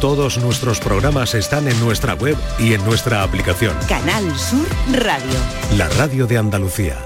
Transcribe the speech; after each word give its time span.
Todos 0.00 0.38
nuestros 0.38 0.78
programas 0.78 1.34
están 1.34 1.66
en 1.66 1.78
nuestra 1.80 2.14
web 2.14 2.36
y 2.60 2.72
en 2.72 2.84
nuestra 2.84 3.24
aplicación. 3.24 3.76
Canal 3.88 4.24
Sur 4.38 4.64
Radio. 4.92 5.38
La 5.76 5.88
radio 5.88 6.28
de 6.28 6.38
Andalucía. 6.38 6.96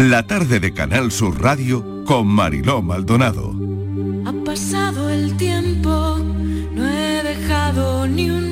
La 0.00 0.26
tarde 0.26 0.60
de 0.60 0.74
Canal 0.74 1.10
Sur 1.10 1.40
Radio 1.40 2.04
con 2.04 2.26
Mariló 2.26 2.82
Maldonado. 2.82 3.54
Ha 4.26 4.44
pasado 4.44 5.08
el 5.08 5.34
tiempo, 5.38 6.18
no 6.74 6.86
he 6.86 7.22
dejado 7.22 8.06
ni 8.06 8.30
un 8.30 8.47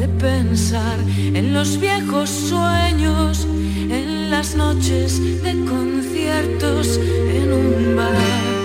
de 0.00 0.08
pensar 0.08 0.98
en 1.18 1.52
los 1.52 1.78
viejos 1.78 2.30
sueños, 2.30 3.46
en 3.90 4.30
las 4.30 4.56
noches 4.56 5.20
de 5.42 5.52
conciertos 5.66 6.96
en 6.96 7.52
un 7.52 7.96
bar. 7.96 8.59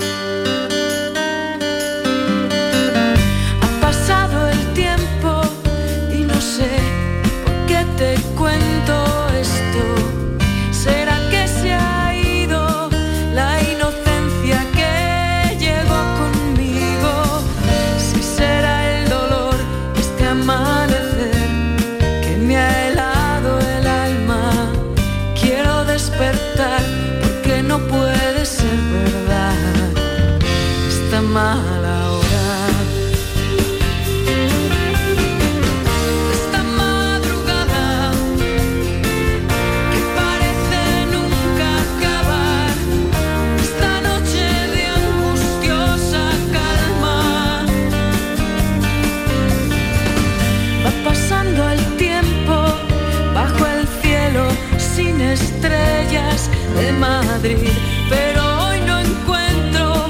Pero 57.48 58.42
hoy 58.66 58.82
no 58.82 59.00
encuentro 59.00 60.10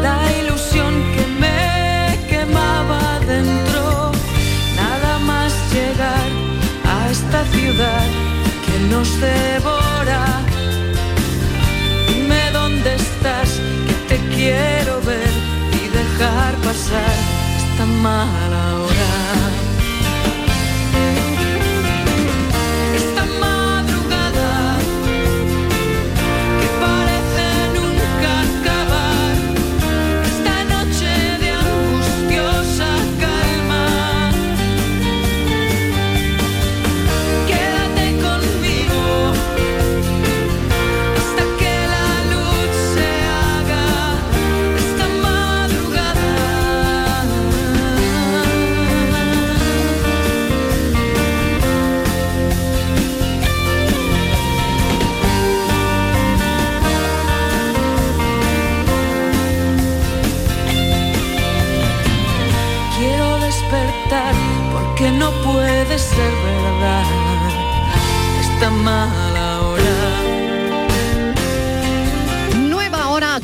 la 0.00 0.20
ilusión 0.40 0.94
que 1.14 1.26
me 1.40 2.16
quemaba 2.28 3.18
dentro. 3.26 4.12
Nada 4.76 5.18
más 5.18 5.52
llegar 5.72 6.28
a 6.84 7.10
esta 7.10 7.44
ciudad 7.46 8.06
que 8.66 8.78
nos 8.88 9.08
devora. 9.20 10.22
Dime 12.06 12.52
dónde 12.52 12.94
estás, 12.94 13.50
que 13.88 13.94
te 14.10 14.18
quiero 14.36 15.00
ver 15.00 15.32
y 15.72 15.88
dejar 15.88 16.54
pasar 16.62 17.16
esta 17.58 17.84
mala 17.84 18.74
hora. 18.82 18.95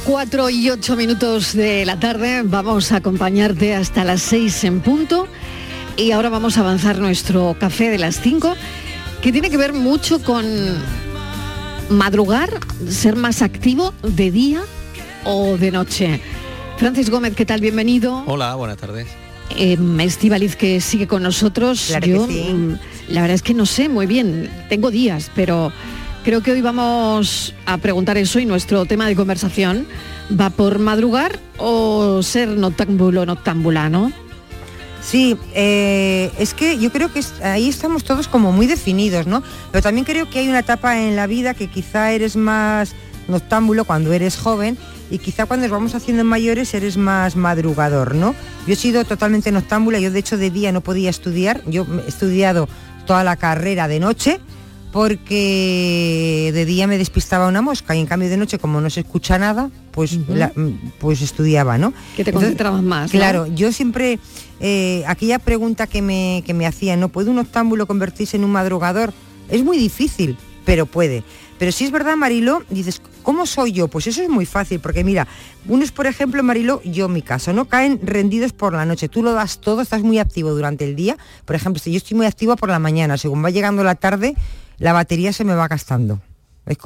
4 0.04 0.50
y 0.50 0.70
8 0.70 0.96
minutos 0.96 1.52
de 1.54 1.84
la 1.84 1.98
tarde. 2.00 2.42
Vamos 2.44 2.90
a 2.92 2.96
acompañarte 2.96 3.74
hasta 3.74 4.04
las 4.04 4.22
6 4.22 4.64
en 4.64 4.80
punto. 4.80 5.28
Y 5.96 6.10
ahora 6.12 6.28
vamos 6.28 6.56
a 6.56 6.60
avanzar 6.60 6.98
nuestro 6.98 7.54
café 7.58 7.90
de 7.90 7.98
las 7.98 8.20
5, 8.20 8.54
que 9.20 9.30
tiene 9.30 9.50
que 9.50 9.56
ver 9.56 9.72
mucho 9.72 10.22
con 10.22 10.44
madrugar, 11.90 12.58
ser 12.88 13.14
más 13.14 13.42
activo 13.42 13.92
de 14.02 14.30
día 14.30 14.62
o 15.24 15.56
de 15.58 15.70
noche. 15.70 16.20
Francis 16.78 17.10
Gómez, 17.10 17.34
¿qué 17.36 17.44
tal? 17.44 17.60
Bienvenido. 17.60 18.24
Hola, 18.26 18.54
buenas 18.54 18.78
tardes. 18.78 19.06
Eh, 19.56 19.76
Estíbaliz, 20.00 20.56
que 20.56 20.80
sigue 20.80 21.06
con 21.06 21.22
nosotros. 21.22 21.84
Claro 21.88 22.04
que 22.06 22.10
Yo, 22.12 22.26
sí. 22.26 22.52
mm, 22.52 22.78
la 23.08 23.20
verdad 23.20 23.34
es 23.34 23.42
que 23.42 23.54
no 23.54 23.66
sé 23.66 23.88
muy 23.90 24.06
bien, 24.06 24.50
tengo 24.70 24.90
días, 24.90 25.30
pero 25.34 25.72
creo 26.22 26.42
que 26.42 26.52
hoy 26.52 26.62
vamos 26.62 27.54
a 27.66 27.78
preguntar 27.78 28.16
eso 28.16 28.38
y 28.38 28.46
nuestro 28.46 28.84
tema 28.86 29.06
de 29.06 29.16
conversación 29.16 29.86
va 30.38 30.50
por 30.50 30.78
madrugar 30.78 31.38
o 31.58 32.22
ser 32.22 32.48
noctámbulo 32.48 33.26
noctámbula, 33.26 33.88
¿no? 33.88 34.12
Sí, 35.02 35.36
eh, 35.54 36.30
es 36.38 36.54
que 36.54 36.78
yo 36.78 36.92
creo 36.92 37.12
que 37.12 37.20
ahí 37.42 37.68
estamos 37.68 38.04
todos 38.04 38.28
como 38.28 38.52
muy 38.52 38.66
definidos, 38.66 39.26
¿no? 39.26 39.42
Pero 39.72 39.82
también 39.82 40.04
creo 40.04 40.30
que 40.30 40.38
hay 40.38 40.48
una 40.48 40.60
etapa 40.60 41.00
en 41.00 41.16
la 41.16 41.26
vida 41.26 41.54
que 41.54 41.68
quizá 41.68 42.12
eres 42.12 42.36
más 42.36 42.94
noctámbulo 43.26 43.84
cuando 43.84 44.12
eres 44.12 44.36
joven 44.36 44.78
y 45.10 45.18
quizá 45.18 45.46
cuando 45.46 45.66
nos 45.66 45.72
vamos 45.72 45.94
haciendo 45.94 46.22
mayores 46.24 46.72
eres 46.74 46.96
más 46.96 47.34
madrugador, 47.34 48.14
¿no? 48.14 48.34
Yo 48.66 48.74
he 48.74 48.76
sido 48.76 49.04
totalmente 49.04 49.50
noctámbula, 49.50 49.98
yo 49.98 50.12
de 50.12 50.20
hecho 50.20 50.38
de 50.38 50.50
día 50.50 50.70
no 50.70 50.82
podía 50.82 51.10
estudiar, 51.10 51.62
yo 51.66 51.84
he 52.06 52.08
estudiado 52.08 52.68
toda 53.04 53.24
la 53.24 53.36
carrera 53.36 53.88
de 53.88 53.98
noche 53.98 54.40
porque 54.92 56.50
de 56.54 56.64
día 56.64 56.86
me 56.86 56.98
despistaba 56.98 57.48
una 57.48 57.62
mosca 57.62 57.94
y 57.96 58.00
en 58.00 58.06
cambio 58.06 58.28
de 58.28 58.36
noche 58.36 58.58
como 58.58 58.80
no 58.80 58.90
se 58.90 59.00
escucha 59.00 59.38
nada, 59.38 59.70
pues, 59.90 60.18
la- 60.28 60.52
pues 60.98 61.22
estudiaba, 61.22 61.78
¿no? 61.78 61.92
Que 62.16 62.24
te 62.24 62.30
Entonces, 62.30 62.34
concentrabas 62.50 62.82
más. 62.82 63.12
¿no? 63.12 63.18
Claro, 63.18 63.46
yo 63.46 63.72
siempre, 63.72 64.18
eh, 64.60 65.04
aquella 65.06 65.38
pregunta 65.38 65.86
que 65.86 66.02
me, 66.02 66.42
que 66.46 66.54
me 66.54 66.66
hacían, 66.66 67.00
¿no 67.00 67.08
puede 67.08 67.30
un 67.30 67.38
octámbulo 67.38 67.86
convertirse 67.86 68.36
en 68.36 68.44
un 68.44 68.52
madrugador? 68.52 69.12
Es 69.48 69.62
muy 69.64 69.76
difícil, 69.78 70.36
pero 70.64 70.86
puede. 70.86 71.22
Pero 71.58 71.70
si 71.70 71.84
es 71.84 71.90
verdad, 71.92 72.16
Marilo, 72.16 72.64
dices, 72.70 73.00
¿cómo 73.22 73.46
soy 73.46 73.70
yo? 73.72 73.86
Pues 73.86 74.08
eso 74.08 74.20
es 74.22 74.28
muy 74.28 74.46
fácil, 74.46 74.80
porque 74.80 75.04
mira, 75.04 75.28
unos, 75.68 75.92
por 75.92 76.06
ejemplo, 76.08 76.42
Marilo, 76.42 76.82
yo 76.84 77.06
en 77.06 77.12
mi 77.12 77.22
caso, 77.22 77.52
¿no? 77.52 77.66
Caen 77.66 78.00
rendidos 78.02 78.52
por 78.52 78.72
la 78.72 78.84
noche. 78.84 79.08
Tú 79.08 79.22
lo 79.22 79.32
das 79.32 79.60
todo, 79.60 79.80
estás 79.80 80.02
muy 80.02 80.18
activo 80.18 80.50
durante 80.50 80.84
el 80.84 80.96
día. 80.96 81.16
Por 81.44 81.54
ejemplo, 81.54 81.80
si 81.80 81.92
yo 81.92 81.98
estoy 81.98 82.16
muy 82.16 82.26
activa 82.26 82.56
por 82.56 82.68
la 82.68 82.80
mañana, 82.80 83.16
según 83.16 83.44
va 83.44 83.50
llegando 83.50 83.84
la 83.84 83.94
tarde, 83.94 84.34
la 84.78 84.92
batería 84.92 85.32
se 85.32 85.44
me 85.44 85.54
va 85.54 85.68
gastando. 85.68 86.20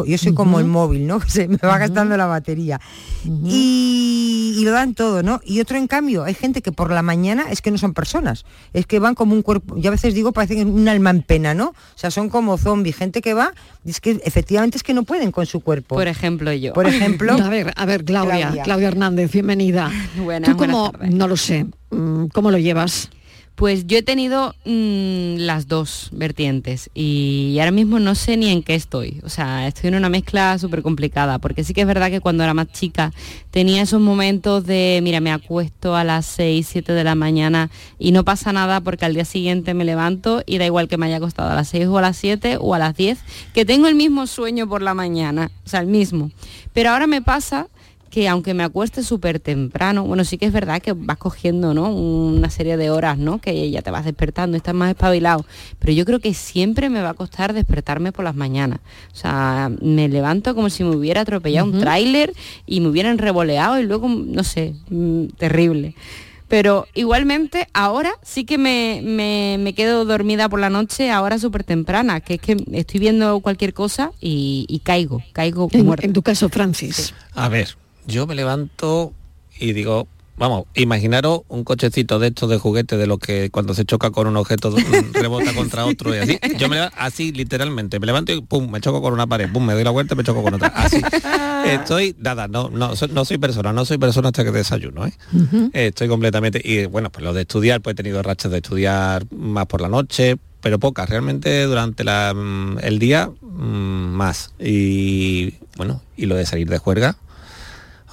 Yo 0.06 0.16
soy 0.16 0.32
como 0.32 0.58
el 0.58 0.66
móvil, 0.66 1.06
¿no? 1.06 1.20
Se 1.28 1.48
me 1.48 1.58
va 1.58 1.76
gastando 1.76 2.16
la 2.16 2.24
batería. 2.26 2.80
y, 3.24 4.54
y 4.56 4.64
lo 4.64 4.70
dan 4.70 4.94
todo, 4.94 5.22
¿no? 5.22 5.40
Y 5.44 5.60
otro, 5.60 5.76
en 5.76 5.86
cambio, 5.86 6.24
hay 6.24 6.32
gente 6.32 6.62
que 6.62 6.72
por 6.72 6.90
la 6.90 7.02
mañana 7.02 7.44
es 7.50 7.60
que 7.60 7.70
no 7.70 7.76
son 7.76 7.92
personas, 7.92 8.46
es 8.72 8.86
que 8.86 8.98
van 8.98 9.14
como 9.14 9.34
un 9.34 9.42
cuerpo, 9.42 9.76
yo 9.76 9.88
a 9.88 9.90
veces 9.90 10.14
digo, 10.14 10.32
parece 10.32 10.56
que 10.56 10.64
un 10.64 10.88
alma 10.88 11.10
en 11.10 11.22
pena, 11.22 11.52
¿no? 11.52 11.68
O 11.68 11.74
sea, 11.98 12.10
son 12.10 12.30
como 12.30 12.56
zombies, 12.56 12.96
gente 12.96 13.20
que 13.20 13.34
va, 13.34 13.52
es 13.84 14.00
que 14.00 14.18
efectivamente 14.24 14.78
es 14.78 14.82
que 14.82 14.94
no 14.94 15.02
pueden 15.02 15.30
con 15.30 15.44
su 15.44 15.60
cuerpo. 15.60 15.94
Por 15.94 16.08
ejemplo, 16.08 16.52
yo. 16.54 16.72
Por 16.72 16.86
ejemplo, 16.86 17.34
A 17.46 17.48
ver, 17.50 17.72
a 17.76 17.84
ver, 17.84 18.04
Claudia, 18.04 18.38
Claudia. 18.38 18.62
Claudia, 18.62 18.88
Hernández, 18.88 19.30
bienvenida. 19.30 19.90
Buenas, 20.16 20.50
Tú 20.50 20.56
como, 20.56 20.90
no 21.10 21.28
lo 21.28 21.36
sé, 21.36 21.66
mm, 21.90 22.26
¿cómo 22.32 22.50
lo 22.50 22.56
llevas? 22.56 23.10
Pues 23.56 23.86
yo 23.86 23.96
he 23.96 24.02
tenido 24.02 24.54
mm, 24.66 25.38
las 25.38 25.66
dos 25.66 26.10
vertientes 26.12 26.90
y 26.92 27.56
ahora 27.58 27.70
mismo 27.70 27.98
no 27.98 28.14
sé 28.14 28.36
ni 28.36 28.50
en 28.50 28.62
qué 28.62 28.74
estoy. 28.74 29.22
O 29.24 29.30
sea, 29.30 29.66
estoy 29.66 29.88
en 29.88 29.94
una 29.94 30.10
mezcla 30.10 30.58
súper 30.58 30.82
complicada, 30.82 31.38
porque 31.38 31.64
sí 31.64 31.72
que 31.72 31.80
es 31.80 31.86
verdad 31.86 32.10
que 32.10 32.20
cuando 32.20 32.44
era 32.44 32.52
más 32.52 32.70
chica 32.70 33.14
tenía 33.50 33.80
esos 33.80 34.02
momentos 34.02 34.66
de, 34.66 35.00
mira, 35.02 35.20
me 35.20 35.32
acuesto 35.32 35.96
a 35.96 36.04
las 36.04 36.26
6, 36.26 36.68
7 36.70 36.92
de 36.92 37.02
la 37.02 37.14
mañana 37.14 37.70
y 37.98 38.12
no 38.12 38.24
pasa 38.24 38.52
nada 38.52 38.82
porque 38.82 39.06
al 39.06 39.14
día 39.14 39.24
siguiente 39.24 39.72
me 39.72 39.86
levanto 39.86 40.42
y 40.44 40.58
da 40.58 40.66
igual 40.66 40.86
que 40.86 40.98
me 40.98 41.06
haya 41.06 41.16
acostado 41.16 41.48
a 41.50 41.54
las 41.54 41.68
6 41.68 41.86
o 41.86 41.96
a 41.96 42.02
las 42.02 42.18
7 42.18 42.58
o 42.60 42.74
a 42.74 42.78
las 42.78 42.94
10, 42.94 43.18
que 43.54 43.64
tengo 43.64 43.88
el 43.88 43.94
mismo 43.94 44.26
sueño 44.26 44.68
por 44.68 44.82
la 44.82 44.92
mañana, 44.92 45.50
o 45.64 45.68
sea, 45.68 45.80
el 45.80 45.86
mismo. 45.86 46.30
Pero 46.74 46.90
ahora 46.90 47.06
me 47.06 47.22
pasa 47.22 47.68
que 48.16 48.30
aunque 48.30 48.54
me 48.54 48.62
acueste 48.62 49.02
súper 49.02 49.40
temprano, 49.40 50.06
bueno, 50.06 50.24
sí 50.24 50.38
que 50.38 50.46
es 50.46 50.52
verdad 50.54 50.80
que 50.80 50.94
vas 50.94 51.18
cogiendo, 51.18 51.74
¿no? 51.74 51.92
Una 51.92 52.48
serie 52.48 52.78
de 52.78 52.88
horas, 52.88 53.18
¿no? 53.18 53.42
Que 53.42 53.70
ya 53.70 53.82
te 53.82 53.90
vas 53.90 54.06
despertando, 54.06 54.56
estás 54.56 54.74
más 54.74 54.88
espabilado. 54.88 55.44
Pero 55.78 55.92
yo 55.92 56.06
creo 56.06 56.18
que 56.18 56.32
siempre 56.32 56.88
me 56.88 57.02
va 57.02 57.10
a 57.10 57.14
costar 57.14 57.52
despertarme 57.52 58.12
por 58.12 58.24
las 58.24 58.34
mañanas. 58.34 58.78
O 59.12 59.16
sea, 59.16 59.70
me 59.82 60.08
levanto 60.08 60.54
como 60.54 60.70
si 60.70 60.82
me 60.82 60.96
hubiera 60.96 61.20
atropellado 61.20 61.66
un 61.66 61.78
tráiler 61.78 62.32
y 62.64 62.80
me 62.80 62.88
hubieran 62.88 63.18
revoleado 63.18 63.78
y 63.78 63.82
luego, 63.82 64.08
no 64.08 64.44
sé, 64.44 64.72
mm, 64.88 65.26
terrible. 65.36 65.94
Pero 66.48 66.88
igualmente 66.94 67.68
ahora 67.74 68.12
sí 68.22 68.46
que 68.46 68.56
me, 68.56 69.02
me, 69.04 69.74
quedo 69.74 70.06
dormida 70.06 70.48
por 70.48 70.60
la 70.60 70.70
noche, 70.70 71.10
ahora 71.10 71.38
súper 71.38 71.64
temprana, 71.64 72.22
que 72.22 72.36
es 72.36 72.40
que 72.40 72.56
estoy 72.72 72.98
viendo 72.98 73.40
cualquier 73.40 73.74
cosa 73.74 74.12
y, 74.22 74.80
caigo, 74.84 75.22
caigo 75.34 75.68
en, 75.72 75.94
en 76.00 76.12
tu 76.14 76.22
caso, 76.22 76.48
Francis. 76.48 77.12
A 77.34 77.50
ver, 77.50 77.76
yo 78.06 78.26
me 78.26 78.34
levanto 78.34 79.12
y 79.58 79.72
digo, 79.72 80.06
vamos, 80.36 80.64
imaginaros 80.74 81.40
un 81.48 81.64
cochecito 81.64 82.18
de 82.18 82.28
estos 82.28 82.48
de 82.50 82.58
juguete 82.58 82.96
de 82.96 83.06
lo 83.06 83.18
que 83.18 83.50
cuando 83.50 83.74
se 83.74 83.84
choca 83.84 84.10
con 84.10 84.26
un 84.26 84.36
objeto 84.36 84.74
rebota 85.12 85.54
contra 85.54 85.86
otro 85.86 86.14
y 86.14 86.18
así. 86.18 86.38
Yo 86.58 86.68
me 86.68 86.78
así 86.96 87.32
literalmente, 87.32 87.98
me 87.98 88.06
levanto 88.06 88.32
y 88.32 88.40
pum, 88.40 88.70
me 88.70 88.80
choco 88.80 89.02
con 89.02 89.12
una 89.12 89.26
pared, 89.26 89.50
pum, 89.50 89.64
me 89.64 89.72
doy 89.74 89.84
la 89.84 89.90
vuelta 89.90 90.14
y 90.14 90.16
me 90.18 90.24
choco 90.24 90.42
con 90.42 90.54
otra. 90.54 90.68
Así. 90.68 91.00
Estoy, 91.66 92.14
nada, 92.18 92.46
no, 92.48 92.68
no, 92.68 92.92
no 93.10 93.24
soy 93.24 93.38
persona, 93.38 93.72
no 93.72 93.84
soy 93.84 93.98
persona 93.98 94.28
hasta 94.28 94.44
que 94.44 94.52
desayuno, 94.52 95.06
¿eh? 95.06 95.12
Estoy 95.72 96.06
completamente, 96.06 96.60
y 96.62 96.86
bueno, 96.86 97.10
pues 97.10 97.24
lo 97.24 97.32
de 97.32 97.42
estudiar, 97.42 97.80
pues 97.80 97.94
he 97.94 97.96
tenido 97.96 98.22
rachas 98.22 98.52
de 98.52 98.58
estudiar 98.58 99.26
más 99.32 99.66
por 99.66 99.80
la 99.80 99.88
noche, 99.88 100.36
pero 100.60 100.78
pocas, 100.78 101.08
realmente 101.08 101.64
durante 101.64 102.04
la, 102.04 102.32
mm, 102.34 102.78
el 102.82 103.00
día 103.00 103.30
mm, 103.40 104.12
más. 104.14 104.52
Y 104.60 105.54
bueno, 105.76 106.02
y 106.16 106.26
lo 106.26 106.36
de 106.36 106.46
salir 106.46 106.68
de 106.68 106.78
juerga, 106.78 107.16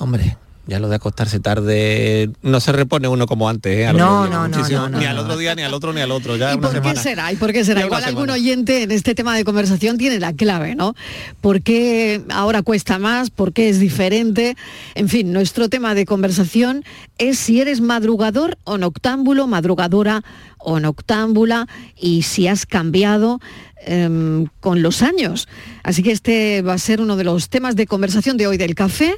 Hombre, 0.03 0.37
ya 0.67 0.79
lo 0.79 0.89
de 0.89 0.95
acostarse 0.95 1.39
tarde 1.39 2.29
no 2.41 2.59
se 2.59 2.73
repone 2.73 3.07
uno 3.07 3.25
como 3.25 3.47
antes, 3.47 3.89
¿eh? 3.89 3.93
no, 3.93 4.27
no, 4.27 4.49
no, 4.49 4.89
Ni 4.89 5.05
al 5.05 5.17
otro 5.17 5.37
día, 5.37 5.55
ni 5.55 5.61
al 5.61 5.73
otro, 5.73 5.93
ni 5.93 6.01
al 6.01 6.11
otro. 6.11 6.35
Ya 6.35 6.53
¿Y 6.53 6.57
por 6.57 6.81
qué 6.81 6.95
será? 6.97 7.31
¿Y 7.31 7.37
por 7.37 7.53
qué 7.53 7.63
será? 7.63 7.85
Igual 7.85 8.03
algún 8.03 8.29
oyente 8.29 8.83
en 8.83 8.91
este 8.91 9.15
tema 9.15 9.33
de 9.35 9.45
conversación 9.45 9.97
tiene 9.97 10.19
la 10.19 10.33
clave, 10.33 10.75
¿no? 10.75 10.93
¿Por 11.39 11.61
qué 11.61 12.21
ahora 12.29 12.63
cuesta 12.63 12.99
más? 12.99 13.29
¿Por 13.29 13.53
qué 13.53 13.69
es 13.69 13.79
diferente? 13.79 14.57
En 14.95 15.07
fin, 15.07 15.31
nuestro 15.31 15.69
tema 15.69 15.95
de 15.95 16.05
conversación 16.05 16.83
es 17.17 17.39
si 17.39 17.61
eres 17.61 17.79
madrugador 17.79 18.57
o 18.65 18.77
noctámbulo, 18.77 19.47
madrugadora 19.47 20.21
o 20.57 20.81
noctámbula 20.81 21.67
y 21.97 22.23
si 22.23 22.49
has 22.49 22.65
cambiado 22.65 23.39
em, 23.85 24.47
con 24.59 24.81
los 24.81 25.01
años. 25.01 25.47
Así 25.81 26.03
que 26.03 26.11
este 26.11 26.61
va 26.61 26.73
a 26.73 26.77
ser 26.77 26.99
uno 26.99 27.15
de 27.15 27.23
los 27.23 27.47
temas 27.47 27.77
de 27.77 27.85
conversación 27.85 28.35
de 28.35 28.47
hoy 28.47 28.57
del 28.57 28.75
café. 28.75 29.15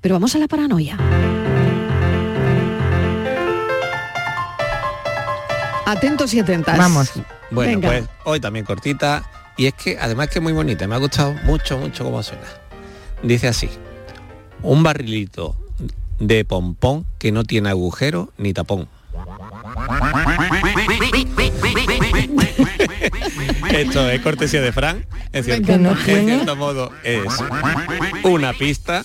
Pero 0.00 0.14
vamos 0.14 0.34
a 0.34 0.38
la 0.38 0.48
paranoia. 0.48 0.96
Atentos 5.86 6.34
y 6.34 6.40
atentas. 6.40 6.76
Vamos. 6.76 7.12
Bueno, 7.50 7.80
pues 7.80 8.04
hoy 8.24 8.40
también 8.40 8.64
cortita. 8.64 9.22
Y 9.56 9.66
es 9.66 9.74
que 9.74 9.98
además 9.98 10.28
que 10.28 10.38
es 10.38 10.42
muy 10.42 10.52
bonita, 10.52 10.86
me 10.86 10.94
ha 10.94 10.98
gustado 10.98 11.34
mucho, 11.44 11.78
mucho 11.78 12.04
cómo 12.04 12.22
suena. 12.22 12.46
Dice 13.22 13.48
así, 13.48 13.68
un 14.62 14.84
barrilito 14.84 15.56
de 16.20 16.44
pompón 16.44 17.06
que 17.18 17.32
no 17.32 17.44
tiene 17.44 17.70
agujero 17.70 18.32
ni 18.38 18.52
tapón. 18.52 18.88
Esto 23.70 24.08
es 24.08 24.20
cortesía 24.20 24.60
de 24.60 24.72
Fran, 24.72 25.04
en 25.32 25.44
cierto, 25.44 25.72
en 25.72 26.26
cierto 26.26 26.56
modo 26.56 26.92
es 27.02 27.24
una 28.22 28.52
pista 28.52 29.04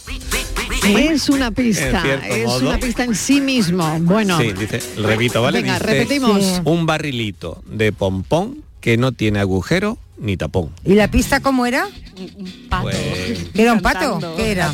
es 0.85 1.29
una 1.29 1.51
pista, 1.51 2.03
es 2.27 2.61
una 2.61 2.77
pista 2.77 3.03
en 3.03 3.15
sí 3.15 3.41
mismo. 3.41 3.99
Bueno. 4.01 4.39
Sí, 4.39 4.53
dice, 4.53 4.81
repito, 4.97 5.41
¿vale? 5.41 5.61
Venga, 5.61 5.79
repetimos. 5.79 6.61
Un 6.65 6.85
barrilito 6.85 7.61
de 7.65 7.91
pompón 7.91 8.63
que 8.81 8.97
no 8.97 9.11
tiene 9.11 9.39
agujero 9.39 9.97
ni 10.17 10.37
tapón. 10.37 10.71
¿Y 10.83 10.93
la 10.93 11.09
pista 11.09 11.39
cómo 11.39 11.65
era? 11.65 11.87
Un 12.17 12.67
pato. 12.69 12.83
Pues... 12.83 13.45
¿Era 13.53 13.73
un 13.73 13.81
pato? 13.81 14.35
¿Qué 14.35 14.51
era? 14.51 14.73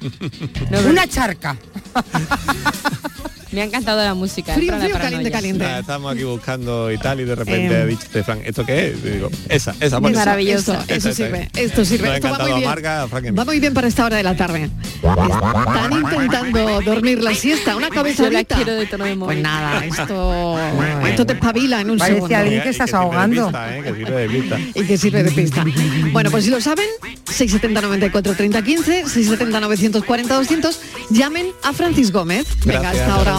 una 0.88 1.06
charca. 1.08 1.56
Me 3.54 3.62
ha 3.62 3.64
encantado 3.64 4.02
la 4.02 4.14
música. 4.14 4.54
Frío, 4.54 4.76
frío, 4.78 4.98
caliente, 4.98 5.30
caliente. 5.30 5.78
estamos 5.78 6.12
aquí 6.12 6.24
buscando 6.24 6.90
y 6.90 6.98
tal 6.98 7.20
y 7.20 7.24
de 7.24 7.34
repente 7.36 7.74
eh, 7.74 7.82
ha 7.82 7.86
dicho 7.86 8.04
Frank, 8.24 8.40
¿esto 8.44 8.66
qué 8.66 8.88
es? 8.88 9.02
digo, 9.02 9.30
esa, 9.48 9.74
esa. 9.80 9.96
Es 9.96 10.00
maravilloso. 10.00 10.76
eso 10.88 11.12
sirve. 11.12 11.48
Esto 11.54 11.84
sirve. 11.84 12.14
Esto 12.14 12.30
va 12.30 12.38
muy 12.38 12.52
bien. 12.60 13.38
va 13.38 13.44
muy 13.44 13.60
bien 13.60 13.74
para 13.74 13.86
esta 13.88 14.04
hora 14.06 14.16
de 14.16 14.22
la 14.22 14.36
tarde. 14.36 14.70
Están 15.02 15.92
intentando 15.92 16.80
dormir 16.82 17.22
la 17.22 17.34
siesta. 17.34 17.76
Una 17.76 17.90
cabeza 17.90 18.28
la 18.30 18.44
quiero 18.44 18.74
de 18.74 18.86
tono 18.86 19.04
de 19.04 19.16
Pues 19.16 19.38
nada, 19.38 19.84
esto, 19.84 20.58
esto 21.06 21.26
te 21.26 21.32
espabila 21.34 21.80
en 21.80 21.90
un 21.90 21.98
Parece 21.98 22.16
segundo. 22.16 22.36
alguien 22.36 22.62
que 22.62 22.68
estás 22.70 22.92
ahogando. 22.94 23.50
¿eh? 23.54 23.82
que 23.84 23.94
sirve 23.94 24.26
de 24.26 24.28
pista. 24.28 24.58
Y 24.74 24.84
que 24.84 24.98
sirve 24.98 25.22
de 25.22 25.30
pista. 25.30 25.64
Bueno, 26.12 26.30
pues 26.30 26.44
si 26.44 26.50
lo 26.50 26.60
saben, 26.60 26.86
670 27.26 27.80
94 27.80 28.34
30 28.34 28.62
15, 28.62 28.84
670 29.08 29.60
940 29.60 30.34
200, 30.34 30.80
llamen 31.10 31.46
a 31.62 31.72
Francis 31.72 32.10
Gómez. 32.10 32.46
Venga, 32.64 32.90
hasta 32.90 33.14
ahora. 33.14 33.38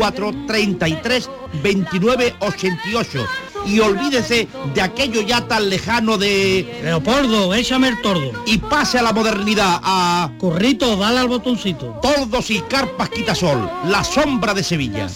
33 0.09 1.29
29 1.61 2.35
88 2.39 3.27
y 3.65 3.79
olvídese 3.79 4.47
de 4.73 4.81
aquello 4.81 5.21
ya 5.21 5.47
tan 5.47 5.69
lejano 5.69 6.17
de... 6.17 6.81
Leopoldo, 6.83 7.53
échame 7.53 7.89
el 7.89 8.01
tordo. 8.01 8.31
Y 8.45 8.57
pase 8.57 8.97
a 8.97 9.03
la 9.03 9.13
modernidad, 9.13 9.79
a... 9.83 10.31
Corrito, 10.39 10.95
dale 10.95 11.19
al 11.19 11.27
botoncito. 11.27 11.99
Tordos 12.01 12.49
y 12.49 12.61
carpas 12.61 13.09
quitasol, 13.09 13.69
la 13.85 14.03
sombra 14.03 14.53
de 14.53 14.63
Sevilla. 14.63 15.07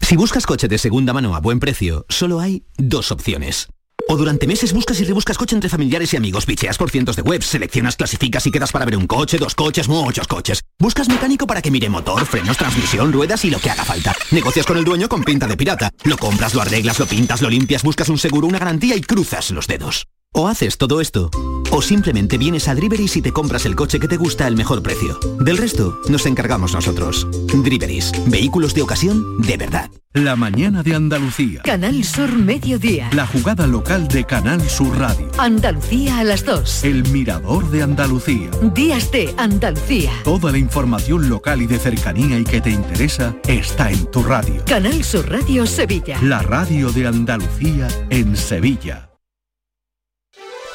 Si 0.00 0.16
buscas 0.16 0.46
coche 0.46 0.68
de 0.68 0.78
segunda 0.78 1.12
mano 1.12 1.34
a 1.34 1.40
buen 1.40 1.60
precio, 1.60 2.04
solo 2.08 2.40
hay 2.40 2.64
dos 2.76 3.10
opciones. 3.10 3.68
O 4.08 4.16
durante 4.16 4.46
meses 4.46 4.72
buscas 4.72 5.00
y 5.00 5.04
rebuscas 5.04 5.36
coche 5.36 5.56
entre 5.56 5.68
familiares 5.68 6.12
y 6.12 6.16
amigos, 6.16 6.46
bicheas 6.46 6.78
por 6.78 6.90
cientos 6.90 7.16
de 7.16 7.22
webs, 7.22 7.46
seleccionas, 7.46 7.96
clasificas 7.96 8.46
y 8.46 8.52
quedas 8.52 8.70
para 8.70 8.84
ver 8.84 8.96
un 8.96 9.06
coche, 9.06 9.36
dos 9.38 9.54
coches, 9.54 9.88
muchos 9.88 10.28
coches. 10.28 10.62
Buscas 10.78 11.08
mecánico 11.08 11.46
para 11.46 11.60
que 11.60 11.70
mire 11.70 11.88
motor, 11.88 12.24
frenos, 12.24 12.56
transmisión, 12.56 13.12
ruedas 13.12 13.44
y 13.44 13.50
lo 13.50 13.58
que 13.58 13.70
haga 13.70 13.84
falta. 13.84 14.14
Negocias 14.30 14.66
con 14.66 14.76
el 14.76 14.84
dueño 14.84 15.08
con 15.08 15.24
pinta 15.24 15.48
de 15.48 15.56
pirata. 15.56 15.90
Lo 16.04 16.18
compras, 16.18 16.54
lo 16.54 16.62
arreglas, 16.62 17.00
lo 17.00 17.06
pintas, 17.06 17.42
lo 17.42 17.50
limpias, 17.50 17.82
buscas 17.82 18.08
un 18.08 18.18
seguro, 18.18 18.46
una 18.46 18.58
garantía 18.58 18.94
y 18.96 19.00
cruzas 19.00 19.50
los 19.50 19.66
dedos. 19.66 20.06
O 20.38 20.48
haces 20.48 20.76
todo 20.76 21.00
esto, 21.00 21.30
o 21.70 21.80
simplemente 21.80 22.36
vienes 22.36 22.68
a 22.68 22.74
Driveris 22.74 23.16
y 23.16 23.22
te 23.22 23.32
compras 23.32 23.64
el 23.64 23.74
coche 23.74 23.98
que 23.98 24.06
te 24.06 24.18
gusta 24.18 24.44
al 24.44 24.54
mejor 24.54 24.82
precio. 24.82 25.18
Del 25.40 25.56
resto, 25.56 25.98
nos 26.10 26.26
encargamos 26.26 26.74
nosotros. 26.74 27.26
Driveris, 27.64 28.12
vehículos 28.26 28.74
de 28.74 28.82
ocasión 28.82 29.40
de 29.40 29.56
verdad. 29.56 29.90
La 30.12 30.36
mañana 30.36 30.82
de 30.82 30.94
Andalucía. 30.94 31.62
Canal 31.62 32.04
Sur 32.04 32.36
Mediodía. 32.36 33.08
La 33.14 33.26
jugada 33.26 33.66
local 33.66 34.08
de 34.08 34.24
Canal 34.24 34.60
Sur 34.68 34.98
Radio. 34.98 35.26
Andalucía 35.38 36.18
a 36.18 36.24
las 36.24 36.44
2. 36.44 36.84
El 36.84 37.10
mirador 37.10 37.70
de 37.70 37.82
Andalucía. 37.82 38.50
Días 38.74 39.10
de 39.12 39.34
Andalucía. 39.38 40.12
Toda 40.22 40.52
la 40.52 40.58
información 40.58 41.30
local 41.30 41.62
y 41.62 41.66
de 41.66 41.78
cercanía 41.78 42.38
y 42.38 42.44
que 42.44 42.60
te 42.60 42.68
interesa 42.68 43.34
está 43.48 43.90
en 43.90 44.04
tu 44.10 44.22
radio. 44.22 44.62
Canal 44.66 45.02
Sur 45.02 45.30
Radio 45.30 45.64
Sevilla. 45.64 46.20
La 46.20 46.42
radio 46.42 46.92
de 46.92 47.06
Andalucía 47.06 47.88
en 48.10 48.36
Sevilla. 48.36 49.05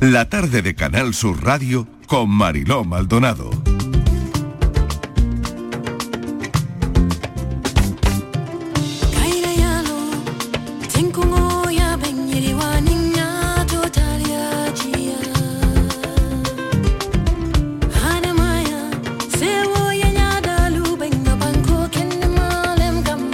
La 0.00 0.28
tarde 0.28 0.62
de 0.62 0.76
Canal 0.76 1.12
Sur 1.12 1.42
Radio 1.42 1.88
con 2.06 2.30
Mariló 2.30 2.84
Maldonado. 2.84 3.50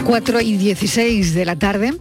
Cuatro 0.07 0.41
y 0.41 0.57
16 0.57 1.35
de 1.35 1.45
la 1.45 1.57
tarde. 1.57 1.93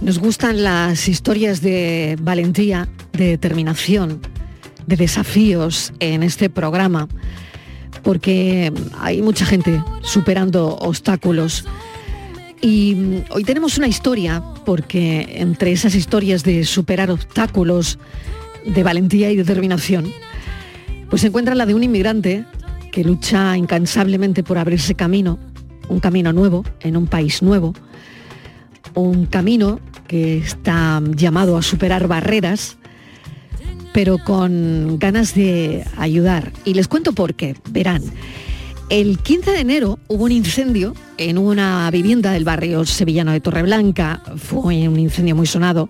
Nos 0.00 0.18
gustan 0.18 0.62
las 0.62 1.08
historias 1.08 1.60
de 1.62 2.18
valentía, 2.20 2.88
de 3.18 3.26
determinación, 3.26 4.20
de 4.86 4.96
desafíos 4.96 5.92
en 6.00 6.22
este 6.22 6.48
programa, 6.48 7.08
porque 8.02 8.72
hay 8.98 9.20
mucha 9.20 9.44
gente 9.44 9.82
superando 10.00 10.76
obstáculos. 10.76 11.66
Y 12.60 13.22
hoy 13.30 13.44
tenemos 13.44 13.76
una 13.76 13.88
historia, 13.88 14.42
porque 14.64 15.36
entre 15.36 15.72
esas 15.72 15.94
historias 15.94 16.42
de 16.44 16.64
superar 16.64 17.10
obstáculos, 17.10 17.98
de 18.64 18.82
valentía 18.82 19.30
y 19.30 19.36
determinación, 19.36 20.10
pues 21.10 21.22
se 21.22 21.28
encuentra 21.28 21.54
la 21.54 21.66
de 21.66 21.74
un 21.74 21.82
inmigrante 21.82 22.44
que 22.92 23.04
lucha 23.04 23.56
incansablemente 23.56 24.42
por 24.42 24.58
abrirse 24.58 24.94
camino, 24.94 25.38
un 25.88 26.00
camino 26.00 26.32
nuevo, 26.32 26.64
en 26.80 26.96
un 26.96 27.06
país 27.06 27.42
nuevo, 27.42 27.74
un 28.94 29.26
camino 29.26 29.80
que 30.06 30.38
está 30.38 31.02
llamado 31.14 31.56
a 31.56 31.62
superar 31.62 32.08
barreras, 32.08 32.77
pero 33.92 34.18
con 34.18 34.98
ganas 34.98 35.34
de 35.34 35.84
ayudar. 35.96 36.52
Y 36.64 36.74
les 36.74 36.88
cuento 36.88 37.12
por 37.12 37.34
qué. 37.34 37.56
Verán, 37.70 38.02
el 38.90 39.18
15 39.18 39.50
de 39.50 39.60
enero 39.60 39.98
hubo 40.08 40.24
un 40.24 40.32
incendio 40.32 40.94
en 41.18 41.36
una 41.36 41.90
vivienda 41.90 42.32
del 42.32 42.44
barrio 42.44 42.84
sevillano 42.86 43.32
de 43.32 43.40
Torreblanca. 43.40 44.22
Fue 44.36 44.88
un 44.88 44.98
incendio 44.98 45.36
muy 45.36 45.46
sonado. 45.46 45.88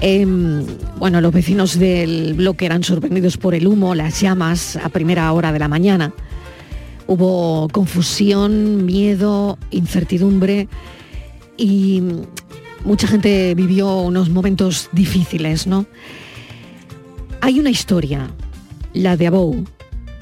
Em, 0.00 0.66
bueno, 0.98 1.20
los 1.20 1.32
vecinos 1.32 1.78
del 1.78 2.34
bloque 2.34 2.66
eran 2.66 2.82
sorprendidos 2.82 3.36
por 3.36 3.54
el 3.54 3.68
humo, 3.68 3.94
las 3.94 4.20
llamas 4.20 4.76
a 4.76 4.88
primera 4.88 5.32
hora 5.32 5.52
de 5.52 5.60
la 5.60 5.68
mañana. 5.68 6.12
Hubo 7.06 7.68
confusión, 7.68 8.84
miedo, 8.84 9.58
incertidumbre 9.70 10.68
y 11.56 12.02
mucha 12.84 13.06
gente 13.06 13.54
vivió 13.54 14.00
unos 14.00 14.28
momentos 14.28 14.88
difíciles, 14.92 15.66
¿no? 15.66 15.86
Hay 17.44 17.58
una 17.58 17.70
historia, 17.70 18.30
la 18.94 19.16
de 19.16 19.26
Abou, 19.26 19.64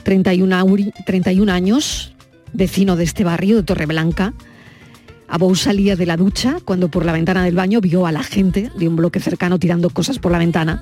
31, 0.04 0.56
31 1.04 1.52
años, 1.52 2.14
vecino 2.54 2.96
de 2.96 3.04
este 3.04 3.24
barrio 3.24 3.56
de 3.56 3.62
Torreblanca. 3.62 4.32
Abou 5.28 5.54
salía 5.54 5.96
de 5.96 6.06
la 6.06 6.16
ducha 6.16 6.60
cuando 6.64 6.88
por 6.88 7.04
la 7.04 7.12
ventana 7.12 7.44
del 7.44 7.54
baño 7.54 7.82
vio 7.82 8.06
a 8.06 8.12
la 8.12 8.22
gente 8.22 8.72
de 8.74 8.88
un 8.88 8.96
bloque 8.96 9.20
cercano 9.20 9.58
tirando 9.58 9.90
cosas 9.90 10.18
por 10.18 10.32
la 10.32 10.38
ventana, 10.38 10.80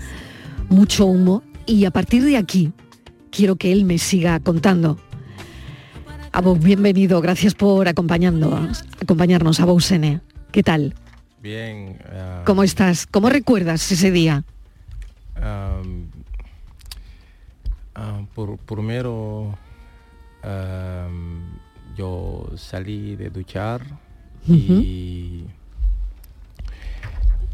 mucho 0.69 1.07
humo, 1.07 1.43
y 1.67 1.87
a 1.87 1.91
partir 1.91 2.23
de 2.23 2.37
aquí 2.37 2.71
quiero 3.33 3.57
que 3.57 3.73
él 3.73 3.85
me 3.85 3.99
siga 3.99 4.39
contando. 4.39 4.97
Abou, 6.31 6.55
bienvenido, 6.55 7.21
gracias 7.21 7.55
por 7.55 7.89
acompañarnos, 7.89 8.85
acompañarnos 9.03 9.59
Abou 9.59 9.81
Sene. 9.81 10.21
¿Qué 10.53 10.63
tal? 10.63 10.95
Bien. 11.43 11.99
Uh, 11.99 12.45
¿Cómo 12.45 12.63
estás? 12.63 13.09
¿Cómo 13.09 13.29
recuerdas 13.29 13.91
ese 13.91 14.13
día? 14.13 14.45
Um, 15.37 16.08
uh, 17.99 18.27
por, 18.35 18.57
primero, 18.59 19.59
yo 21.97 22.47
salí 22.57 23.17
de 23.17 23.29
duchar 23.31 23.83
uh 24.47 24.53
-huh. 24.53 24.83
y 24.83 25.45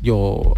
yo 0.03 0.55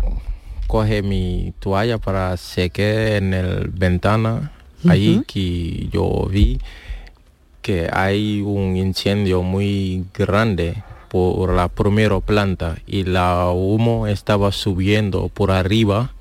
coge 0.67 1.03
mi 1.03 1.55
toalla 1.61 1.99
para 1.99 2.37
secar 2.37 3.23
en 3.23 3.33
el 3.33 3.69
ventana. 3.69 4.53
-huh. 4.87 4.91
Ahí 4.91 5.23
que 5.27 5.89
yo 5.91 6.27
vi 6.31 6.59
que 7.63 7.89
hay 7.93 8.43
un 8.43 8.77
incendio 8.77 9.43
muy 9.43 10.05
grande 10.15 10.83
por 11.09 11.53
la 11.53 11.69
primera 11.69 12.21
planta 12.21 12.77
y 12.87 13.05
la 13.05 13.51
humo 13.51 14.07
estaba 14.07 14.53
subiendo 14.53 15.29
por 15.29 15.51
arriba. 15.51 16.13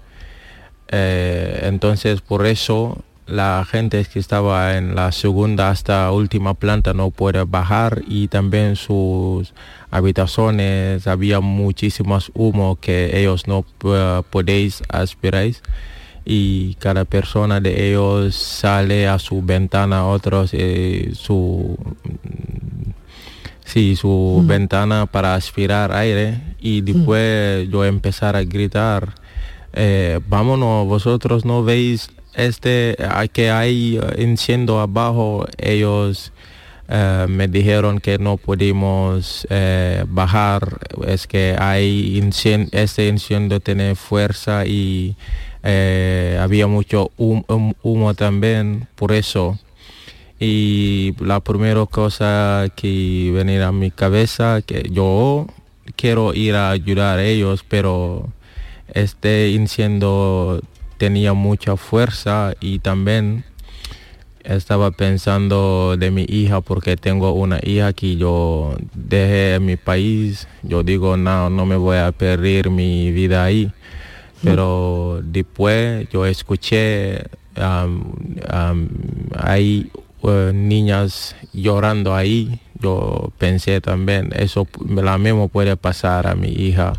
Eh, 0.87 1.61
entonces 1.63 2.21
por 2.21 2.45
eso 2.45 3.03
la 3.27 3.65
gente 3.69 4.05
que 4.05 4.19
estaba 4.19 4.77
en 4.77 4.93
la 4.93 5.11
segunda 5.11 5.69
hasta 5.69 6.11
última 6.11 6.53
planta 6.53 6.93
no 6.93 7.09
puede 7.09 7.43
bajar 7.43 8.03
y 8.07 8.27
también 8.27 8.75
sus 8.75 9.53
habitaciones 9.89 11.07
había 11.07 11.39
muchísimos 11.39 12.31
humo 12.35 12.77
que 12.79 13.19
ellos 13.19 13.47
no 13.47 13.65
uh, 13.83 14.23
podéis 14.29 14.83
aspirar 14.89 15.47
y 16.25 16.75
cada 16.75 17.05
persona 17.05 17.59
de 17.59 17.89
ellos 17.89 18.35
sale 18.35 19.07
a 19.07 19.19
su 19.19 19.41
ventana, 19.43 20.07
otros 20.07 20.51
eh, 20.53 21.11
su 21.13 21.77
sí, 23.63 23.95
su 23.95 24.43
ventana 24.45 25.05
para 25.05 25.35
aspirar 25.35 25.91
aire 25.91 26.41
y 26.59 26.81
después 26.81 27.69
yo 27.69 27.85
empezar 27.85 28.35
a 28.35 28.43
gritar, 28.43 29.13
eh, 29.73 30.19
vámonos, 30.27 30.87
vosotros 30.87 31.45
no 31.45 31.63
veis 31.63 32.09
este 32.35 32.95
que 33.33 33.51
hay 33.51 33.99
incendio 34.17 34.79
abajo, 34.79 35.45
ellos 35.57 36.31
eh, 36.87 37.25
me 37.27 37.47
dijeron 37.47 37.99
que 37.99 38.17
no 38.19 38.37
pudimos 38.37 39.47
eh, 39.49 40.03
bajar, 40.07 40.79
es 41.07 41.25
que 41.27 41.55
hay 41.59 42.19
incien- 42.21 42.69
este 42.71 43.07
incendio 43.07 43.59
tiene 43.59 43.95
fuerza 43.95 44.65
y 44.65 45.15
eh, 45.63 46.37
había 46.39 46.67
mucho 46.67 47.11
hum- 47.17 47.43
hum- 47.47 47.73
humo 47.81 48.13
también, 48.13 48.87
por 48.95 49.11
eso. 49.13 49.57
Y 50.39 51.13
la 51.23 51.39
primera 51.39 51.85
cosa 51.85 52.67
que 52.75 53.31
venir 53.33 53.61
a 53.61 53.71
mi 53.71 53.89
cabeza, 53.89 54.61
que 54.61 54.89
yo 54.91 55.47
quiero 55.95 56.33
ir 56.33 56.55
a 56.55 56.71
ayudar 56.71 57.19
a 57.19 57.23
ellos, 57.23 57.63
pero 57.67 58.27
este 58.93 59.49
incendio 59.51 60.61
tenía 60.97 61.33
mucha 61.33 61.77
fuerza 61.77 62.53
y 62.59 62.79
también 62.79 63.43
estaba 64.45 64.91
pensando 64.91 65.95
de 65.97 66.11
mi 66.11 66.25
hija 66.29 66.61
porque 66.61 66.97
tengo 66.97 67.33
una 67.33 67.59
hija 67.63 67.93
que 67.93 68.15
yo 68.15 68.75
dejé 68.93 69.59
mi 69.59 69.75
país. 69.75 70.47
Yo 70.63 70.83
digo, 70.83 71.17
no, 71.17 71.49
no 71.49 71.65
me 71.65 71.75
voy 71.75 71.97
a 71.97 72.11
perder 72.11 72.69
mi 72.69 73.11
vida 73.11 73.43
ahí. 73.43 73.71
Pero 74.43 75.21
después 75.23 76.07
yo 76.09 76.25
escuché, 76.25 77.23
um, 77.57 78.13
um, 78.53 78.87
hay 79.35 79.89
eh, 80.23 80.51
niñas 80.53 81.35
llorando 81.53 82.13
ahí. 82.13 82.59
Yo 82.79 83.31
pensé 83.39 83.81
también, 83.81 84.29
eso 84.35 84.67
la 84.87 85.17
mismo 85.17 85.47
puede 85.47 85.77
pasar 85.77 86.27
a 86.27 86.35
mi 86.35 86.49
hija. 86.49 86.93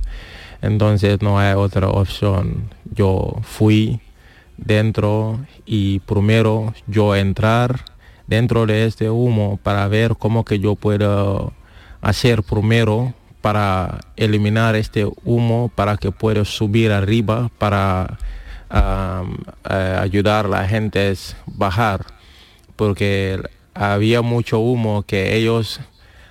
Entonces 0.62 1.22
no 1.22 1.38
hay 1.38 1.54
otra 1.54 1.88
opción. 1.88 2.75
Yo 2.96 3.36
fui 3.42 4.00
dentro 4.56 5.38
y 5.66 6.00
primero 6.00 6.74
yo 6.86 7.14
entrar 7.14 7.84
dentro 8.26 8.66
de 8.66 8.86
este 8.86 9.10
humo 9.10 9.58
para 9.62 9.86
ver 9.88 10.16
cómo 10.16 10.44
que 10.44 10.58
yo 10.58 10.74
puedo 10.74 11.52
hacer 12.00 12.42
primero 12.42 13.14
para 13.40 14.00
eliminar 14.16 14.74
este 14.74 15.06
humo 15.24 15.70
para 15.74 15.96
que 15.96 16.10
pueda 16.10 16.44
subir 16.44 16.90
arriba 16.90 17.50
para 17.58 18.18
eh, 18.70 19.96
ayudar 20.00 20.46
a 20.46 20.48
la 20.48 20.66
gente 20.66 21.10
a 21.10 21.14
bajar. 21.46 22.04
Porque 22.74 23.40
había 23.74 24.22
mucho 24.22 24.58
humo 24.58 25.02
que 25.02 25.36
ellos 25.36 25.80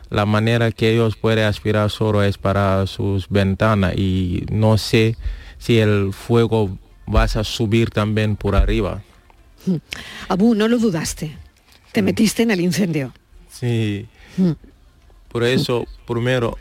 la 0.09 0.25
manera 0.25 0.71
que 0.71 0.91
ellos 0.91 1.15
pueden 1.15 1.45
aspirar 1.45 1.89
solo 1.89 2.23
es 2.23 2.37
para 2.37 2.85
sus 2.87 3.27
ventanas 3.29 3.95
y 3.95 4.45
no 4.51 4.77
sé 4.77 5.17
si 5.65 5.79
el 5.79 6.13
fuego 6.13 6.77
vas 7.07 7.35
a 7.35 7.43
subir 7.43 7.89
también 7.89 8.35
por 8.35 8.55
arriba. 8.55 9.01
Mm. 9.65 9.75
Abu, 10.29 10.55
no 10.55 10.67
lo 10.67 10.77
dudaste. 10.77 11.37
Te 11.91 12.01
metiste 12.01 12.43
en 12.43 12.51
el 12.51 12.61
incendio. 12.61 13.13
Sí, 13.49 14.07
Mm. 14.37 14.51
por 15.29 15.45
eso 15.45 15.85
primero 16.05 16.57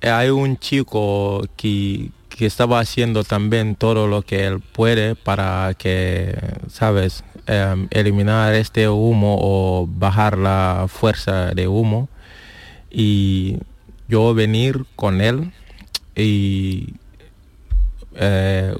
hay 0.00 0.30
un 0.30 0.56
chico 0.56 1.46
que, 1.58 2.08
que 2.30 2.46
estaba 2.46 2.80
haciendo 2.80 3.22
también 3.22 3.74
todo 3.74 4.06
lo 4.06 4.22
que 4.22 4.46
él 4.46 4.60
puede 4.60 5.14
para 5.14 5.74
que, 5.76 6.34
sabes, 6.70 7.22
Em, 7.46 7.88
eliminar 7.90 8.54
este 8.54 8.88
humo 8.88 9.36
o 9.40 9.84
bajar 9.88 10.38
la 10.38 10.86
fuerza 10.88 11.52
de 11.52 11.66
humo 11.66 12.08
y 12.90 13.56
yo 14.08 14.34
venir 14.34 14.84
con 14.94 15.20
él 15.20 15.50
y 16.14 16.94
eh, 18.16 18.74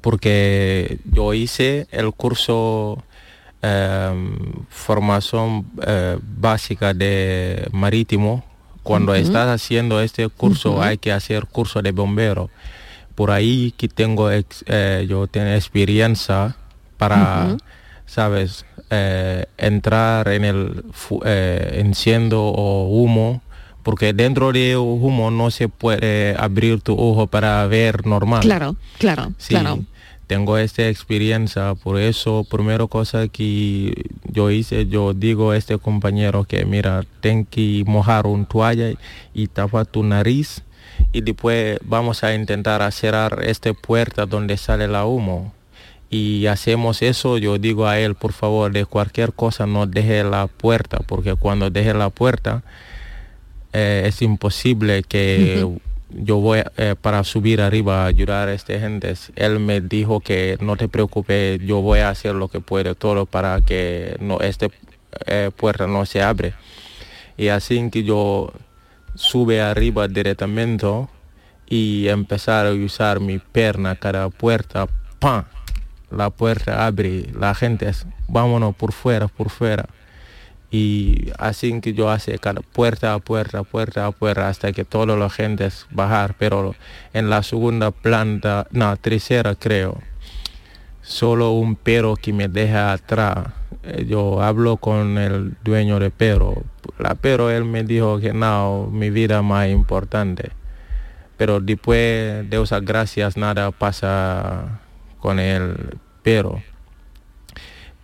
porque 0.00 0.98
yo 1.04 1.34
hice 1.34 1.86
el 1.90 2.12
curso 2.12 3.02
em, 3.62 4.36
formación 4.68 5.66
eh, 5.86 6.18
básica 6.22 6.94
de 6.94 7.68
marítimo. 7.72 8.44
Cuando 8.82 9.14
estás 9.16 9.48
haciendo 9.48 10.00
este 10.00 10.28
curso 10.28 10.80
hay 10.82 10.98
que 10.98 11.10
hacer 11.12 11.46
curso 11.46 11.82
de 11.82 11.90
bombero. 11.90 12.50
Por 13.16 13.30
ahí 13.32 13.72
que 13.76 13.88
tengo 13.88 14.30
ex- 14.30 14.62
eh, 14.68 15.06
yo 15.08 15.26
tengo 15.26 15.48
experiencia 15.48 16.54
para 16.96 17.56
sabes 18.06 18.64
entrar 19.56 20.28
en 20.28 20.44
el 20.44 20.84
enciendo 21.74 22.44
o 22.44 22.88
humo 22.88 23.42
porque 23.86 24.12
dentro 24.12 24.50
de 24.50 24.76
humo 24.76 25.30
no 25.30 25.52
se 25.52 25.68
puede 25.68 26.34
abrir 26.36 26.80
tu 26.80 26.98
ojo 26.98 27.28
para 27.28 27.64
ver 27.68 28.04
normal 28.04 28.40
Claro, 28.40 28.74
claro, 28.98 29.32
Sí, 29.38 29.50
claro. 29.54 29.78
tengo 30.26 30.58
esta 30.58 30.88
experiencia, 30.88 31.72
por 31.76 32.00
eso, 32.00 32.44
primera 32.50 32.84
cosa 32.88 33.28
que 33.28 33.92
yo 34.24 34.50
hice, 34.50 34.88
yo 34.88 35.14
digo 35.14 35.52
a 35.52 35.56
este 35.56 35.78
compañero 35.78 36.42
que 36.42 36.64
mira, 36.64 37.04
ten 37.20 37.44
que 37.44 37.84
mojar 37.86 38.26
un 38.26 38.44
toalla 38.46 38.90
y 39.32 39.46
tapar 39.46 39.86
tu 39.86 40.02
nariz 40.02 40.64
y 41.12 41.20
después 41.20 41.78
vamos 41.84 42.24
a 42.24 42.34
intentar 42.34 42.90
cerrar 42.90 43.44
esta 43.44 43.72
puerta 43.72 44.26
donde 44.26 44.56
sale 44.56 44.88
la 44.88 45.06
humo. 45.06 45.52
Y 46.10 46.46
hacemos 46.46 47.02
eso, 47.02 47.38
yo 47.38 47.58
digo 47.58 47.86
a 47.86 48.00
él, 48.00 48.16
por 48.16 48.32
favor, 48.32 48.72
de 48.72 48.84
cualquier 48.84 49.32
cosa 49.32 49.64
no 49.66 49.86
deje 49.86 50.24
la 50.24 50.48
puerta, 50.48 50.98
porque 51.06 51.36
cuando 51.36 51.70
deje 51.70 51.94
la 51.94 52.10
puerta 52.10 52.64
eh, 53.78 54.08
es 54.08 54.22
imposible 54.22 55.02
que 55.02 55.68
yo 56.08 56.36
voy 56.38 56.62
eh, 56.78 56.94
para 56.98 57.22
subir 57.24 57.60
arriba 57.60 58.04
a 58.04 58.06
ayudar 58.06 58.48
a 58.48 58.54
esta 58.54 58.78
gente. 58.80 59.12
Él 59.34 59.60
me 59.60 59.82
dijo 59.82 60.20
que 60.20 60.56
no 60.62 60.78
te 60.78 60.88
preocupes, 60.88 61.60
yo 61.60 61.82
voy 61.82 61.98
a 61.98 62.08
hacer 62.08 62.34
lo 62.34 62.48
que 62.48 62.60
puedo 62.60 62.94
todo 62.94 63.26
para 63.26 63.60
que 63.60 64.16
no 64.18 64.40
esta 64.40 64.68
eh, 65.26 65.50
puerta 65.54 65.86
no 65.86 66.06
se 66.06 66.22
abre. 66.22 66.54
Y 67.36 67.48
así 67.48 67.90
que 67.90 68.02
yo 68.02 68.50
sube 69.14 69.60
arriba 69.60 70.08
directamente 70.08 70.86
y 71.68 72.08
empezar 72.08 72.66
a 72.66 72.72
usar 72.72 73.20
mi 73.20 73.38
pierna 73.38 73.94
cada 73.96 74.30
puerta, 74.30 74.86
¡pam! 75.18 75.44
La 76.10 76.30
puerta 76.30 76.86
abre, 76.86 77.26
la 77.38 77.54
gente 77.54 77.90
es, 77.90 78.06
vámonos 78.26 78.74
por 78.74 78.92
fuera, 78.92 79.28
por 79.28 79.50
fuera 79.50 79.86
y 80.70 81.30
así 81.38 81.80
que 81.80 81.94
yo 81.94 82.10
hace 82.10 82.38
cada 82.38 82.60
puerta 82.60 83.14
a 83.14 83.18
puerta, 83.18 83.62
puerta 83.62 84.06
a 84.06 84.12
puerta 84.12 84.48
hasta 84.48 84.72
que 84.72 84.84
toda 84.84 85.16
la 85.16 85.30
gente 85.30 85.68
bajar, 85.90 86.34
pero 86.38 86.74
en 87.12 87.30
la 87.30 87.42
segunda 87.42 87.90
planta, 87.92 88.66
no, 88.72 88.96
tercera 88.96 89.54
creo, 89.54 90.00
solo 91.02 91.52
un 91.52 91.76
perro 91.76 92.16
que 92.16 92.32
me 92.32 92.48
deja 92.48 92.92
atrás. 92.92 93.48
Eh, 93.84 94.06
Yo 94.08 94.42
hablo 94.42 94.76
con 94.78 95.18
el 95.18 95.56
dueño 95.62 96.00
de 96.00 96.10
perro, 96.10 96.64
la 96.98 97.14
perro 97.14 97.50
él 97.50 97.64
me 97.64 97.84
dijo 97.84 98.18
que 98.18 98.32
no, 98.32 98.88
mi 98.90 99.10
vida 99.10 99.42
más 99.42 99.68
importante, 99.68 100.50
pero 101.36 101.60
después 101.60 102.48
de 102.50 102.60
esas 102.60 102.84
gracias 102.84 103.36
nada 103.36 103.70
pasa 103.70 104.80
con 105.20 105.38
el 105.38 105.98
perro 106.22 106.60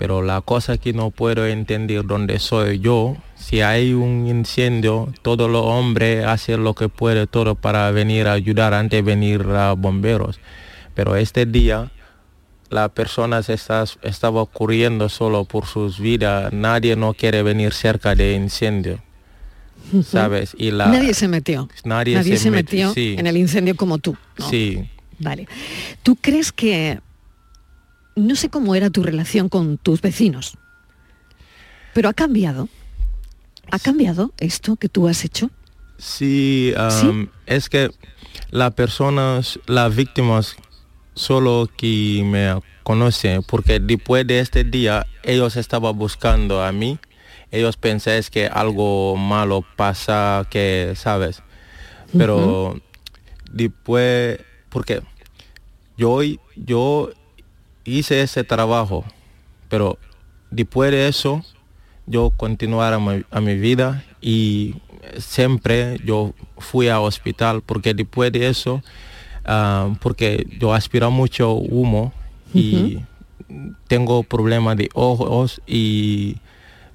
pero 0.02 0.20
la 0.20 0.40
cosa 0.40 0.78
que 0.78 0.92
no 0.92 1.12
puedo 1.12 1.46
entender 1.46 2.04
dónde 2.04 2.40
soy 2.40 2.80
yo, 2.80 3.16
si 3.36 3.60
hay 3.60 3.92
un 3.92 4.26
incendio, 4.26 5.12
todos 5.22 5.48
los 5.48 5.64
hombres 5.64 6.24
hacen 6.26 6.64
lo 6.64 6.74
que 6.74 6.88
pueden 6.88 7.28
todo 7.28 7.54
para 7.54 7.88
venir 7.92 8.26
a 8.26 8.32
ayudar 8.32 8.74
antes 8.74 8.96
de 8.98 9.02
venir 9.02 9.42
a 9.42 9.74
bomberos. 9.74 10.40
Pero 10.96 11.14
este 11.14 11.46
día 11.46 11.92
la 12.68 12.88
persona 12.88 13.44
se 13.44 13.52
está, 13.54 13.84
estaba 14.02 14.44
corriendo 14.46 15.08
solo 15.08 15.44
por 15.44 15.66
sus 15.66 16.00
vidas, 16.00 16.52
nadie 16.52 16.96
no 16.96 17.14
quiere 17.14 17.44
venir 17.44 17.72
cerca 17.72 18.16
de 18.16 18.32
incendio. 18.34 18.98
¿Sabes? 20.04 20.56
Y 20.58 20.72
la, 20.72 20.88
Nadie 20.88 21.14
se 21.14 21.28
metió. 21.28 21.68
Nadie 21.84 22.20
se 22.24 22.38
se, 22.38 22.48
met- 22.48 22.54
metió 22.54 22.92
sí. 22.92 23.14
en 23.16 23.28
el 23.28 23.36
incendio 23.36 23.76
como 23.76 23.98
tú. 23.98 24.16
¿no? 24.36 24.50
Sí. 24.50 24.82
Vale. 25.20 25.46
¿Tú 26.02 26.16
crees 26.16 26.50
que... 26.50 26.98
No 28.14 28.37
sé 28.37 28.51
cómo 28.51 28.75
era 28.75 28.90
tu 28.90 29.03
relación 29.03 29.48
con 29.48 29.79
tus 29.79 30.01
vecinos, 30.03 30.59
pero 31.94 32.09
ha 32.09 32.14
cambiado? 32.14 32.68
¿Ha 33.70 33.79
cambiado 33.79 34.33
esto 34.38 34.77
que 34.77 34.88
tú 34.88 35.09
has 35.09 35.25
hecho? 35.25 35.51
Sí, 35.98 36.75
um, 37.05 37.29
es 37.46 37.68
que 37.68 37.90
las 38.51 38.75
personas, 38.75 39.59
las 39.66 39.94
víctimas, 39.94 40.57
solo 41.14 41.70
que 41.77 42.22
me 42.25 42.61
conocen, 42.83 43.42
porque 43.42 43.79
después 43.79 44.27
de 44.27 44.40
este 44.40 44.64
día 44.64 45.07
ellos 45.22 45.57
estaban 45.57 45.96
buscando 45.96 46.62
a 46.62 46.72
mí, 46.72 46.98
ellos 47.51 47.77
pensaban 47.77 48.22
que 48.31 48.46
algo 48.46 49.16
malo 49.16 49.64
pasa, 49.77 50.46
que, 50.51 50.94
¿sabes? 50.96 51.42
Pero 52.16 52.81
después, 53.51 54.38
porque 54.68 55.03
yo, 55.96 56.20
yo 56.57 57.11
hice 57.85 58.23
ese 58.23 58.45
trabajo, 58.45 59.05
pero 59.68 59.99
después 60.51 60.90
de 60.90 61.09
eso 61.09 61.45
yo 62.07 62.31
continuar 62.31 62.92
a 62.92 62.99
mi, 62.99 63.25
a 63.31 63.40
mi 63.40 63.55
vida 63.57 64.05
y 64.21 64.77
siempre 65.18 65.99
yo 66.05 66.35
fui 66.59 66.88
a 66.88 67.01
hospital 67.01 67.62
porque 67.64 67.95
después 67.95 68.33
de 68.33 68.49
eso, 68.49 68.83
ah, 69.45 69.95
porque 70.01 70.47
yo 70.59 70.75
aspiro 70.75 71.11
mucho 71.11 71.53
humo 71.55 72.12
y 72.55 72.99
tengo 73.88 74.23
problemas 74.23 74.77
de 74.77 74.88
ojos 74.95 75.61
y 75.66 76.37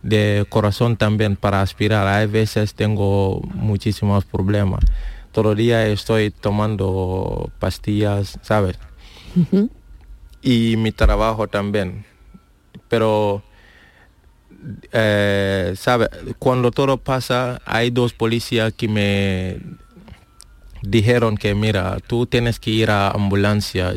de 0.04 0.46
corazón 0.50 0.98
también 0.98 1.36
para 1.36 1.62
aspirar. 1.62 2.08
A 2.08 2.26
veces 2.26 2.74
tengo 2.74 3.42
muchísimos 3.54 4.26
problemas. 4.26 4.84
Todo 5.32 5.52
el 5.52 5.58
día 5.58 5.86
estoy 5.88 6.32
tomando 6.32 7.52
pastillas, 7.60 8.40
¿sabes? 8.42 8.78
Y 10.48 10.78
mi 10.78 10.94
trabajo 10.94 11.50
también. 11.50 12.06
Pero, 12.88 13.44
eh, 14.94 15.74
¿sabes? 15.76 16.08
Cuando 16.40 16.72
todo 16.72 16.96
pasa, 16.96 17.62
hay 17.66 17.90
dos 17.90 18.14
policías 18.14 18.72
que 18.72 18.88
me 18.88 19.60
dijeron 20.82 21.36
que, 21.36 21.54
mira, 21.54 21.98
tú 22.08 22.28
tienes 22.28 22.62
que 22.62 22.72
ir 22.72 22.92
a 22.92 23.10
ambulancia 23.10 23.94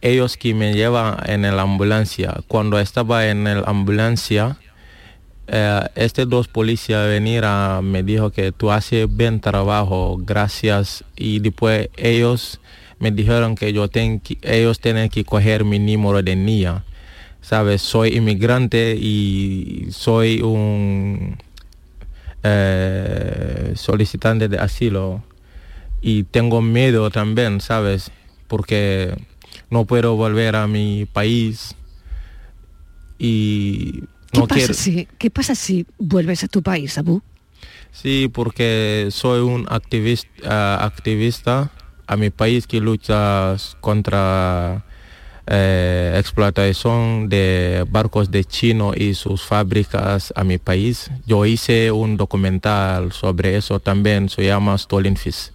ellos 0.00 0.38
que 0.38 0.54
me 0.54 0.72
llevan 0.72 1.18
en 1.26 1.42
la 1.42 1.60
ambulancia. 1.60 2.40
Cuando 2.48 2.78
estaba 2.78 3.26
en 3.26 3.44
la 3.44 3.60
ambulancia, 3.66 4.56
eh, 5.46 5.80
este 5.94 6.24
dos 6.24 6.48
policías 6.48 7.06
venir 7.06 7.44
a, 7.44 7.82
me 7.82 8.02
dijo 8.02 8.30
que 8.30 8.50
tú 8.50 8.70
haces 8.70 9.14
bien 9.14 9.40
trabajo, 9.40 10.16
gracias. 10.18 11.04
Y 11.16 11.40
después 11.40 11.90
ellos 11.98 12.60
me 12.98 13.10
dijeron 13.10 13.54
que 13.54 13.72
yo 13.72 13.88
ten, 13.88 14.22
ellos 14.42 14.80
tienen 14.80 15.08
que 15.08 15.24
coger 15.24 15.64
mi 15.64 15.78
número 15.78 16.22
de 16.22 16.36
niña. 16.36 16.84
Sabes, 17.40 17.82
soy 17.82 18.16
inmigrante 18.16 18.96
y 18.96 19.86
soy 19.90 20.40
un 20.42 21.36
eh, 22.42 23.72
solicitante 23.76 24.48
de 24.48 24.58
asilo. 24.58 25.22
Y 26.00 26.24
tengo 26.24 26.62
miedo 26.62 27.10
también, 27.10 27.60
¿sabes? 27.60 28.10
Porque 28.48 29.14
no 29.70 29.84
puedo 29.84 30.16
volver 30.16 30.56
a 30.56 30.66
mi 30.66 31.06
país 31.06 31.74
y 33.18 34.02
¿Qué, 34.32 34.40
no 34.40 34.46
pasa 34.46 34.58
quiero. 34.58 34.74
si, 34.74 35.08
¿Qué 35.18 35.30
pasa 35.30 35.54
si 35.54 35.86
vuelves 35.98 36.44
a 36.44 36.48
tu 36.48 36.62
país, 36.62 36.98
Abu? 36.98 37.22
Sí, 37.92 38.28
porque 38.32 39.08
soy 39.10 39.40
un 39.40 39.66
activista, 39.70 40.84
activista 40.84 41.70
a 42.06 42.16
mi 42.16 42.30
país 42.30 42.66
que 42.66 42.80
lucha 42.80 43.56
contra 43.80 44.84
eh, 45.48 46.16
explotación 46.18 47.28
de 47.28 47.84
barcos 47.88 48.30
de 48.30 48.44
chino 48.44 48.92
y 48.96 49.14
sus 49.14 49.42
fábricas 49.42 50.32
a 50.34 50.42
mi 50.42 50.58
país. 50.58 51.10
Yo 51.26 51.46
hice 51.46 51.92
un 51.92 52.16
documental 52.16 53.12
sobre 53.12 53.56
eso 53.56 53.78
también, 53.78 54.28
se 54.28 54.44
llama 54.44 54.76
Stolen 54.76 55.16
Fish. 55.16 55.52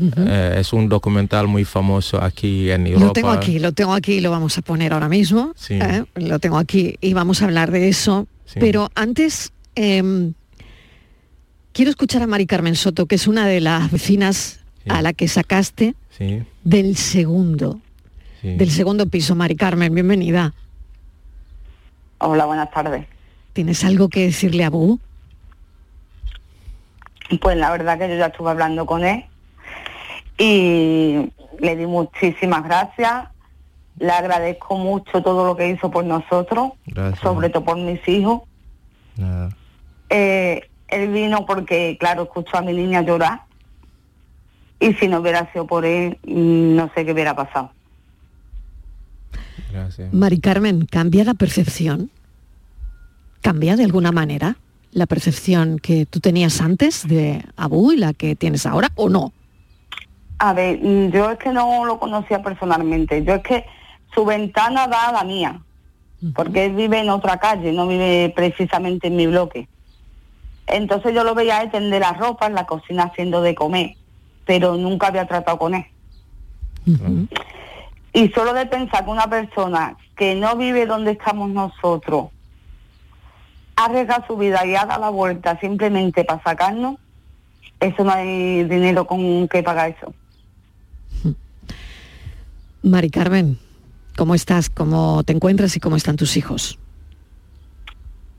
Eh, 0.00 0.56
es 0.60 0.72
un 0.72 0.88
documental 0.88 1.48
muy 1.48 1.64
famoso 1.64 2.22
aquí 2.22 2.70
en 2.70 2.86
Europa. 2.86 3.06
Lo 3.06 3.12
tengo 3.12 3.30
aquí, 3.30 3.58
lo 3.58 3.72
tengo 3.72 3.94
aquí, 3.94 4.20
lo 4.20 4.30
vamos 4.30 4.56
a 4.56 4.62
poner 4.62 4.92
ahora 4.92 5.08
mismo. 5.08 5.52
Sí. 5.56 5.74
¿eh? 5.74 6.04
Lo 6.14 6.38
tengo 6.38 6.58
aquí 6.58 6.96
y 7.00 7.14
vamos 7.14 7.42
a 7.42 7.46
hablar 7.46 7.70
de 7.70 7.88
eso. 7.88 8.28
Pero 8.54 8.90
antes, 8.94 9.52
em, 9.74 10.34
quiero 11.72 11.90
escuchar 11.90 12.22
a 12.22 12.26
Mari 12.26 12.46
Carmen 12.46 12.76
Soto, 12.76 13.06
que 13.06 13.16
es 13.16 13.26
una 13.26 13.46
de 13.46 13.60
las 13.60 13.90
vecinas 13.90 14.60
a 14.88 15.02
la 15.02 15.12
que 15.12 15.28
sacaste 15.28 15.94
Sí, 16.10 16.42
del 16.64 16.96
segundo, 16.96 17.78
sí. 18.40 18.56
del 18.56 18.70
segundo 18.70 19.06
piso. 19.06 19.34
Mari 19.34 19.54
Carmen, 19.56 19.94
bienvenida. 19.94 20.52
Hola, 22.18 22.44
buenas 22.46 22.70
tardes. 22.70 23.06
¿Tienes 23.52 23.84
algo 23.84 24.08
que 24.08 24.24
decirle 24.24 24.64
a 24.64 24.68
Abu? 24.68 24.98
Pues 27.40 27.56
la 27.56 27.70
verdad 27.70 27.98
que 27.98 28.08
yo 28.08 28.16
ya 28.16 28.26
estuve 28.26 28.50
hablando 28.50 28.86
con 28.86 29.04
él 29.04 29.24
y 30.38 31.30
le 31.60 31.76
di 31.76 31.86
muchísimas 31.86 32.64
gracias. 32.64 33.28
Le 33.98 34.10
agradezco 34.10 34.78
mucho 34.78 35.22
todo 35.22 35.44
lo 35.44 35.56
que 35.56 35.68
hizo 35.70 35.90
por 35.90 36.04
nosotros, 36.04 36.70
Gracias. 36.86 37.20
sobre 37.20 37.50
todo 37.50 37.64
por 37.64 37.76
mis 37.76 38.06
hijos. 38.08 38.42
Nada. 39.16 39.50
Eh, 40.08 40.68
él 40.88 41.08
vino 41.08 41.44
porque, 41.44 41.96
claro, 41.98 42.22
escuchó 42.22 42.56
a 42.58 42.62
mi 42.62 42.72
niña 42.72 43.02
llorar 43.02 43.42
y 44.80 44.94
si 44.94 45.08
no 45.08 45.20
hubiera 45.20 45.50
sido 45.52 45.66
por 45.66 45.84
él, 45.84 46.18
mm, 46.24 46.76
no 46.76 46.90
sé 46.94 47.04
qué 47.04 47.12
hubiera 47.12 47.34
pasado. 47.34 47.70
Gracias. 49.72 50.12
Mari 50.12 50.40
Carmen, 50.40 50.86
¿cambia 50.86 51.24
la 51.24 51.34
percepción? 51.34 52.10
¿Cambia 53.42 53.76
de 53.76 53.84
alguna 53.84 54.12
manera 54.12 54.56
la 54.92 55.06
percepción 55.06 55.78
que 55.78 56.06
tú 56.06 56.20
tenías 56.20 56.60
antes 56.60 57.06
de 57.06 57.44
Abu 57.56 57.92
y 57.92 57.96
la 57.96 58.12
que 58.14 58.36
tienes 58.36 58.66
ahora 58.66 58.90
o 58.94 59.08
no? 59.08 59.32
A 60.38 60.52
ver, 60.52 60.78
mm, 60.80 61.10
yo 61.10 61.30
es 61.30 61.38
que 61.38 61.52
no 61.52 61.84
lo 61.84 61.98
conocía 61.98 62.42
personalmente. 62.42 63.24
Yo 63.24 63.34
es 63.34 63.42
que 63.42 63.64
su 64.14 64.24
ventana 64.24 64.86
da 64.86 65.08
a 65.08 65.12
la 65.12 65.24
mía, 65.24 65.60
porque 66.34 66.66
él 66.66 66.74
vive 66.74 67.00
en 67.00 67.10
otra 67.10 67.38
calle, 67.38 67.72
no 67.72 67.86
vive 67.86 68.32
precisamente 68.34 69.08
en 69.08 69.16
mi 69.16 69.26
bloque. 69.26 69.68
Entonces 70.66 71.14
yo 71.14 71.24
lo 71.24 71.34
veía 71.34 71.62
él 71.62 71.70
tender 71.70 72.00
la 72.00 72.12
ropa 72.12 72.46
en 72.46 72.54
la 72.54 72.66
cocina 72.66 73.04
haciendo 73.04 73.40
de 73.40 73.54
comer, 73.54 73.96
pero 74.48 74.78
nunca 74.78 75.08
había 75.08 75.26
tratado 75.26 75.58
con 75.58 75.74
él. 75.74 75.84
Y 78.14 78.30
solo 78.30 78.54
de 78.54 78.64
pensar 78.64 79.04
que 79.04 79.10
una 79.10 79.28
persona 79.28 79.94
que 80.16 80.34
no 80.34 80.56
vive 80.56 80.86
donde 80.86 81.10
estamos 81.10 81.50
nosotros 81.50 82.28
arriesga 83.76 84.24
su 84.26 84.38
vida 84.38 84.64
y 84.64 84.74
ha 84.74 84.86
dado 84.86 85.02
la 85.02 85.10
vuelta 85.10 85.60
simplemente 85.60 86.24
para 86.24 86.42
sacarnos, 86.42 86.96
eso 87.78 88.02
no 88.04 88.10
hay 88.10 88.64
dinero 88.64 89.06
con 89.06 89.46
que 89.48 89.62
pagar 89.62 89.90
eso. 89.90 90.14
Mari 92.82 93.10
Carmen, 93.10 93.58
¿cómo 94.16 94.34
estás? 94.34 94.70
¿Cómo 94.70 95.24
te 95.24 95.34
encuentras 95.34 95.76
y 95.76 95.80
cómo 95.80 95.96
están 95.96 96.16
tus 96.16 96.38
hijos? 96.38 96.78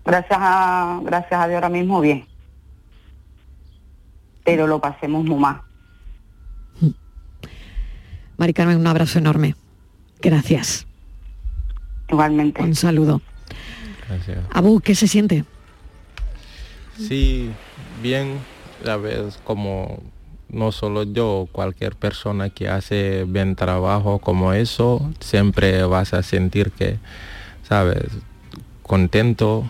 Gracias 0.04 0.40
a, 0.42 1.02
gracias 1.04 1.40
a 1.40 1.48
Dios 1.48 1.58
ahora 1.58 1.70
mismo 1.70 2.02
bien. 2.02 2.26
Pero 4.44 4.66
lo 4.66 4.80
pasemos 4.80 5.24
muy 5.24 5.38
mal. 5.38 5.69
Mari 8.40 8.54
Carmen, 8.54 8.78
un 8.78 8.88
abrazo 8.88 9.20
enorme. 9.20 9.54
Gracias. 10.22 10.88
Igualmente. 12.08 12.64
Un 12.64 12.74
saludo. 12.74 13.22
Gracias. 14.08 14.40
Abu, 14.52 14.80
¿qué 14.80 14.96
se 14.96 15.10
siente? 15.10 15.44
Sí, 16.98 17.50
bien, 18.02 18.40
la 18.84 18.96
vez 18.96 19.38
como 19.44 20.02
no 20.48 20.72
solo 20.72 21.04
yo, 21.04 21.50
cualquier 21.52 21.96
persona 21.98 22.50
que 22.50 22.70
hace 22.70 23.26
bien 23.26 23.58
trabajo 23.58 24.20
como 24.20 24.54
eso, 24.54 25.12
siempre 25.20 25.84
vas 25.84 26.14
a 26.14 26.24
sentir 26.24 26.72
que, 26.72 26.98
sabes, 27.68 28.08
contento. 28.84 29.70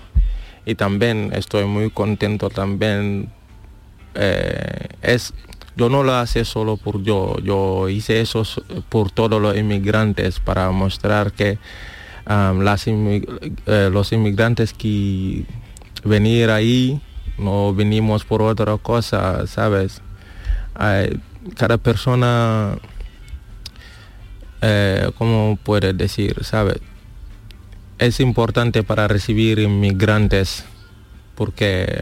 Y 0.66 0.76
también 0.76 1.32
estoy 1.34 1.66
muy 1.66 1.90
contento 1.90 2.52
también. 2.52 3.30
eh, 4.14 4.90
es, 5.02 5.34
yo 5.80 5.88
no 5.88 6.04
lo 6.04 6.22
hice 6.22 6.44
solo 6.44 6.76
por 6.76 7.02
yo, 7.04 7.38
yo 7.42 7.88
hice 7.88 8.20
eso 8.20 8.44
por 8.90 9.12
todos 9.12 9.42
los 9.42 9.56
inmigrantes 9.56 10.42
para 10.42 10.70
mostrar 10.72 11.32
que 11.32 11.58
las 12.28 12.86
eh, 12.86 13.90
los 13.90 14.12
inmigrantes 14.12 14.74
que 14.74 15.46
venir 16.04 16.50
ahí 16.50 17.02
no 17.38 17.74
venimos 17.74 18.26
por 18.26 18.42
otra 18.42 18.78
cosa, 18.78 19.48
¿sabes? 19.48 20.02
Cada 21.56 21.78
persona, 21.78 22.78
eh, 24.62 25.10
¿cómo 25.18 25.58
puedes 25.64 25.98
decir? 25.98 26.44
¿Sabes? 26.44 26.82
Es 28.00 28.20
importante 28.20 28.84
para 28.84 29.08
recibir 29.08 29.60
inmigrantes 29.60 30.66
porque, 31.36 32.02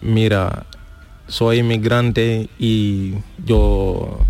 mira, 0.00 0.64
soy 1.32 1.58
inmigrante 1.60 2.48
y 2.58 3.14
yo, 3.44 4.20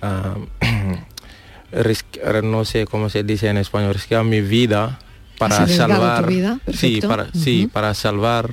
risque- 1.72 2.20
no 2.42 2.64
sé 2.64 2.86
cómo 2.86 3.08
se 3.10 3.22
dice 3.22 3.48
en 3.48 3.58
español, 3.58 3.92
risquear 3.94 4.24
mi 4.24 4.40
vida 4.40 4.98
para 5.38 5.56
salvar, 5.76 6.26
vida, 6.26 6.60
sí, 6.72 7.00
para, 7.08 7.32
sí, 7.34 7.66
para 7.72 7.94
salvar 7.94 8.50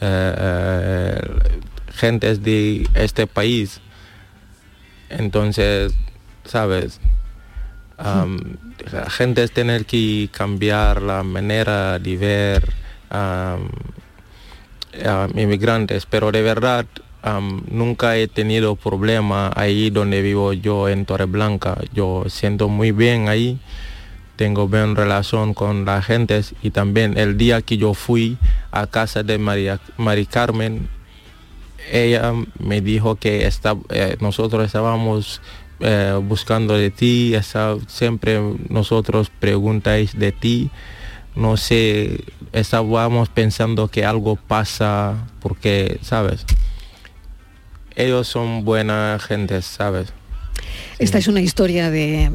eh, 0.00 0.34
eh, 0.38 1.20
gentes 1.94 2.42
de 2.42 2.88
este 2.94 3.26
país. 3.26 3.80
Entonces, 5.10 5.92
sabes, 6.44 7.00
Am, 8.00 8.38
la 8.92 9.10
gente 9.10 9.42
es 9.42 9.50
tener 9.52 9.84
que 9.84 10.28
cambiar 10.32 11.02
la 11.02 11.22
manera 11.24 11.98
de 11.98 12.16
ver 12.16 12.72
a 13.10 13.56
inmigrantes, 15.34 16.06
pero 16.06 16.30
de 16.30 16.42
verdad 16.42 16.86
nunca 17.70 18.16
he 18.16 18.28
tenido 18.28 18.76
problema 18.76 19.50
ahí 19.54 19.90
donde 19.90 20.22
vivo 20.22 20.52
yo 20.52 20.88
en 20.88 21.04
Torreblanca. 21.04 21.78
Yo 21.92 22.24
siento 22.28 22.68
muy 22.68 22.92
bien 22.92 23.28
ahí, 23.28 23.58
tengo 24.36 24.68
buena 24.68 24.94
relación 24.94 25.54
con 25.54 25.84
la 25.84 26.00
gente 26.02 26.40
y 26.62 26.70
también 26.70 27.18
el 27.18 27.36
día 27.36 27.62
que 27.62 27.76
yo 27.76 27.94
fui 27.94 28.38
a 28.70 28.86
casa 28.86 29.22
de 29.22 29.38
María, 29.38 29.80
Mari 29.96 30.26
Carmen, 30.26 30.88
ella 31.90 32.32
me 32.58 32.80
dijo 32.80 33.16
que 33.16 33.46
está, 33.46 33.76
eh, 33.90 34.16
nosotros 34.20 34.64
estábamos 34.64 35.40
eh, 35.80 36.18
buscando 36.22 36.74
de 36.74 36.90
ti, 36.90 37.34
está, 37.34 37.76
siempre 37.86 38.40
nosotros 38.68 39.30
preguntáis 39.38 40.18
de 40.18 40.32
ti. 40.32 40.70
No 41.36 41.56
sé, 41.56 42.24
estábamos 42.52 43.28
pensando 43.28 43.86
que 43.88 44.04
algo 44.04 44.34
pasa 44.34 45.28
porque, 45.40 45.98
¿sabes? 46.02 46.44
Ellos 47.98 48.28
son 48.28 48.64
buena 48.64 49.18
gente, 49.20 49.60
¿sabes? 49.60 50.12
Esta 51.00 51.18
es 51.18 51.26
una 51.26 51.40
historia 51.40 51.90
de 51.90 52.30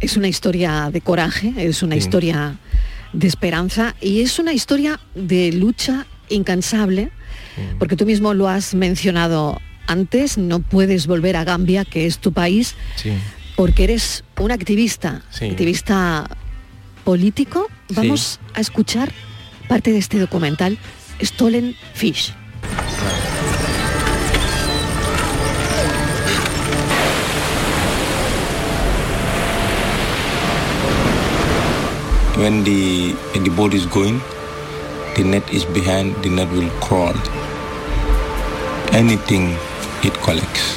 es 0.00 0.18
una 0.18 0.28
historia 0.28 0.90
de 0.92 1.00
coraje, 1.00 1.54
es 1.56 1.82
una 1.82 1.94
Sí. 1.94 2.00
historia 2.00 2.56
de 3.14 3.26
esperanza 3.26 3.94
y 4.02 4.20
es 4.20 4.38
una 4.38 4.52
historia 4.52 5.00
de 5.14 5.52
lucha 5.52 6.04
incansable, 6.28 7.10
porque 7.78 7.96
tú 7.96 8.04
mismo 8.04 8.34
lo 8.34 8.46
has 8.48 8.74
mencionado 8.74 9.58
antes, 9.86 10.36
no 10.36 10.58
puedes 10.60 11.06
volver 11.06 11.36
a 11.36 11.44
Gambia, 11.44 11.86
que 11.86 12.04
es 12.04 12.18
tu 12.18 12.32
país, 12.32 12.74
porque 13.56 13.84
eres 13.84 14.22
un 14.38 14.50
activista, 14.50 15.22
activista 15.40 16.28
político. 17.04 17.68
Vamos 17.90 18.38
a 18.52 18.60
escuchar 18.60 19.10
parte 19.68 19.92
de 19.92 19.98
este 19.98 20.18
documental, 20.18 20.76
Stolen 21.22 21.74
Fish. 21.94 22.34
When 32.36 32.64
the 32.64 33.12
the 33.38 33.50
boat 33.56 33.74
is 33.74 33.86
going, 33.86 34.18
the 35.14 35.22
net 35.22 35.46
is 35.54 35.64
behind. 35.64 36.16
The 36.24 36.30
net 36.30 36.50
will 36.50 36.68
crawl. 36.82 37.14
Anything 38.92 39.54
it 40.02 40.14
collects. 40.20 40.76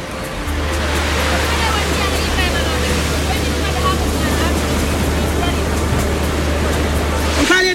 nkale 7.42 7.74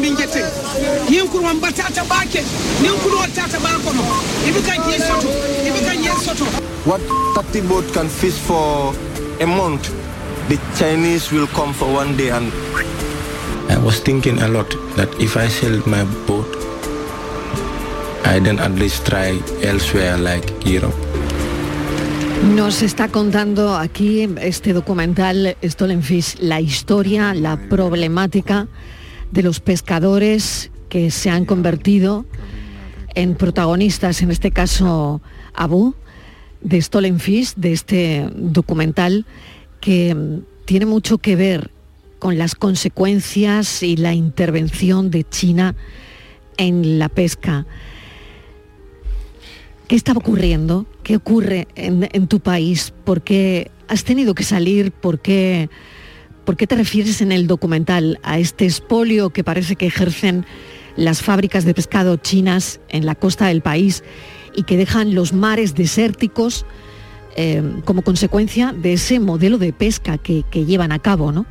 min 0.00 0.16
jette 0.16 0.42
ñinkuno 1.10 1.54
mbatata 1.54 2.04
bake 2.04 2.42
ñinkuno 2.82 3.26
tata 3.34 3.58
ba 3.60 3.70
kono 3.84 4.02
ibi 4.48 4.60
soto 4.98 5.28
ibi 5.66 5.80
kan 5.86 6.18
soto 6.24 6.44
What 6.84 7.00
30 7.36 7.60
boat 7.68 7.84
can 7.94 8.08
fish 8.08 8.34
for 8.34 8.92
a 9.38 9.46
month, 9.46 9.94
the 10.48 10.58
Chinese 10.76 11.30
will 11.30 11.46
come 11.46 11.72
for 11.72 11.86
one 11.94 12.16
day 12.16 12.30
and 12.30 12.50
I 13.68 13.78
was 13.78 14.00
thinking 14.00 14.40
a 14.40 14.48
lot 14.48 14.68
that 14.96 15.08
if 15.20 15.36
I 15.36 15.48
my 15.86 16.04
boat, 16.26 16.46
I 18.24 18.40
then 18.40 18.58
at 18.58 18.72
least 18.72 19.06
try 19.06 19.40
elsewhere 19.62 20.16
like 20.18 20.52
Europe. 20.64 20.94
Nos 22.54 22.82
está 22.82 23.08
contando 23.08 23.76
aquí 23.76 24.28
este 24.40 24.72
documental 24.72 25.56
Stolen 25.62 26.02
Fish 26.02 26.36
la 26.40 26.60
historia, 26.60 27.34
la 27.34 27.56
problemática 27.68 28.66
de 29.30 29.42
los 29.42 29.60
pescadores 29.60 30.70
que 30.88 31.10
se 31.10 31.30
han 31.30 31.44
convertido 31.44 32.26
en 33.14 33.36
protagonistas, 33.36 34.22
en 34.22 34.30
este 34.30 34.50
caso 34.50 35.22
Abu, 35.54 35.94
de 36.60 36.82
Stolen 36.82 37.20
Fish, 37.20 37.54
de 37.54 37.72
este 37.72 38.28
documental 38.34 39.24
que 39.80 40.42
tiene 40.64 40.86
mucho 40.86 41.18
que 41.18 41.36
ver 41.36 41.70
con 42.22 42.38
las 42.38 42.54
consecuencias 42.54 43.82
y 43.82 43.96
la 43.96 44.14
intervención 44.14 45.10
de 45.10 45.24
China 45.28 45.74
en 46.56 47.00
la 47.00 47.08
pesca. 47.08 47.66
¿Qué 49.88 49.96
estaba 49.96 50.20
ocurriendo? 50.20 50.86
¿Qué 51.02 51.16
ocurre 51.16 51.66
en, 51.74 52.28
tu 52.28 52.38
país? 52.38 52.94
¿Por 53.02 53.22
qué 53.22 53.72
has 53.88 54.04
tenido 54.04 54.36
que 54.36 54.44
salir? 54.44 54.92
¿Por 54.92 55.18
qué, 55.18 55.68
¿Por 56.44 56.56
qué 56.56 56.68
te 56.68 56.76
refieres 56.76 57.22
en 57.22 57.32
el 57.32 57.48
documental 57.48 58.20
a 58.22 58.38
este 58.38 58.66
espolio 58.66 59.30
que 59.30 59.42
parece 59.42 59.74
que 59.74 59.86
ejercen 59.86 60.46
las 60.94 61.22
fábricas 61.22 61.64
de 61.64 61.74
pescado 61.74 62.18
chinas 62.18 62.78
en 62.88 63.04
la 63.04 63.16
costa 63.16 63.48
del 63.48 63.62
país 63.62 64.04
y 64.54 64.62
que 64.62 64.76
dejan 64.76 65.16
los 65.16 65.32
mares 65.32 65.74
desérticos 65.74 66.66
eh, 67.34 67.64
como 67.84 68.02
consecuencia 68.02 68.72
de 68.72 68.92
ese 68.92 69.18
modelo 69.18 69.58
de 69.58 69.72
pesca 69.72 70.18
que, 70.18 70.44
que 70.52 70.64
llevan 70.66 70.92
a 70.92 71.00
cabo, 71.00 71.32
¿no? 71.32 71.46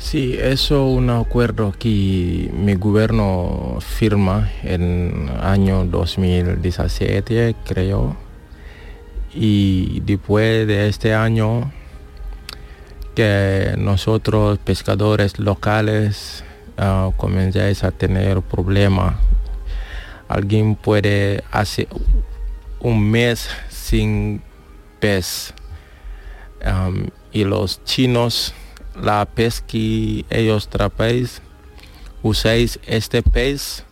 Sí, 0.00 0.34
eso 0.40 0.76
es 0.76 0.96
un 0.96 1.10
acuerdo 1.10 1.74
que 1.78 2.50
mi 2.54 2.74
gobierno 2.74 3.76
firma 3.80 4.50
en 4.62 5.30
año 5.42 5.84
2017, 5.84 7.54
creo. 7.66 8.16
Y 9.34 10.00
después 10.00 10.66
de 10.66 10.88
este 10.88 11.14
año, 11.14 11.70
que 13.14 13.74
nosotros 13.76 14.58
pescadores 14.58 15.38
locales 15.38 16.44
ah, 16.78 17.10
comenzáis 17.18 17.84
a 17.84 17.90
tener 17.90 18.40
problemas. 18.40 19.16
Alguien 20.28 20.76
puede 20.76 21.44
hacer 21.52 21.88
un 22.80 23.10
mes 23.10 23.50
sin 23.68 24.40
pez. 24.98 25.52
Y 27.32 27.44
los 27.44 27.84
chinos 27.84 28.54
la 29.02 29.24
pez 29.24 29.60
que 29.60 30.24
ellos 30.30 30.68
trapéis, 30.68 31.42
usáis 32.22 32.78
este 32.86 33.22
pez 33.22 33.84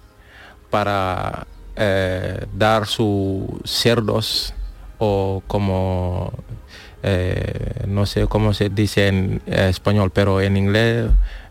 para 0.71 1.47
eh, 1.77 2.47
dar 2.55 2.87
sus 2.87 3.45
cerdos 3.65 4.55
o 4.99 5.43
como 5.47 6.33
eh, 7.03 7.85
no 7.87 8.07
sé 8.07 8.27
cómo 8.27 8.53
se 8.53 8.69
dice 8.69 9.07
en 9.09 9.41
eh, 9.47 9.69
español, 9.71 10.11
pero 10.13 10.41
en 10.41 10.57
inglés 10.57 11.07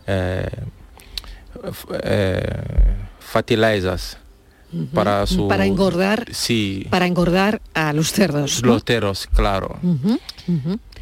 eh, 0.06 0.48
para 4.92 5.26
su 5.26 5.48
Para 5.48 5.64
engordar, 5.64 6.26
sí 6.30 6.86
para 6.90 7.06
engordar 7.06 7.62
a 7.72 7.92
los 7.94 8.12
cerdos. 8.12 8.62
los 8.62 8.84
teros, 8.84 9.26
claro. 9.34 9.78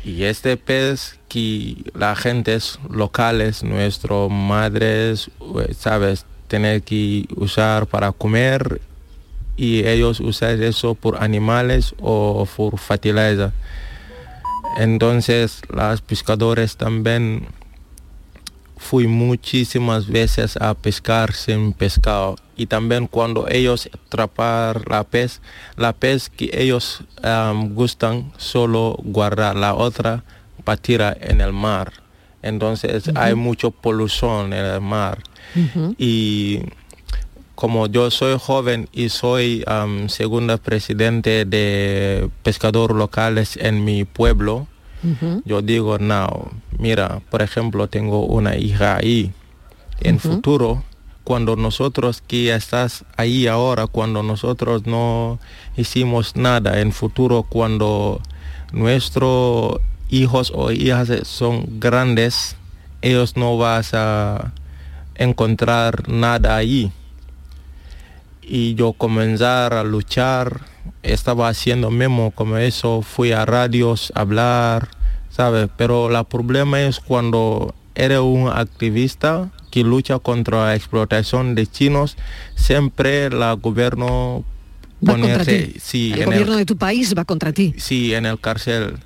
Y 0.07 0.23
este 0.23 0.57
pez 0.57 1.19
que 1.29 1.79
la 1.93 2.15
gente 2.15 2.57
locales, 2.89 3.65
nuestros 3.65 4.31
madres, 4.31 5.33
sabes, 5.77 6.25
tener 6.47 6.85
que 6.85 7.27
usar 7.35 7.89
para 7.89 8.13
comer 8.13 8.81
y 9.57 9.85
ellos 9.85 10.21
usan 10.21 10.63
eso 10.63 10.95
por 10.95 11.21
animales 11.21 11.93
o 12.01 12.47
por 12.57 12.79
fertilizer. 12.79 13.51
Entonces, 14.77 15.61
los 15.71 16.01
pescadores 16.03 16.77
también 16.77 17.49
fui 18.77 19.09
muchísimas 19.09 20.07
veces 20.07 20.57
a 20.59 20.75
pescar 20.75 21.33
sin 21.33 21.73
pescado 21.73 22.37
y 22.57 22.67
también 22.67 23.07
cuando 23.07 23.47
ellos 23.49 23.89
atrapar 23.93 24.89
la 24.89 25.05
pez, 25.05 25.41
la 25.77 25.93
pez 25.93 26.31
que 26.31 26.51
ellos 26.53 27.03
gustan 27.71 28.33
solo 28.37 28.97
guardar 29.03 29.57
la 29.57 29.75
otra 29.75 30.25
para 30.65 30.81
tirar 30.81 31.19
en 31.21 31.41
el 31.41 31.53
mar. 31.53 31.93
Entonces 32.43 33.11
hay 33.15 33.35
mucho 33.35 33.71
polución 33.71 34.53
en 34.53 34.65
el 34.65 34.81
mar. 34.81 35.23
Y 35.99 36.61
como 37.55 37.87
yo 37.87 38.11
soy 38.11 38.39
joven 38.39 38.89
y 38.93 39.09
soy 39.09 39.65
am, 39.67 40.09
segunda 40.09 40.57
presidente 40.59 41.45
de 41.45 42.29
pescadores 42.43 42.97
locales 42.97 43.57
en 43.57 43.85
mi 43.85 44.05
pueblo, 44.05 44.67
yo 45.45 45.63
digo, 45.63 45.99
no, 45.99 46.51
mira, 46.79 47.21
por 47.31 47.41
ejemplo, 47.41 47.87
tengo 47.87 48.27
una 48.27 48.57
hija 48.57 48.97
ahí. 48.97 49.33
En 50.01 50.19
futuro, 50.19 50.83
cuando 51.27 51.57
nosotros 51.57 52.23
que 52.25 52.55
estás 52.55 53.05
ahí 53.17 53.49
ahora, 53.49 53.89
cuando 53.89 54.23
nosotros 54.23 54.87
no 54.87 55.41
hicimos 55.77 56.37
nada, 56.37 56.81
en 56.81 56.93
futuro, 56.93 57.43
cuando 57.43 58.21
nuestros 58.73 59.81
hijos 60.09 60.53
o 60.55 60.71
hijas 60.71 61.11
son 61.25 61.81
grandes, 61.81 62.55
ellos 63.03 63.37
no 63.37 63.59
vas 63.59 63.93
a 63.93 64.53
encontrar 65.17 66.09
nada 66.09 66.55
ahí. 66.55 66.93
Y 68.41 68.77
yo 68.77 68.93
comenzar 68.93 69.75
a 69.75 69.83
luchar, 69.83 70.61
estaba 71.03 71.49
haciendo 71.49 71.91
mismo 71.91 72.31
como 72.31 72.57
eso, 72.57 73.03
fui 73.03 73.33
a 73.33 73.45
radios 73.45 74.13
a 74.15 74.21
hablar, 74.21 74.91
¿sabes? 75.31 75.69
Pero 75.77 76.09
el 76.09 76.25
problema 76.27 76.83
es 76.83 77.01
cuando 77.01 77.75
eres 77.97 78.21
un 78.21 78.49
activista 78.49 79.51
que 79.77 79.83
lucha 79.85 80.19
contra 80.19 80.69
la 80.69 80.75
explotación 80.75 81.55
de 81.55 81.67
chinos, 81.67 82.17
siempre 82.55 83.27
el 83.27 83.39
gobierno 83.61 84.43
Va 85.07 85.13
contra 85.13 85.37
ponerse 85.45 85.59
ti. 85.65 85.79
sí, 85.79 86.13
el 86.15 86.21
en 86.21 86.25
gobierno 86.25 86.57
de 86.57 86.65
tu 86.65 86.79
país 86.79 87.13
va 87.15 87.27
contra 87.27 87.53
ti. 87.53 87.75
sí, 87.77 88.15
en 88.15 88.25
el 88.25 88.41
cárcel. 88.41 88.97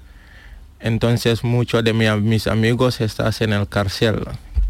Entonces 0.78 1.42
muchos 1.42 1.82
de 1.82 1.92
mi- 1.92 2.08
mis 2.20 2.46
amigos 2.46 3.00
están 3.00 3.32
en 3.40 3.52
el 3.52 3.66
cárcel. 3.68 4.20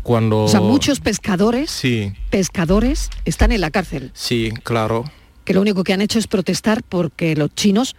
Cuando 0.02 0.44
O 0.44 0.48
sea, 0.48 0.62
muchos 0.62 1.00
pescadores, 1.00 1.70
Sí, 1.70 2.14
pescadores 2.30 3.10
están 3.26 3.52
en 3.52 3.60
la 3.60 3.70
cárcel. 3.70 4.10
sí, 4.14 4.52
claro. 4.62 5.04
que 5.44 5.52
lo 5.54 5.60
único 5.62 5.82
que 5.84 5.92
han 5.92 6.00
hecho 6.00 6.18
es 6.18 6.26
protestar 6.28 6.82
porque 6.82 7.34
los 7.36 7.52
chinos 7.54 7.94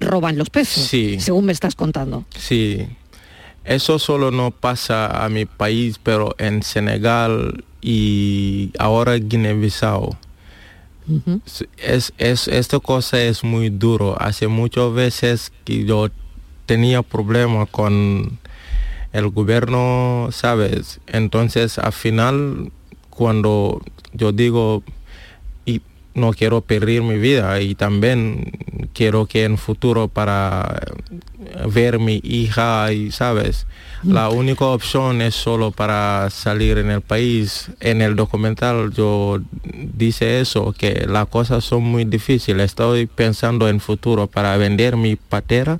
roban 0.00 0.36
los 0.38 0.50
peces, 0.50 0.84
Sí. 0.84 1.18
según 1.18 1.46
me 1.46 1.52
estás 1.52 1.74
contando. 1.74 2.26
Sí, 2.38 2.86
eso 3.64 3.98
solo 3.98 4.30
no 4.30 4.50
pasa 4.50 5.24
a 5.24 5.28
mi 5.28 5.44
país, 5.44 6.00
pero 6.02 6.34
en 6.38 6.62
Senegal 6.62 7.64
y 7.80 8.70
ahora 8.78 9.14
Guinea-Bissau. 9.14 10.16
es, 11.76 12.12
es, 12.18 12.48
esta 12.48 12.78
cosa 12.78 13.20
es 13.20 13.42
muy 13.44 13.70
duro. 13.70 14.16
Hace 14.20 14.48
muchas 14.48 14.92
veces 14.92 15.52
que 15.64 15.84
yo 15.84 16.08
tenía 16.66 17.02
problemas 17.02 17.68
con 17.68 18.38
el 19.12 19.28
gobierno, 19.28 20.28
¿sabes? 20.30 21.00
Entonces, 21.06 21.78
al 21.78 21.92
final, 21.92 22.70
cuando 23.10 23.82
yo 24.12 24.32
digo, 24.32 24.82
no 26.14 26.32
quiero 26.32 26.60
perder 26.60 27.02
mi 27.02 27.18
vida 27.18 27.60
y 27.60 27.74
también 27.74 28.52
quiero 28.92 29.26
que 29.26 29.44
en 29.44 29.58
futuro 29.58 30.08
para 30.08 30.80
ver 31.66 31.98
mi 31.98 32.20
hija 32.22 32.92
y 32.92 33.10
sabes 33.10 33.66
la 34.02 34.30
única 34.30 34.64
opción 34.64 35.20
es 35.20 35.34
solo 35.34 35.72
para 35.72 36.30
salir 36.30 36.78
en 36.78 36.90
el 36.90 37.02
país. 37.02 37.70
En 37.80 38.00
el 38.00 38.16
documental 38.16 38.92
yo 38.94 39.40
dice 39.62 40.40
eso 40.40 40.72
que 40.72 41.06
las 41.06 41.28
cosas 41.28 41.64
son 41.64 41.82
muy 41.82 42.06
difíciles. 42.06 42.64
Estoy 42.64 43.04
pensando 43.04 43.68
en 43.68 43.78
futuro 43.78 44.26
para 44.26 44.56
vender 44.56 44.96
mi 44.96 45.16
patera 45.16 45.78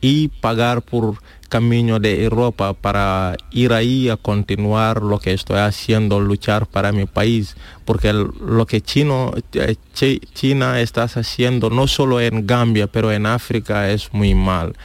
y 0.00 0.28
pagar 0.28 0.80
por 0.80 1.16
camino 1.48 1.98
de 1.98 2.24
Europa 2.24 2.74
para 2.74 3.36
ir 3.50 3.72
ahí 3.72 4.08
a 4.08 4.16
continuar 4.16 5.02
lo 5.02 5.18
que 5.18 5.32
estoy 5.32 5.58
haciendo, 5.58 6.20
luchar 6.20 6.66
para 6.66 6.92
mi 6.92 7.06
país, 7.06 7.56
porque 7.84 8.12
lo 8.12 8.66
que 8.66 8.76
eh, 8.76 9.76
Chi- 9.94 10.20
China 10.34 10.80
está 10.80 11.04
haciendo 11.04 11.70
no 11.70 11.86
solo 11.86 12.20
en 12.20 12.46
Gambia, 12.46 12.86
pero 12.86 13.10
en 13.12 13.26
África 13.26 13.90
es 13.90 14.12
muy 14.12 14.34
mal. 14.34 14.76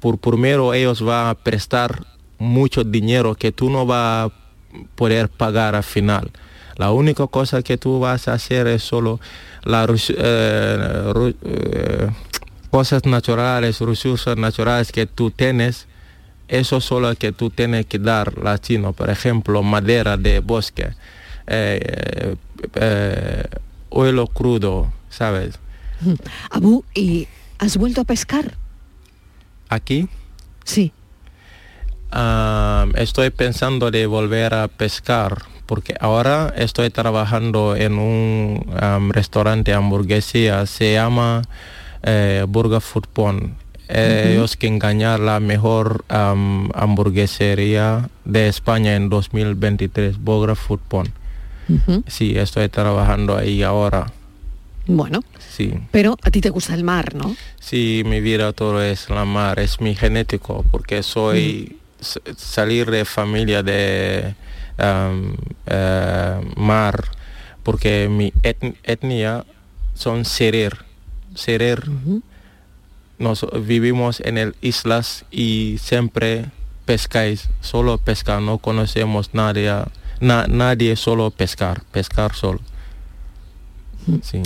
Por 0.00 0.18
primero 0.18 0.72
ellos 0.72 1.02
van 1.02 1.28
a 1.28 1.34
prestar 1.34 2.04
mucho 2.38 2.84
dinero 2.84 3.34
que 3.34 3.52
tú 3.52 3.68
no 3.68 3.84
vas 3.84 4.30
a 4.30 4.32
poder 4.94 5.28
pagar 5.28 5.74
al 5.74 5.82
final. 5.82 6.30
La 6.76 6.92
única 6.92 7.26
cosa 7.26 7.62
que 7.62 7.76
tú 7.76 8.00
vas 8.00 8.26
a 8.28 8.32
hacer 8.32 8.66
es 8.66 8.82
solo 8.82 9.20
las 9.64 9.86
cosas 12.70 13.04
naturales, 13.04 13.80
recursos 13.80 14.36
naturales 14.38 14.90
que 14.90 15.04
tú 15.04 15.30
tienes, 15.30 15.86
eso 16.50 16.80
solo 16.80 17.14
que 17.14 17.32
tú 17.32 17.50
tienes 17.50 17.86
que 17.86 17.98
dar 17.98 18.36
latino, 18.38 18.92
por 18.92 19.08
ejemplo, 19.08 19.62
madera 19.62 20.16
de 20.16 20.40
bosque, 20.40 20.90
eh, 21.46 22.34
eh, 22.74 23.44
oilo 23.90 24.26
crudo, 24.26 24.92
¿sabes? 25.08 25.58
Abu, 26.50 26.84
¿y 26.94 27.28
has 27.58 27.76
vuelto 27.76 28.00
a 28.00 28.04
pescar? 28.04 28.56
Aquí 29.68 30.08
Sí. 30.64 30.92
ah, 32.10 32.86
estoy 32.96 33.30
pensando 33.30 33.90
de 33.90 34.06
volver 34.06 34.52
a 34.54 34.66
pescar 34.68 35.42
porque 35.66 35.94
ahora 36.00 36.52
estoy 36.56 36.90
trabajando 36.90 37.76
en 37.76 37.96
un 37.96 38.74
am, 38.80 39.12
restaurante 39.12 39.72
hamburguesía, 39.72 40.66
se 40.66 40.94
llama 40.94 41.42
eh, 42.02 42.44
Burger 42.48 42.80
Food 42.80 43.06
Pond. 43.12 43.54
Ellos 43.92 44.56
que 44.56 44.66
engañar 44.66 45.20
la 45.20 45.40
mejor 45.40 46.04
am, 46.08 46.70
hamburguesería 46.74 48.08
de 48.24 48.48
España 48.48 48.94
en 48.96 49.08
2023, 49.08 50.18
Burger 50.18 50.56
Food 50.56 50.80
Pond. 50.88 51.10
Sí, 52.08 52.36
estoy 52.36 52.68
trabajando 52.68 53.36
ahí 53.36 53.62
ahora. 53.62 54.12
Bueno, 54.86 55.22
Sí. 55.56 55.72
pero 55.92 56.16
a 56.22 56.30
ti 56.30 56.40
te 56.40 56.50
gusta 56.50 56.74
el 56.74 56.82
mar, 56.82 57.14
¿no? 57.14 57.36
Sí, 57.60 58.02
mi 58.04 58.20
vida 58.20 58.52
todo 58.52 58.82
es 58.82 59.08
la 59.08 59.24
mar, 59.24 59.60
es 59.60 59.80
mi 59.80 59.94
genético, 59.94 60.64
porque 60.72 61.02
soy 61.04 61.76
salir 62.36 62.90
de 62.90 63.04
familia 63.04 63.62
de 63.62 64.34
um, 64.78 65.34
eh, 65.66 66.40
mar, 66.56 67.04
porque 67.62 68.08
mi 68.10 68.32
etn- 68.42 68.74
etnia 68.82 69.44
son 69.94 70.24
serer, 70.24 70.76
serer. 71.34 71.84
Nos 73.20 73.46
vivimos 73.66 74.20
en 74.24 74.36
el 74.38 74.56
islas 74.62 75.24
y 75.30 75.76
siempre 75.80 76.46
pescáis, 76.86 77.48
solo 77.60 77.98
pescar, 77.98 78.42
no 78.42 78.58
conocemos 78.58 79.30
nadie, 79.34 79.70
na- 80.20 80.46
nadie 80.48 80.96
solo 80.96 81.30
pescar, 81.30 81.82
pescar 81.92 82.34
solo. 82.34 82.60
Sí. 84.22 84.42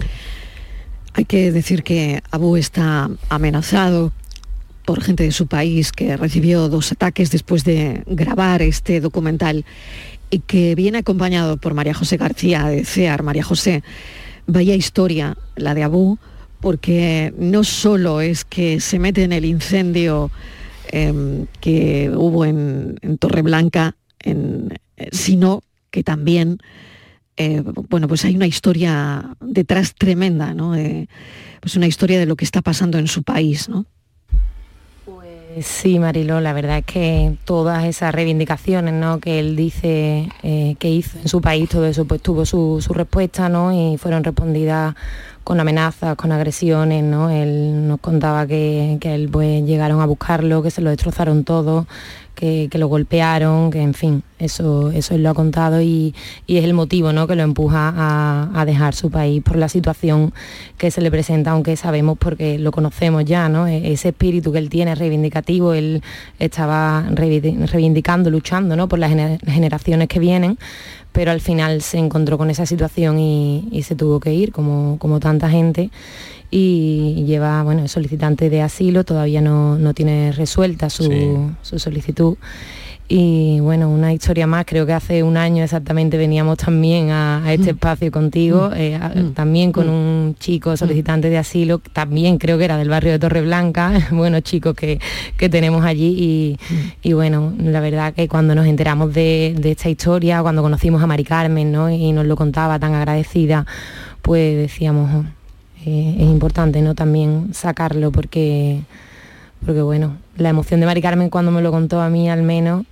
Hay 1.15 1.25
que 1.25 1.53
decir 1.53 1.83
que 1.85 2.21
Abu 2.33 2.57
está 2.57 3.09
amenazado 3.29 4.13
por 4.85 5.03
gente 5.03 5.23
de 5.23 5.33
su 5.33 5.47
país 5.47 5.93
que 5.93 6.17
recibió 6.17 6.69
dos 6.69 6.91
ataques 6.93 7.31
después 7.31 7.65
de 7.65 8.03
grabar 8.07 8.61
este 8.61 9.01
documental 9.01 9.65
y 10.31 10.41
que 10.41 10.75
viene 10.75 10.99
acompañado 10.99 11.57
por 11.57 11.73
María 11.75 11.95
José 11.95 12.17
García 12.17 12.65
de 12.65 12.85
CEAR. 12.85 13.23
María 13.23 13.45
José, 13.45 13.83
vaya 14.47 14.75
historia 14.75 15.39
la 15.55 15.73
de 15.75 15.85
Abu, 15.85 16.19
porque 16.65 17.35
no 17.37 17.63
solo 17.63 18.23
es 18.23 18.47
que 18.47 18.81
se 18.81 18.99
mete 18.99 19.23
en 19.23 19.35
el 19.35 19.45
incendio 19.45 20.31
em, 20.91 21.45
que 21.61 22.11
hubo 22.11 22.47
en, 22.47 22.97
en 23.03 23.19
Torreblanca, 23.19 23.97
eh, 24.25 24.71
sino 25.13 25.63
que 25.91 26.03
también 26.03 26.57
eh, 27.37 27.63
bueno, 27.91 28.09
pues 28.09 28.25
hay 28.25 28.35
una 28.35 28.47
historia 28.47 29.37
detrás 29.43 29.95
tremenda, 29.95 30.55
¿no? 30.55 30.75
Pues 31.61 31.77
una 31.77 31.87
historia 31.87 32.19
de 32.19 32.25
lo 32.25 32.35
que 32.35 32.47
está 32.47 32.63
pasando 32.63 32.97
en 32.97 33.09
su 33.09 33.25
país, 33.25 33.69
¿no? 33.69 33.85
Sí, 35.61 36.01
Mariló, 36.01 36.41
la 36.41 36.53
verdad 36.53 36.79
es 36.79 36.85
que 36.85 37.37
todas 37.45 37.85
esas 37.85 38.13
reivindicaciones 38.13 38.93
¿no? 38.93 39.21
que 39.21 39.39
él 39.39 39.55
dice 39.55 40.29
eh, 40.43 40.75
que 40.81 40.91
hizo 40.91 41.19
en 41.19 41.29
su 41.29 41.41
país, 41.41 41.69
todo 41.69 41.87
eso 41.87 42.07
pues 42.07 42.21
tuvo 42.21 42.45
su, 42.45 42.81
respuesta 42.91 43.49
¿no? 43.49 43.73
y 43.73 43.97
fueron 43.97 44.25
respondidas 44.25 44.97
con 45.45 45.61
amenazas, 45.61 46.17
con 46.17 46.33
agresiones. 46.33 47.05
¿no? 47.05 47.31
Él 47.31 47.87
nos 47.87 48.01
contaba 48.01 48.49
que, 48.49 48.99
que 49.01 49.15
él 49.15 49.29
pues, 49.31 49.65
llegaron 49.65 50.01
a 50.01 50.07
buscarlo, 50.07 50.61
que 50.63 50.73
se 50.73 50.81
lo 50.81 50.91
destrozaron 50.91 51.45
todo, 51.45 51.87
que, 52.35 52.69
lo 52.75 52.89
golpearon, 52.89 53.71
que 53.71 53.81
en 53.81 53.95
fin, 53.95 54.23
eso, 54.39 54.91
eso 54.91 55.15
él 55.15 55.23
lo 55.23 55.31
ha 55.31 55.35
contado 55.35 55.81
y, 55.81 56.15
y 56.47 56.57
es 56.59 56.65
el 56.65 56.75
motivo 56.75 57.13
¿no? 57.13 57.27
que 57.27 57.37
lo 57.37 57.43
empuja 57.43 57.93
a, 57.97 58.51
a 58.55 58.65
dejar 58.65 58.95
su 58.95 59.11
país 59.11 59.43
por 59.43 59.57
la 59.57 59.69
situación 59.69 60.33
que 60.77 60.91
se 60.91 61.01
le 61.01 61.11
presenta, 61.11 61.53
aunque 61.53 61.77
sabemos 61.77 62.19
porque 62.19 62.59
lo 62.59 62.73
conocemos 62.73 63.25
ya, 63.25 63.49
¿no? 63.49 63.67
E- 63.67 63.93
ese 63.93 64.09
espíritu 64.09 64.53
que 64.53 64.59
él 64.59 64.69
tiene 64.69 64.95
reivindicativo, 64.95 65.73
él 65.75 66.03
estaba 66.39 67.05
reivindi- 67.11 67.67
reivindicando, 67.67 68.31
luchando 68.31 68.77
¿no? 68.77 68.89
por 68.89 68.99
las 68.99 69.11
gener- 69.13 69.39
generaciones 69.47 70.09
que 70.09 70.19
vienen, 70.19 70.59
pero 71.15 71.31
al 71.31 71.41
final 71.41 71.81
se 71.81 71.97
encontró 71.99 72.37
con 72.37 72.51
esa 72.51 72.67
situación 72.67 73.19
y, 73.21 73.69
y 73.71 73.85
se 73.85 73.95
tuvo 73.95 74.19
que 74.19 74.35
ir, 74.35 74.51
como, 74.51 74.99
como 74.99 75.21
tanta 75.21 75.49
gente, 75.49 75.91
y 76.51 77.25
lleva, 77.27 77.63
bueno, 77.63 77.85
es 77.85 77.93
solicitante 77.93 78.51
de 78.51 78.61
asilo, 78.63 79.05
todavía 79.05 79.41
no, 79.41 79.79
no 79.79 79.95
tiene 79.95 80.33
resuelta 80.33 80.91
su, 80.91 81.05
Sí. 81.05 81.27
su 81.63 81.79
solicitud. 81.79 82.37
Y 83.07 83.61
bueno, 83.61 83.91
una 83.91 84.15
historia 84.15 84.47
más, 84.47 84.65
creo 84.65 84.87
que 84.87 84.95
hace 84.95 85.23
un 85.23 85.37
año 85.37 85.63
exactamente 85.63 86.17
veníamos 86.17 86.57
también 86.57 87.11
a, 87.11 87.45
a 87.45 87.53
este 87.53 87.71
espacio 87.71 88.11
contigo, 88.11 88.71
eh, 88.75 88.95
a- 88.95 89.13
también 89.35 89.73
con 89.73 89.91
un 89.91 90.37
chico 90.41 90.75
solicitante 90.75 91.29
de 91.29 91.37
asilo, 91.37 91.81
también 91.93 92.39
creo 92.39 92.57
que 92.57 92.65
era 92.65 92.79
del 92.79 92.89
barrio 92.89 93.13
de 93.13 93.19
Torreblanca, 93.19 93.93
buenos 94.11 94.43
chicos 94.43 94.75
que, 94.75 95.01
que 95.37 95.51
tenemos 95.51 95.85
allí. 95.85 96.17
Y, 96.19 96.59
y 97.07 97.13
bueno, 97.13 97.53
la 97.59 97.81
verdad 97.81 98.15
que 98.15 98.27
cuando 98.27 98.55
nos 98.55 98.67
enteramos 98.67 99.13
de, 99.13 99.55
de 99.59 99.73
esta 99.73 99.91
historia, 99.91 100.41
cuando 100.41 100.63
conocimos 100.63 101.03
a 101.03 101.07
Mari 101.07 101.25
Carmen 101.25 101.73
¿no? 101.73 101.91
y 101.91 102.11
nos 102.13 102.25
lo 102.25 102.37
contaba 102.37 102.79
tan 102.79 102.95
agradecida, 102.95 103.67
pues 104.23 104.57
decíamos, 104.57 105.11
"Oh, 105.15 105.25
eh, 105.85 106.15
es 106.21 106.27
importante 106.27 106.81
¿no? 106.81 106.95
también 106.95 107.49
sacarlo 107.53 108.11
porque 108.11 108.81
porque 109.65 109.83
bueno, 109.83 110.17
la 110.37 110.51
emoción 110.51 110.81
de 110.81 110.87
Mari 110.87 111.03
Carmen 111.03 111.31
cuando 111.31 111.51
me 111.51 111.63
lo 111.63 111.71
contó 111.71 112.01
a 112.01 112.09
mí 112.09 112.29
al 112.29 112.43
menos, 112.43 112.85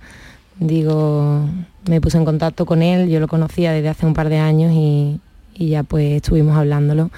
digo, 0.59 1.47
me 1.87 2.01
puse 2.01 2.17
en 2.17 2.25
contacto 2.25 2.65
con 2.65 2.81
él, 2.81 3.09
yo 3.09 3.19
lo 3.19 3.27
conocía 3.27 3.71
desde 3.71 3.89
hace 3.89 4.05
un 4.05 4.13
par 4.13 4.29
de 4.29 4.37
años 4.37 4.71
y, 4.73 5.19
y 5.55 5.69
ya 5.69 5.83
pues 5.83 6.13
estuvimos 6.13 6.57
hablándolo 6.57 7.11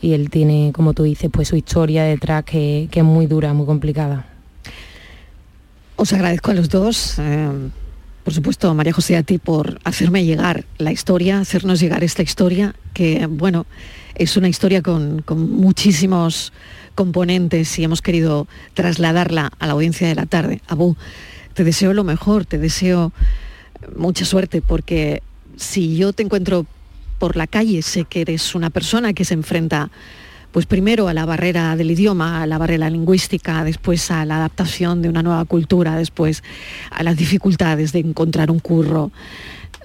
y 0.00 0.12
él 0.12 0.30
tiene, 0.30 0.72
como 0.74 0.94
tú 0.94 1.02
dices, 1.02 1.30
pues 1.32 1.48
su 1.48 1.56
historia 1.56 2.04
detrás 2.04 2.44
que, 2.44 2.88
que 2.90 3.00
es 3.00 3.06
muy 3.06 3.26
dura, 3.26 3.52
muy 3.52 3.66
complicada. 3.66 4.26
Os 5.96 6.12
agradezco 6.12 6.50
a 6.50 6.54
los 6.54 6.70
dos, 6.70 7.18
eh, 7.18 7.48
por 8.24 8.32
supuesto, 8.32 8.74
María 8.74 8.92
José, 8.92 9.16
a 9.16 9.22
ti 9.22 9.38
por 9.38 9.78
hacerme 9.84 10.24
llegar 10.24 10.64
la 10.78 10.92
historia, 10.92 11.40
hacernos 11.40 11.80
llegar 11.80 12.04
esta 12.04 12.22
historia, 12.22 12.74
que 12.94 13.26
bueno, 13.26 13.66
es 14.14 14.36
una 14.36 14.48
historia 14.48 14.82
con, 14.82 15.22
con 15.22 15.50
muchísimos 15.50 16.52
componentes 17.00 17.78
y 17.78 17.84
hemos 17.84 18.02
querido 18.02 18.46
trasladarla 18.74 19.52
a 19.58 19.66
la 19.66 19.72
audiencia 19.72 20.06
de 20.06 20.14
la 20.14 20.26
tarde. 20.26 20.60
Abu, 20.68 20.96
te 21.54 21.64
deseo 21.64 21.94
lo 21.94 22.04
mejor, 22.04 22.44
te 22.44 22.58
deseo 22.58 23.14
mucha 23.96 24.26
suerte, 24.26 24.60
porque 24.60 25.22
si 25.56 25.96
yo 25.96 26.12
te 26.12 26.22
encuentro 26.22 26.66
por 27.18 27.36
la 27.36 27.46
calle, 27.46 27.80
sé 27.80 28.04
que 28.04 28.20
eres 28.20 28.54
una 28.54 28.68
persona 28.68 29.14
que 29.14 29.24
se 29.24 29.32
enfrenta 29.32 29.90
pues 30.52 30.66
primero 30.66 31.08
a 31.08 31.14
la 31.14 31.24
barrera 31.24 31.74
del 31.74 31.90
idioma, 31.90 32.42
a 32.42 32.46
la 32.46 32.58
barrera 32.58 32.90
lingüística, 32.90 33.64
después 33.64 34.10
a 34.10 34.26
la 34.26 34.36
adaptación 34.36 35.00
de 35.00 35.08
una 35.08 35.22
nueva 35.22 35.46
cultura, 35.46 35.96
después 35.96 36.42
a 36.90 37.02
las 37.02 37.16
dificultades 37.16 37.92
de 37.92 38.00
encontrar 38.00 38.50
un 38.50 38.58
curro, 38.58 39.10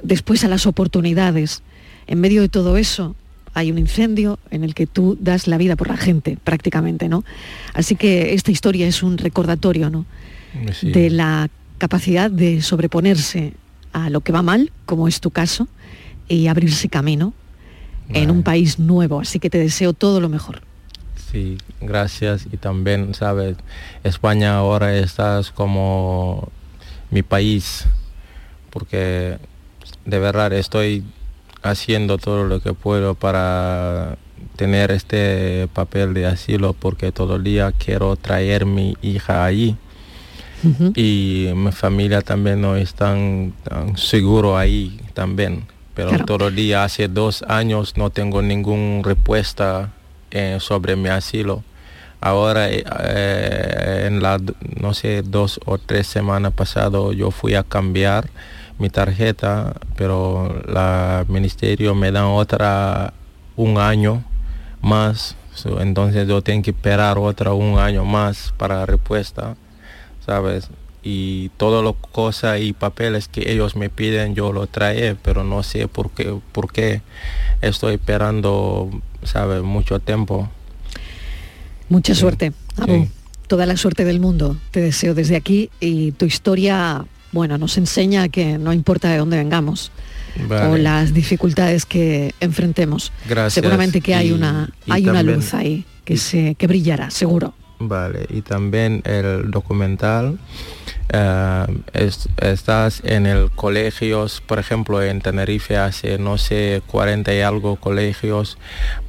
después 0.03 0.43
a 0.43 0.49
las 0.49 0.65
oportunidades. 0.65 1.63
En 2.07 2.19
medio 2.19 2.41
de 2.41 2.49
todo 2.49 2.75
eso 2.75 3.15
hay 3.55 3.71
un 3.71 3.79
incendio 3.79 4.37
en 4.51 4.63
el 4.63 4.75
que 4.75 4.85
tú 4.85 5.17
das 5.19 5.47
la 5.47 5.57
vida 5.57 5.75
por 5.75 5.87
la 5.87 5.97
gente, 5.97 6.37
prácticamente, 6.43 7.09
¿no? 7.09 7.23
Así 7.73 7.95
que 7.95 8.33
esta 8.33 8.51
historia 8.51 8.85
es 8.85 9.01
un 9.01 9.17
recordatorio, 9.17 9.89
¿no? 9.89 10.05
Sí. 10.73 10.91
De 10.91 11.09
la 11.09 11.49
capacidad 11.77 12.29
de 12.29 12.61
sobreponerse 12.61 13.53
a 13.93 14.09
lo 14.09 14.21
que 14.21 14.33
va 14.33 14.41
mal, 14.41 14.71
como 14.85 15.07
es 15.07 15.21
tu 15.21 15.31
caso, 15.31 15.69
y 16.27 16.47
abrirse 16.47 16.89
camino 16.89 17.33
en 18.09 18.29
un 18.29 18.43
país 18.43 18.77
nuevo. 18.77 19.21
Así 19.21 19.39
que 19.39 19.49
te 19.49 19.57
deseo 19.57 19.93
todo 19.93 20.19
lo 20.19 20.27
mejor. 20.27 20.61
Sí, 21.31 21.57
gracias. 21.79 22.47
Y 22.51 22.57
también, 22.57 23.13
sabes, 23.13 23.55
España 24.03 24.57
ahora 24.57 24.97
estás 24.97 25.51
como 25.51 26.49
mi 27.09 27.23
país, 27.23 27.85
porque 28.69 29.37
de 30.05 30.19
verdad 30.19 30.51
estoy 30.51 31.05
haciendo 31.65 32.17
todo 32.17 32.45
lo 32.45 32.61
que 32.61 32.73
puedo 32.73 33.15
para 33.15 34.17
tener 34.55 34.91
este 34.91 35.67
papel 35.73 36.13
de 36.13 36.27
asilo, 36.27 36.73
porque 36.73 37.11
todo 37.11 37.35
el 37.35 37.43
día 37.43 37.73
quiero 37.77 38.15
traer 38.15 38.65
mi 38.65 38.95
hija 39.01 39.43
allí. 39.45 39.75
Y 40.95 41.51
mi 41.55 41.71
familia 41.71 42.21
también 42.21 42.59
no 42.61 42.75
están 42.75 43.53
tan 43.63 43.97
seguro 43.97 44.57
ahí 44.57 44.99
también. 45.13 45.65
Pero 45.93 46.09
Claro. 46.09 46.25
todo 46.25 46.47
el 46.47 46.55
día, 46.55 46.83
hace 46.83 47.07
dos 47.07 47.43
años, 47.47 47.97
no 47.97 48.09
tengo 48.09 48.41
ninguna 48.41 49.03
respuesta 49.03 49.91
eh, 50.31 50.57
sobre 50.59 50.95
mi 50.95 51.09
asilo. 51.09 51.63
Ahora, 52.19 52.71
eh, 52.71 52.83
eh, 52.99 54.05
en 54.07 54.23
la, 54.23 54.39
no 54.81 54.93
sé, 54.95 55.21
dos 55.21 55.59
o 55.65 55.77
tres 55.77 56.07
semanas 56.07 56.51
pasado, 56.53 57.13
yo 57.13 57.29
fui 57.29 57.53
a 57.53 57.61
cambiar 57.61 58.29
mi 58.77 58.89
tarjeta, 58.89 59.73
pero 59.95 60.63
la 60.67 61.25
ministerio 61.27 61.95
me 61.95 62.11
da 62.11 62.27
otra 62.27 63.13
un 63.55 63.77
año 63.77 64.23
más. 64.81 65.35
So, 65.53 65.81
entonces 65.81 66.27
yo 66.27 66.41
tengo 66.41 66.63
que 66.63 66.71
esperar 66.71 67.17
otra 67.17 67.53
un 67.53 67.79
año 67.79 68.03
más 68.03 68.53
para 68.57 68.75
la 68.75 68.85
respuesta, 68.85 69.55
¿sabes? 70.25 70.69
Y 71.01 71.49
todas 71.57 71.83
las 71.83 71.93
cosas 72.11 72.59
y 72.59 72.73
papeles 72.73 73.27
que 73.29 73.51
ellos 73.51 73.75
me 73.75 73.89
piden 73.89 74.35
yo 74.35 74.51
lo 74.51 74.67
trae, 74.67 75.15
pero 75.15 75.43
no 75.43 75.63
sé 75.63 75.87
por 75.87 76.11
qué, 76.11 76.37
por 76.51 76.73
qué 76.73 77.01
estoy 77.61 77.93
esperando, 77.93 78.89
¿sabes? 79.23 79.61
Mucho 79.61 79.99
tiempo. 79.99 80.49
Mucha 81.87 82.15
suerte, 82.15 82.51
Abu. 82.77 83.07
Toda 83.47 83.65
la 83.67 83.77
suerte 83.77 84.03
del 84.03 84.19
mundo 84.19 84.57
te 84.71 84.81
deseo 84.81 85.13
desde 85.13 85.35
aquí 85.35 85.69
y 85.79 86.11
tu 86.13 86.25
historia, 86.25 87.05
bueno, 87.35 87.57
nos 87.59 87.77
enseña 87.77 88.29
que 88.29 88.57
no 88.57 88.73
importa 88.73 89.09
de 89.11 89.17
dónde 89.17 89.37
vengamos 89.37 89.91
o 90.49 90.77
las 90.77 91.13
dificultades 91.13 91.85
que 91.85 92.33
enfrentemos. 92.39 93.11
Gracias. 93.29 93.53
Seguramente 93.53 94.01
que 94.01 94.15
hay 94.15 94.29
Y- 94.29 94.31
una 94.31 94.69
y 94.87 94.91
hay 94.93 95.07
una 95.07 95.21
luz 95.21 95.53
ahí 95.53 95.85
que 96.05 96.17
se 96.17 96.55
que 96.55 96.65
brillará, 96.67 97.11
seguro. 97.11 97.53
Vale, 97.77 98.25
y 98.29 98.41
también 98.41 99.01
el 99.05 99.51
documental, 99.51 100.39
eh, 101.09 101.65
es- 101.93 102.27
estás 102.37 103.01
en 103.05 103.25
el 103.25 103.51
colegios, 103.51 104.41
por 104.41 104.59
ejemplo, 104.59 105.01
en 105.03 105.21
Tenerife 105.21 105.77
hace, 105.77 106.17
no 106.17 106.37
sé, 106.37 106.81
40 106.87 107.33
y 107.33 107.41
algo 107.41 107.75
colegios 107.77 108.57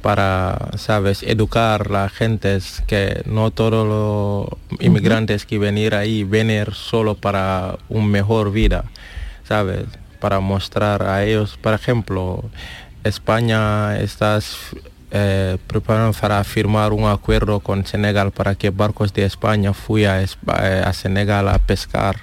para, 0.01 0.69
sabes, 0.77 1.23
educar 1.23 1.87
a 1.89 1.91
la 2.03 2.09
gente. 2.09 2.59
Que 2.85 3.21
no 3.25 3.51
todos 3.51 3.87
los 3.87 4.79
inmigrantes 4.79 5.45
que 5.45 5.57
venir 5.59 5.95
ahí 5.95 6.23
venir 6.23 6.73
solo 6.73 7.15
para 7.15 7.77
un 7.89 8.09
mejor 8.09 8.51
vida, 8.51 8.85
sabes, 9.47 9.85
para 10.19 10.39
mostrar 10.39 11.03
a 11.03 11.23
ellos, 11.25 11.57
por 11.61 11.73
ejemplo, 11.73 12.43
España 13.03 13.97
estás 13.99 14.57
eh, 15.11 15.57
preparan 15.67 16.13
para 16.13 16.43
firmar 16.43 16.91
un 16.93 17.05
acuerdo 17.05 17.59
con 17.59 17.85
Senegal 17.85 18.31
para 18.31 18.55
que 18.55 18.69
barcos 18.71 19.13
de 19.13 19.25
España 19.25 19.73
fui 19.73 20.05
a, 20.05 20.21
eh, 20.21 20.27
a 20.85 20.93
Senegal 20.93 21.47
a 21.47 21.59
pescar. 21.59 22.17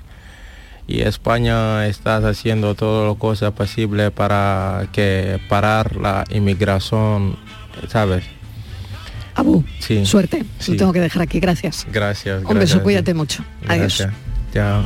Y 0.87 1.01
España 1.01 1.87
está 1.87 2.16
haciendo 2.18 2.74
todo 2.74 3.07
lo 3.07 3.14
cosa 3.14 3.53
posible 3.53 4.11
para 4.11 4.87
que 4.93 5.41
parar 5.49 5.97
la 5.97 6.24
inmigración, 6.28 7.39
¿sabes? 7.89 8.24
Abu, 9.35 9.64
Sí. 9.80 10.05
suerte. 10.05 10.45
Sí. 10.59 10.72
Lo 10.72 10.78
tengo 10.78 10.93
que 10.93 11.01
dejar 11.01 11.22
aquí, 11.22 11.41
gracias. 11.41 11.87
Gracias. 11.91 12.45
Un 12.45 12.59
beso, 12.59 12.82
cuídate 12.82 13.14
mucho. 13.14 13.43
Adiós. 13.66 14.07
Chao. 14.53 14.85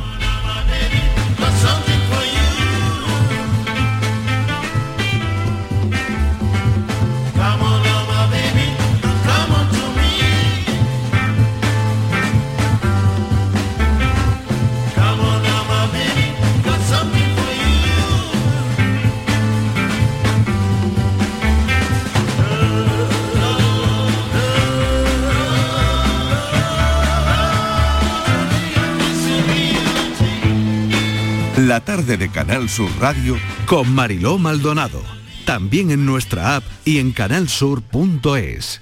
Tarde 31.81 32.17
de 32.17 32.29
Canal 32.29 32.69
Sur 32.69 32.89
Radio 32.99 33.37
con 33.65 33.93
Mariló 33.93 34.37
Maldonado. 34.37 35.01
También 35.45 35.91
en 35.91 36.05
nuestra 36.05 36.57
app 36.57 36.63
y 36.85 36.99
en 36.99 37.11
canalsur.es. 37.11 38.81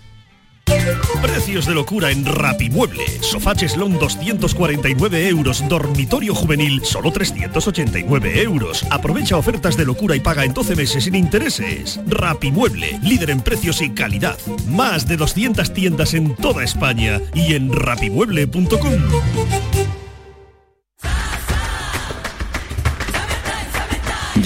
Precios 1.22 1.66
de 1.66 1.74
locura 1.74 2.12
en 2.12 2.26
Rapimueble. 2.26 3.06
Sofá 3.22 3.56
Cheslón 3.56 3.98
249 3.98 5.30
euros. 5.30 5.64
Dormitorio 5.68 6.36
juvenil 6.36 6.82
solo 6.84 7.12
389 7.12 8.42
euros. 8.42 8.86
Aprovecha 8.92 9.38
ofertas 9.38 9.78
de 9.78 9.86
locura 9.86 10.16
y 10.16 10.20
paga 10.20 10.44
en 10.44 10.54
12 10.54 10.76
meses 10.76 11.06
sin 11.06 11.16
intereses. 11.16 12.00
Rapimueble, 12.08 13.00
líder 13.02 13.30
en 13.30 13.42
precios 13.42 13.82
y 13.82 13.92
calidad. 13.92 14.38
Más 14.68 15.08
de 15.08 15.18
200 15.18 15.74
tiendas 15.74 16.14
en 16.14 16.36
toda 16.36 16.64
España 16.64 17.22
y 17.34 17.54
en 17.54 17.72
rapimueble.com. 17.72 19.97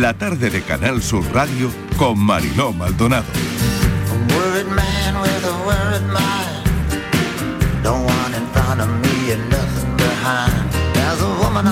La 0.00 0.14
tarde 0.14 0.48
de 0.48 0.62
Canal 0.62 1.02
Sur 1.02 1.22
Radio 1.34 1.70
con 1.98 2.18
Mariló 2.18 2.72
Maldonado. 2.72 3.26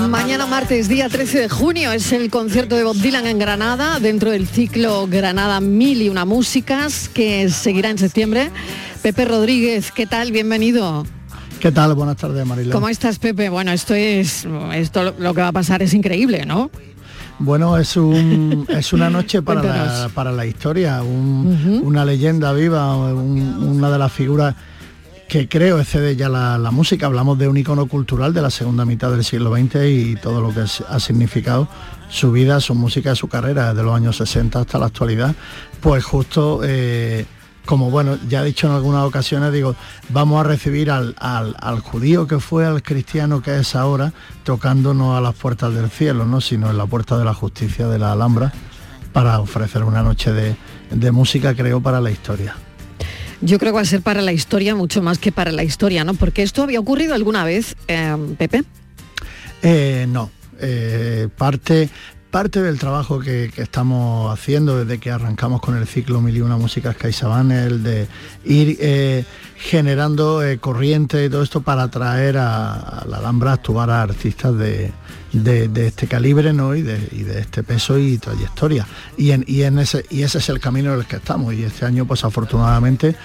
Mañana 0.07 0.45
martes, 0.45 0.87
día 0.87 1.09
13 1.09 1.39
de 1.39 1.49
junio, 1.49 1.91
es 1.91 2.11
el 2.11 2.29
concierto 2.29 2.75
de 2.75 2.83
Bob 2.83 2.95
Dylan 2.95 3.25
en 3.25 3.39
Granada, 3.39 3.99
dentro 3.99 4.29
del 4.29 4.47
ciclo 4.47 5.07
Granada 5.07 5.59
Mil 5.59 6.03
y 6.03 6.09
una 6.09 6.23
Músicas, 6.23 7.09
que 7.09 7.49
seguirá 7.49 7.89
en 7.89 7.97
septiembre. 7.97 8.51
Pepe 9.01 9.25
Rodríguez, 9.25 9.91
¿qué 9.91 10.05
tal? 10.05 10.31
Bienvenido. 10.31 11.07
¿Qué 11.59 11.71
tal? 11.71 11.95
Buenas 11.95 12.17
tardes, 12.17 12.45
Mariló. 12.45 12.71
¿Cómo 12.71 12.87
estás, 12.87 13.17
Pepe? 13.17 13.49
Bueno, 13.49 13.71
esto 13.71 13.95
es 13.95 14.47
esto 14.73 15.15
lo 15.17 15.33
que 15.33 15.41
va 15.41 15.47
a 15.47 15.51
pasar 15.51 15.81
es 15.81 15.95
increíble, 15.95 16.45
¿no? 16.45 16.69
Bueno, 17.43 17.77
es, 17.77 17.97
un, 17.97 18.65
es 18.69 18.93
una 18.93 19.09
noche 19.09 19.41
para, 19.41 19.61
la, 19.63 20.09
para 20.13 20.31
la 20.31 20.45
historia, 20.45 21.01
un- 21.01 21.81
una 21.83 22.05
leyenda 22.05 22.53
viva, 22.53 22.95
un- 22.95 23.77
una 23.77 23.89
de 23.89 23.97
las 23.97 24.11
figuras 24.11 24.55
que 25.27 25.47
creo 25.47 25.79
excede 25.79 26.15
ya 26.15 26.29
la, 26.29 26.57
la 26.57 26.71
música. 26.71 27.05
Hablamos 27.07 27.37
de 27.39 27.47
un 27.47 27.57
icono 27.57 27.85
cultural 27.87 28.33
de 28.33 28.41
la 28.41 28.49
segunda 28.49 28.85
mitad 28.85 29.09
del 29.11 29.23
siglo 29.23 29.55
XX 29.55 29.75
y 29.87 30.15
todo 30.17 30.41
lo 30.41 30.53
que 30.53 30.61
ha 30.89 30.99
significado 30.99 31.67
su 32.09 32.31
vida, 32.31 32.59
su 32.59 32.75
música, 32.75 33.15
su 33.15 33.27
carrera, 33.27 33.69
desde 33.69 33.83
los 33.83 33.95
años 33.95 34.17
60 34.17 34.59
hasta 34.59 34.77
la 34.77 34.87
actualidad. 34.87 35.33
Pues 35.79 36.03
justo, 36.03 36.59
eh, 36.63 37.25
como 37.71 37.89
bueno, 37.89 38.17
ya 38.27 38.41
he 38.41 38.45
dicho 38.47 38.67
en 38.67 38.73
algunas 38.73 39.05
ocasiones, 39.05 39.53
digo, 39.53 39.77
vamos 40.09 40.41
a 40.41 40.43
recibir 40.43 40.91
al, 40.91 41.15
al- 41.17 41.55
al 41.57 41.79
judío 41.79 42.27
que 42.27 42.37
fue, 42.41 42.65
al 42.65 42.83
cristiano 42.83 43.41
que 43.41 43.59
es 43.59 43.75
ahora, 43.77 44.11
tocándonos 44.43 45.17
a 45.17 45.21
las 45.21 45.33
puertas 45.35 45.73
del 45.73 45.89
cielo, 45.89 46.25
no 46.25 46.41
sino 46.41 46.69
en 46.69 46.77
la 46.77 46.85
puerta 46.85 47.17
de 47.17 47.23
la 47.23 47.33
justicia 47.33 47.87
de 47.87 47.97
la 47.97 48.11
Alhambra, 48.11 48.51
para 49.13 49.39
ofrecer 49.39 49.85
una 49.85 50.03
noche 50.03 50.33
de, 50.33 50.57
de 50.89 51.11
música, 51.13 51.55
creo, 51.55 51.79
para 51.79 52.01
la 52.01 52.11
historia. 52.11 52.57
Yo 53.39 53.57
creo 53.57 53.71
que 53.71 53.77
va 53.77 53.81
a 53.83 53.85
ser 53.85 54.01
para 54.01 54.21
la 54.21 54.33
historia 54.33 54.75
mucho 54.75 55.01
más 55.01 55.17
que 55.17 55.31
para 55.31 55.53
la 55.53 55.63
historia, 55.63 56.03
¿no? 56.03 56.13
Porque 56.13 56.43
esto 56.43 56.63
había 56.63 56.81
ocurrido 56.81 57.15
alguna 57.15 57.45
vez, 57.45 57.77
eh, 57.87 58.17
Pepe. 58.37 58.65
Eh, 59.63 60.07
no, 60.09 60.29
eh, 60.59 61.29
parte, 61.37 61.89
parte 62.31 62.61
del 62.61 62.79
trabajo 62.79 63.19
que, 63.19 63.51
que 63.53 63.61
estamos 63.61 64.31
haciendo 64.31 64.83
desde 64.83 64.99
que 64.99 65.11
arrancamos 65.11 65.59
con 65.61 65.75
el 65.75 65.85
ciclo 65.85 66.21
Mil 66.21 66.37
y 66.37 66.41
una 66.41 66.55
Músicas 66.57 66.95
el 67.51 67.83
de 67.83 68.07
ir 68.45 68.77
eh, 68.79 69.25
generando 69.57 70.41
eh, 70.41 70.57
corriente 70.57 71.25
y 71.25 71.29
todo 71.29 71.43
esto 71.43 71.61
para 71.61 71.83
atraer 71.83 72.37
a, 72.37 73.03
la 73.07 73.17
Alhambra 73.17 73.51
a 73.51 73.53
actuar 73.55 73.89
a 73.89 74.01
artistas 74.01 74.57
de, 74.57 74.93
de- 75.33 75.87
este 75.87 76.07
calibre 76.07 76.53
¿no? 76.53 76.73
y, 76.73 76.81
de, 76.81 77.05
y 77.11 77.23
de 77.23 77.41
este 77.41 77.63
peso 77.63 77.99
y 77.99 78.17
trayectoria. 78.17 78.87
Y, 79.17 79.31
en, 79.31 79.43
y, 79.45 79.63
en 79.63 79.79
ese, 79.79 80.05
y 80.09 80.23
ese 80.23 80.37
es 80.37 80.47
el 80.47 80.61
camino 80.61 80.93
en 80.93 80.99
el 81.01 81.05
que 81.05 81.17
estamos. 81.17 81.53
Y 81.53 81.63
este 81.63 81.85
año, 81.85 82.05
pues 82.05 82.23
afortunadamente, 82.23 83.15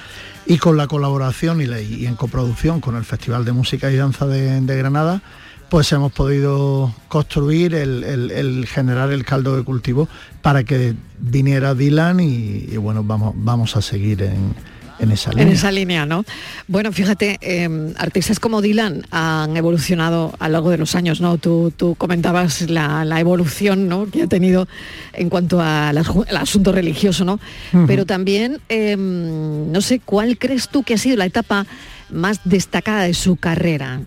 y 0.47 0.59
con 0.59 0.77
la 0.77 0.89
colaboración 0.89 1.61
y, 1.61 2.07
en 2.07 2.17
coproducción 2.17 2.81
con 2.81 2.97
el 2.97 3.05
Festival 3.05 3.45
de 3.45 3.53
Música 3.53 3.91
y 3.91 3.97
Danza 3.97 4.27
de 4.27 4.77
Granada, 4.77 5.23
pues 5.69 5.91
hemos 5.93 6.13
podido 6.13 6.95
construir 7.09 7.75
el, 7.75 8.05
el- 8.05 8.31
el 8.31 8.67
generar 8.67 9.11
el 9.13 9.25
caldo 9.25 9.57
de 9.57 9.65
cultivo 9.65 10.09
para 10.43 10.65
que 10.65 10.95
viniera 11.19 11.75
Dylan 11.75 12.21
y, 12.21 12.67
y 12.71 12.77
bueno, 12.77 13.03
vamos, 13.03 13.35
vamos 13.37 13.77
a 13.77 13.83
seguir 13.83 14.23
en, 14.23 14.55
en 15.01 15.11
esa 15.11 15.31
línea. 15.31 15.47
En 15.47 15.53
esa 15.53 15.71
línea, 15.73 16.07
¿no? 16.07 16.25
Bueno, 16.69 16.93
fíjate, 16.93 17.39
eh, 17.41 17.93
artistas 17.99 18.39
como 18.39 18.63
Dylan 18.63 19.05
han 19.11 19.57
evolucionado 19.57 20.35
a 20.39 20.49
lo 20.49 20.53
largo 20.53 20.71
de 20.71 20.79
los 20.79 20.95
años, 20.95 21.21
¿no? 21.21 21.37
Tú, 21.37 21.73
tú 21.77 21.97
comentabas 21.97 22.63
la, 22.71 23.05
la 23.05 23.19
evolución 23.21 23.89
¿no? 23.89 24.07
que 24.11 24.23
ha 24.23 24.27
tenido 24.29 24.69
en 25.15 25.29
cuanto 25.29 25.61
al 25.61 25.99
asunto 25.99 26.71
religioso, 26.73 27.25
¿no? 27.25 27.41
Pero 27.89 28.07
también, 28.07 28.61
eh, 28.69 28.97
no 28.97 29.81
sé, 29.81 29.99
¿cuál 29.99 30.39
crees 30.39 30.69
tú 30.69 30.83
que 30.85 30.95
ha 30.95 30.99
sido 30.99 31.17
la 31.17 31.27
etapa 31.27 31.67
más 32.09 32.41
destacada 32.45 33.03
de 33.03 33.15
su 33.15 33.35
carrera? 33.37 34.01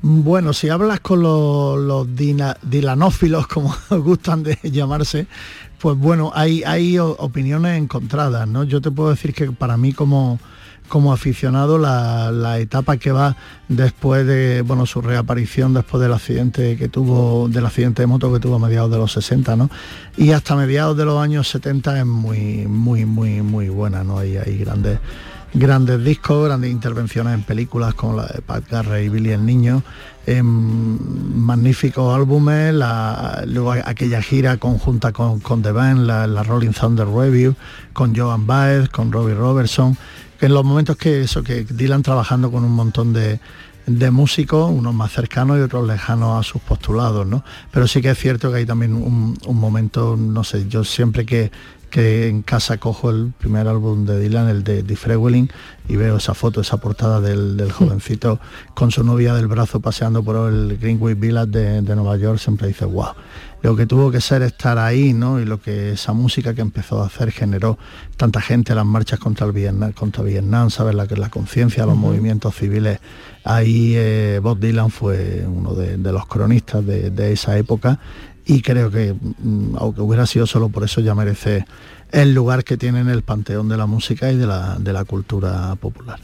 Bueno, 0.00 0.52
si 0.52 0.68
hablas 0.68 1.00
con 1.00 1.22
los, 1.22 1.78
los 1.78 2.14
dina- 2.14 2.56
dilanófilos, 2.62 3.46
como 3.48 3.74
gustan 3.90 4.42
de 4.44 4.58
llamarse, 4.62 5.26
pues 5.80 5.96
bueno, 5.96 6.30
hay, 6.34 6.98
opiniones 6.98 7.78
encontradas, 7.78 8.46
¿no? 8.48 8.64
Yo 8.64 8.80
te 8.80 8.90
puedo 8.90 9.10
decir 9.10 9.34
que 9.34 9.50
para 9.50 9.76
mí 9.76 9.92
como, 9.92 10.38
como 10.88 11.12
aficionado 11.12 11.78
la, 11.78 12.30
la 12.30 12.58
etapa 12.58 12.96
que 12.96 13.10
va 13.12 13.36
después 13.68 14.24
de, 14.26 14.62
bueno, 14.62 14.86
su 14.86 15.00
reaparición 15.02 15.74
después 15.74 16.00
del 16.00 16.12
accidente 16.12 16.76
que 16.76 16.88
tuvo, 16.88 17.48
del 17.48 17.66
accidente 17.66 18.02
de 18.02 18.06
moto 18.06 18.32
que 18.32 18.38
tuvo 18.40 18.56
a 18.56 18.58
mediados 18.60 18.90
de 18.90 18.98
los 18.98 19.12
60, 19.12 19.56
¿no? 19.56 19.68
Y 20.16 20.30
hasta 20.30 20.54
mediados 20.56 20.96
de 20.96 21.04
los 21.04 21.20
años 21.20 21.48
70 21.48 21.98
es 21.98 22.06
muy, 22.06 22.66
muy, 22.68 23.04
muy, 23.04 23.42
muy 23.42 23.68
buena, 23.68 24.04
¿no? 24.04 24.18
Hay, 24.18 24.36
hay 24.36 24.58
grandes 24.58 24.98
grandes 25.54 26.04
discos, 26.04 26.46
grandes 26.46 26.70
intervenciones 26.70 27.34
en 27.34 27.42
películas 27.42 27.94
como 27.94 28.16
la 28.16 28.26
de 28.26 28.42
Pat 28.42 28.68
Garrett 28.68 29.06
y 29.06 29.08
Billy 29.08 29.30
el 29.30 29.44
Niño, 29.44 29.82
magníficos 30.36 32.14
álbumes, 32.14 32.74
luego 33.46 33.72
aquella 33.72 34.20
gira 34.20 34.58
conjunta 34.58 35.12
con, 35.12 35.40
con 35.40 35.62
The 35.62 35.72
Band, 35.72 36.06
la, 36.06 36.42
Rolling 36.42 36.72
Thunder 36.72 37.08
Review, 37.08 37.54
con 37.92 38.14
Joan 38.14 38.46
Baez, 38.46 38.88
con 38.90 39.10
Robbie 39.10 39.34
Robertson, 39.34 39.96
que 40.38 40.46
en 40.46 40.54
los 40.54 40.64
momentos 40.64 40.96
que 40.96 41.22
eso, 41.22 41.42
que 41.42 41.64
Dylan 41.64 42.02
trabajando 42.02 42.50
con 42.50 42.62
un 42.62 42.72
montón 42.72 43.12
de, 43.12 43.40
de 43.86 44.10
músicos, 44.10 44.70
unos 44.70 44.94
más 44.94 45.12
cercanos 45.12 45.58
y 45.58 45.62
otros 45.62 45.86
lejanos 45.86 46.38
a 46.38 46.48
sus 46.48 46.60
postulados, 46.60 47.26
¿no? 47.26 47.42
Pero 47.70 47.88
sí 47.88 48.02
que 48.02 48.10
es 48.10 48.18
cierto 48.18 48.50
que 48.50 48.58
hay 48.58 48.66
también 48.66 48.94
un 48.94 49.56
momento, 49.56 50.16
no 50.16 50.44
sé, 50.44 50.68
yo 50.68 50.84
siempre 50.84 51.24
que, 51.24 51.50
que 51.90 52.28
en 52.28 52.42
casa 52.42 52.78
cojo 52.78 53.10
el 53.10 53.32
primer 53.36 53.68
álbum 53.68 54.04
de 54.04 54.18
Dylan, 54.20 54.48
el 54.48 54.64
de 54.64 54.82
The 54.82 54.96
Frewelling, 54.96 55.50
y 55.88 55.96
veo 55.96 56.16
esa 56.16 56.34
foto, 56.34 56.60
esa 56.60 56.76
portada 56.78 57.20
del, 57.20 57.56
del 57.56 57.72
jovencito 57.72 58.40
con 58.74 58.90
su 58.90 59.04
novia 59.04 59.34
del 59.34 59.46
brazo 59.46 59.80
paseando 59.80 60.22
por 60.22 60.52
el 60.52 60.78
Greenway 60.78 61.14
Village 61.14 61.50
de, 61.50 61.82
de 61.82 61.96
Nueva 61.96 62.16
York, 62.16 62.38
siempre 62.38 62.68
dice, 62.68 62.84
wow, 62.84 63.14
lo 63.62 63.74
que 63.74 63.86
tuvo 63.86 64.10
que 64.10 64.20
ser 64.20 64.42
estar 64.42 64.78
ahí, 64.78 65.12
¿no? 65.12 65.40
Y 65.40 65.44
lo 65.44 65.60
que 65.60 65.92
esa 65.92 66.12
música 66.12 66.54
que 66.54 66.60
empezó 66.60 67.02
a 67.02 67.06
hacer 67.06 67.32
generó 67.32 67.78
tanta 68.16 68.40
gente, 68.40 68.74
las 68.74 68.86
marchas 68.86 69.18
contra 69.18 69.46
el 69.46 69.52
Vietnam, 69.52 69.92
contra 69.92 70.22
Vietnam, 70.22 70.70
¿sabes? 70.70 70.94
La, 70.94 71.06
la 71.06 71.30
conciencia, 71.30 71.84
los 71.86 71.96
movimientos 71.96 72.54
civiles. 72.54 73.00
Ahí 73.44 73.94
eh, 73.96 74.40
Bob 74.42 74.60
Dylan 74.60 74.90
fue 74.90 75.44
uno 75.46 75.74
de, 75.74 75.96
de 75.96 76.12
los 76.12 76.26
cronistas 76.26 76.84
de, 76.84 77.10
de 77.10 77.32
esa 77.32 77.56
época 77.56 77.98
y 78.48 78.62
creo 78.62 78.90
que 78.90 79.12
mm, 79.14 79.76
aunque 79.78 80.00
hubiera 80.00 80.26
sido 80.26 80.46
solo 80.46 80.70
por 80.70 80.82
eso 80.82 81.00
ya 81.02 81.14
merece 81.14 81.66
el 82.10 82.34
lugar 82.34 82.64
que 82.64 82.78
tiene 82.78 83.00
en 83.00 83.10
el 83.10 83.22
panteón 83.22 83.68
de 83.68 83.76
la 83.76 83.86
música 83.86 84.32
y 84.32 84.36
de 84.36 84.46
la, 84.46 84.76
de 84.78 84.92
la 84.92 85.04
cultura 85.04 85.76
popular. 85.76 86.18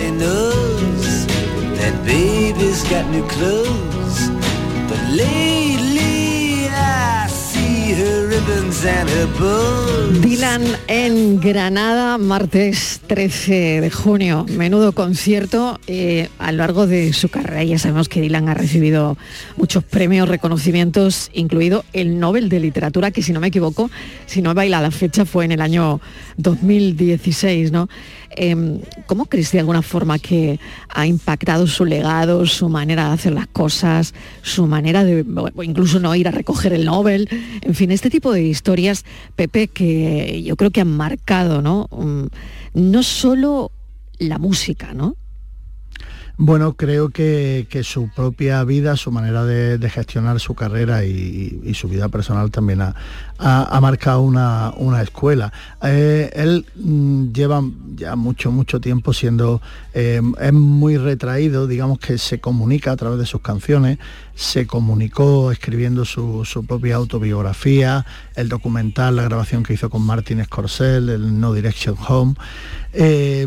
Everybody 0.00 0.10
knows 0.18 1.26
that 1.78 2.04
baby's 2.04 2.82
got 2.84 3.08
new 3.10 3.26
clothes. 3.28 4.28
But 4.88 5.00
lately 5.10 5.69
Dylan 10.22 10.62
en 10.88 11.40
Granada, 11.40 12.18
martes 12.18 13.00
13 13.06 13.80
de 13.80 13.90
junio. 13.90 14.46
Menudo 14.48 14.92
concierto 14.92 15.78
eh, 15.86 16.28
a 16.38 16.50
lo 16.52 16.58
largo 16.58 16.86
de 16.86 17.12
su 17.12 17.28
carrera. 17.28 17.62
Ya 17.64 17.78
sabemos 17.78 18.08
que 18.08 18.20
Dylan 18.20 18.48
ha 18.48 18.54
recibido 18.54 19.18
muchos 19.56 19.84
premios, 19.84 20.28
reconocimientos, 20.28 21.30
incluido 21.32 21.84
el 21.92 22.18
Nobel 22.18 22.48
de 22.48 22.60
Literatura, 22.60 23.10
que 23.10 23.22
si 23.22 23.32
no 23.32 23.40
me 23.40 23.48
equivoco, 23.48 23.90
si 24.26 24.42
no 24.42 24.54
baila 24.54 24.80
la 24.80 24.90
fecha, 24.90 25.24
fue 25.24 25.44
en 25.44 25.52
el 25.52 25.60
año 25.60 26.00
2016, 26.36 27.72
¿no? 27.72 27.88
Em, 28.30 28.80
¿Cómo 29.06 29.26
crees 29.26 29.50
de 29.50 29.58
alguna 29.58 29.82
forma 29.82 30.18
que 30.18 30.60
ha 30.88 31.04
impactado 31.04 31.66
su 31.66 31.84
legado, 31.84 32.46
su 32.46 32.68
manera 32.68 33.08
de 33.08 33.14
hacer 33.14 33.32
las 33.32 33.48
cosas, 33.48 34.14
su 34.42 34.66
manera 34.66 35.02
de 35.02 35.24
incluso 35.62 35.98
no 35.98 36.14
ir 36.14 36.28
a 36.28 36.30
recoger 36.30 36.72
el 36.72 36.84
Nobel? 36.84 37.28
En 37.62 37.74
fin, 37.74 37.90
este 37.90 38.08
tipo 38.08 38.29
de 38.32 38.42
historias, 38.42 39.04
Pepe, 39.36 39.68
que 39.68 40.42
yo 40.42 40.56
creo 40.56 40.70
que 40.70 40.80
han 40.80 40.96
marcado, 40.96 41.62
¿no? 41.62 41.88
Mm, 41.90 42.26
No 42.74 43.02
solo 43.02 43.72
la 44.18 44.38
música, 44.38 44.92
¿no? 44.94 45.16
Bueno, 46.42 46.72
creo 46.72 47.10
que, 47.10 47.66
que 47.68 47.84
su 47.84 48.08
propia 48.08 48.64
vida, 48.64 48.96
su 48.96 49.12
manera 49.12 49.44
de, 49.44 49.76
de 49.76 49.90
gestionar 49.90 50.40
su 50.40 50.54
carrera 50.54 51.04
y, 51.04 51.60
y 51.62 51.74
su 51.74 51.86
vida 51.86 52.08
personal 52.08 52.50
también 52.50 52.80
ha, 52.80 52.94
ha- 53.36 53.64
ha 53.76 53.80
marcado 53.82 54.22
una, 54.22 54.72
una 54.78 55.02
escuela. 55.02 55.52
Eh, 55.82 56.30
él 56.32 56.64
mm, 56.76 57.32
lleva 57.32 57.62
ya 57.94 58.16
mucho, 58.16 58.50
mucho 58.52 58.80
tiempo 58.80 59.12
siendo, 59.12 59.60
eh, 59.92 60.22
es 60.40 60.52
muy 60.54 60.96
retraído, 60.96 61.66
digamos 61.66 61.98
que 61.98 62.16
se 62.16 62.40
comunica 62.40 62.92
a 62.92 62.96
través 62.96 63.18
de 63.18 63.26
sus 63.26 63.42
canciones, 63.42 63.98
se 64.34 64.66
comunicó 64.66 65.52
escribiendo 65.52 66.06
su, 66.06 66.46
su 66.46 66.64
propia 66.64 66.96
autobiografía, 66.96 68.06
el 68.34 68.48
documental, 68.48 69.14
la 69.16 69.24
grabación 69.24 69.62
que 69.62 69.74
hizo 69.74 69.90
con 69.90 70.00
Martin 70.00 70.42
Scorsese, 70.42 70.96
el 70.96 71.38
No 71.38 71.52
Direction 71.52 71.96
Home. 72.08 72.34
Eh, 72.94 73.46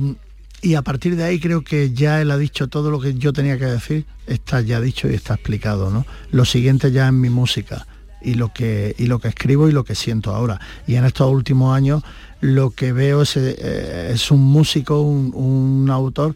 y 0.63 0.75
a 0.75 0.81
partir 0.81 1.17
de 1.17 1.25
ahí 1.25 1.39
creo 1.39 1.61
que 1.61 1.93
ya 1.93 2.21
él 2.21 2.31
ha 2.31 2.37
dicho 2.37 2.69
todo 2.69 2.89
lo 2.89 2.99
que 3.01 3.15
yo 3.15 3.33
tenía 3.33 3.59
que 3.59 3.65
decir, 3.65 4.05
está 4.27 4.61
ya 4.61 4.79
dicho 4.79 5.09
y 5.09 5.13
está 5.13 5.33
explicado, 5.33 5.91
¿no? 5.91 6.05
Lo 6.31 6.45
siguiente 6.45 6.91
ya 6.91 7.07
es 7.07 7.13
mi 7.13 7.29
música 7.29 7.85
y 8.21 8.35
lo 8.35 8.53
que 8.53 8.95
y 8.97 9.07
lo 9.07 9.19
que 9.19 9.27
escribo 9.27 9.67
y 9.67 9.73
lo 9.73 9.83
que 9.83 9.93
siento 9.93 10.33
ahora. 10.33 10.61
Y 10.87 10.95
en 10.95 11.03
estos 11.03 11.29
últimos 11.29 11.75
años 11.75 12.01
lo 12.39 12.71
que 12.71 12.93
veo 12.93 13.23
es, 13.23 13.35
eh, 13.35 14.11
es 14.13 14.31
un 14.31 14.41
músico, 14.41 15.01
un, 15.01 15.33
un 15.35 15.89
autor 15.89 16.33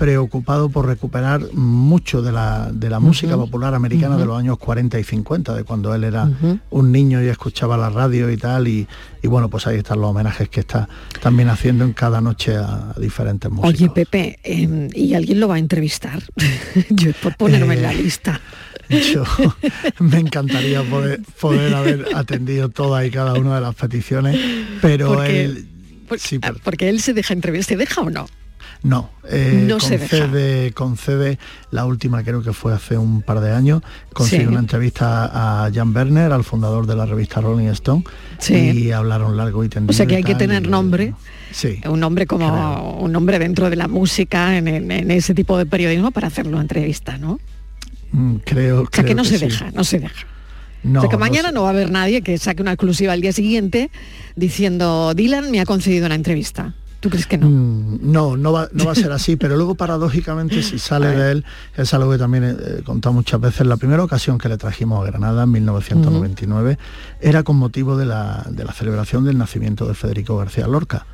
preocupado 0.00 0.70
por 0.70 0.86
recuperar 0.86 1.52
mucho 1.52 2.22
de 2.22 2.32
la, 2.32 2.70
de 2.72 2.88
la 2.88 3.00
música 3.00 3.36
popular 3.36 3.74
americana 3.74 4.16
de 4.16 4.24
los 4.24 4.38
años 4.38 4.56
40 4.56 4.98
y 4.98 5.04
50, 5.04 5.54
de 5.54 5.62
cuando 5.64 5.94
él 5.94 6.04
era 6.04 6.26
un 6.70 6.90
niño 6.90 7.22
y 7.22 7.26
escuchaba 7.28 7.76
la 7.76 7.90
radio 7.90 8.30
y 8.30 8.38
tal, 8.38 8.66
y, 8.66 8.88
y 9.22 9.28
bueno, 9.28 9.50
pues 9.50 9.66
ahí 9.66 9.76
están 9.76 10.00
los 10.00 10.08
homenajes 10.08 10.48
que 10.48 10.60
está 10.60 10.88
también 11.20 11.50
haciendo 11.50 11.84
en 11.84 11.92
cada 11.92 12.22
noche 12.22 12.56
a, 12.56 12.92
a 12.96 12.98
diferentes 12.98 13.50
músicos. 13.50 13.74
Oye, 13.74 13.90
Pepe, 13.90 14.38
em, 14.42 14.88
¿y 14.94 15.12
alguien 15.12 15.38
lo 15.38 15.48
va 15.48 15.56
a 15.56 15.58
entrevistar? 15.58 16.22
yo 16.88 17.12
por 17.22 17.36
ponerme 17.36 17.74
en 17.74 17.82
la 17.82 17.92
Eh, 17.92 18.02
lista. 18.02 18.40
Yo 18.88 19.22
me 20.00 20.16
encantaría 20.18 20.82
poder, 20.82 21.20
poder 21.38 21.74
haber 21.74 22.06
atendido 22.14 22.70
todas 22.70 23.06
y 23.06 23.10
cada 23.10 23.34
una 23.34 23.56
de 23.56 23.60
las 23.60 23.74
peticiones, 23.74 24.40
pero 24.80 25.08
Porque- 25.12 25.44
él 25.44 25.66
por- 26.08 26.18
sí, 26.18 26.40
Porque 26.64 26.88
él 26.88 27.00
se 27.02 27.12
deja 27.12 27.34
entrevistar, 27.34 27.74
¿se 27.74 27.76
deja 27.76 28.00
o 28.00 28.08
no? 28.08 28.26
No, 28.82 29.10
eh, 29.28 29.64
No 29.66 29.78
se 29.78 29.98
deja. 29.98 30.18
concede, 30.18 30.72
concede 30.72 31.38
la 31.70 31.84
última 31.84 32.22
creo 32.24 32.42
que 32.42 32.52
fue 32.52 32.72
hace 32.72 32.96
un 32.96 33.20
par 33.22 33.40
de 33.40 33.52
años, 33.52 33.82
consiguió 34.12 34.46
Sí. 34.46 34.50
una 34.52 34.60
entrevista 34.60 35.64
a 35.66 35.70
Jan 35.72 35.94
Werner, 35.94 36.32
al 36.32 36.44
fundador 36.44 36.86
de 36.86 36.96
la 36.96 37.04
revista 37.06 37.40
Rolling 37.40 37.66
Stone, 37.68 38.04
Sí. 38.38 38.54
y 38.54 38.90
hablaron 38.92 39.36
largo 39.36 39.62
y 39.64 39.68
tendido. 39.68 39.90
O 39.90 39.94
sea 39.94 40.06
que 40.06 40.16
hay 40.16 40.22
que 40.24 40.34
tener 40.34 40.64
y- 40.64 40.68
nombre. 40.68 41.14
Sí. 41.52 41.80
Un 41.88 42.00
nombre 42.00 42.26
como 42.26 42.96
un 43.00 43.12
nombre 43.12 43.38
dentro 43.38 43.68
de 43.70 43.76
la 43.76 43.88
música, 43.88 44.56
en, 44.56 44.66
en- 44.68 44.90
en 44.90 45.10
ese 45.10 45.34
tipo 45.34 45.58
de 45.58 45.66
periodismo, 45.66 46.10
para 46.10 46.28
hacerlo 46.28 46.60
entrevista, 46.60 47.18
¿no? 47.18 47.38
Mm, 48.12 48.36
Creo, 48.44 48.82
O 48.82 48.88
sea 48.92 49.04
que 49.04 49.14
no 49.14 49.24
se 49.24 49.38
deja, 49.38 49.70
no 49.72 49.84
se 49.84 49.98
deja. 50.00 50.26
No, 50.82 51.00
o 51.00 51.02
sea 51.02 51.10
que 51.10 51.16
no 51.16 51.20
mañana 51.20 51.48
sé. 51.48 51.54
no 51.54 51.62
va 51.62 51.68
a 51.68 51.72
haber 51.72 51.90
nadie 51.90 52.22
que 52.22 52.38
saque 52.38 52.62
una 52.62 52.72
exclusiva 52.72 53.12
al 53.12 53.20
día 53.20 53.32
siguiente 53.32 53.90
diciendo 54.36 55.12
Dylan 55.14 55.50
me 55.50 55.60
ha 55.60 55.66
concedido 55.66 56.06
una 56.06 56.14
entrevista. 56.14 56.74
¿Tú 57.00 57.08
crees 57.08 57.26
que 57.26 57.38
no? 57.38 57.48
Mm, 57.48 57.98
No, 58.02 58.36
no 58.36 58.52
va, 58.52 58.68
no 58.72 58.84
va 58.84 58.92
a 58.92 58.94
ser 58.94 59.10
así, 59.12 59.36
pero 59.36 59.56
luego 59.56 59.74
paradójicamente 59.74 60.62
si 60.62 60.78
sale 60.78 61.08
de 61.16 61.32
él, 61.32 61.44
es 61.76 61.92
algo 61.94 62.10
que 62.12 62.18
también 62.18 62.44
he 62.44 62.78
he 62.80 62.82
contado 62.82 63.12
muchas 63.14 63.40
veces, 63.40 63.66
la 63.66 63.76
primera 63.76 64.04
ocasión 64.04 64.38
que 64.38 64.48
le 64.48 64.56
trajimos 64.58 65.02
a 65.02 65.06
Granada 65.10 65.44
en 65.44 65.50
1999 65.50 66.78
era 67.20 67.42
con 67.42 67.56
motivo 67.56 67.96
de 67.96 68.06
la, 68.06 68.46
de 68.50 68.64
la 68.64 68.72
celebración 68.72 69.24
del 69.24 69.38
nacimiento 69.38 69.86
de 69.86 69.94
Federico 69.94 70.36
García 70.36 70.66
Lorca. 70.66 71.06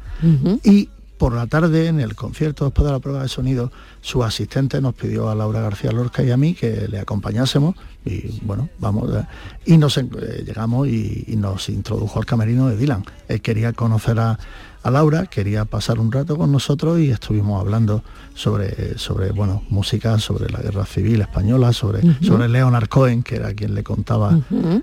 Y 0.64 0.89
por 1.18 1.34
la 1.34 1.47
tarde, 1.47 1.87
en 1.87 2.01
el 2.01 2.14
concierto, 2.14 2.64
después 2.64 2.84
de 2.87 2.93
la 2.93 2.99
prueba 2.99 3.22
de 3.22 3.28
sonido, 3.28 3.70
su 4.01 4.22
asistente 4.22 4.80
nos 4.80 4.95
pidió 4.95 5.30
a 5.30 5.34
Laura 5.34 5.61
García 5.61 5.93
Lorca 5.93 6.22
y 6.22 6.30
a 6.30 6.37
mí 6.37 6.55
que 6.55 6.89
le 6.89 6.99
acompañásemos 6.99 7.74
y 8.05 8.41
bueno, 8.43 8.68
vamos, 8.78 9.11
eh, 9.14 9.24
y 9.64 9.78
nos 9.78 9.99
eh, 9.99 10.05
llegamos 10.47 10.87
y, 10.89 11.24
y 11.26 11.37
nos 11.37 11.68
introdujo 11.68 12.18
al 12.18 12.26
camerino 12.26 12.68
de 12.68 12.76
Dylan. 12.76 13.05
Él 13.28 13.41
quería 13.41 13.72
conocer 13.72 14.18
a, 14.20 14.39
a 14.87 14.91
Laura, 14.93 15.26
quería 15.26 15.64
pasar 15.64 15.99
un 15.99 16.12
rato 16.12 16.37
con 16.37 16.53
nosotros 16.53 17.01
y 17.01 17.11
estuvimos 17.11 17.61
hablando 17.61 18.05
sobre, 18.37 18.97
sobre 18.97 19.32
bueno, 19.32 19.64
música, 19.68 20.20
sobre 20.20 20.49
la 20.49 20.61
guerra 20.61 20.87
civil 20.87 21.20
española, 21.22 21.72
sobre, 21.72 22.03
sobre 22.22 22.49
Leonard 22.49 22.87
Cohen, 22.87 23.24
que 23.24 23.34
era 23.34 23.53
quien 23.53 23.74
le 23.74 23.82
contaba 23.82 24.39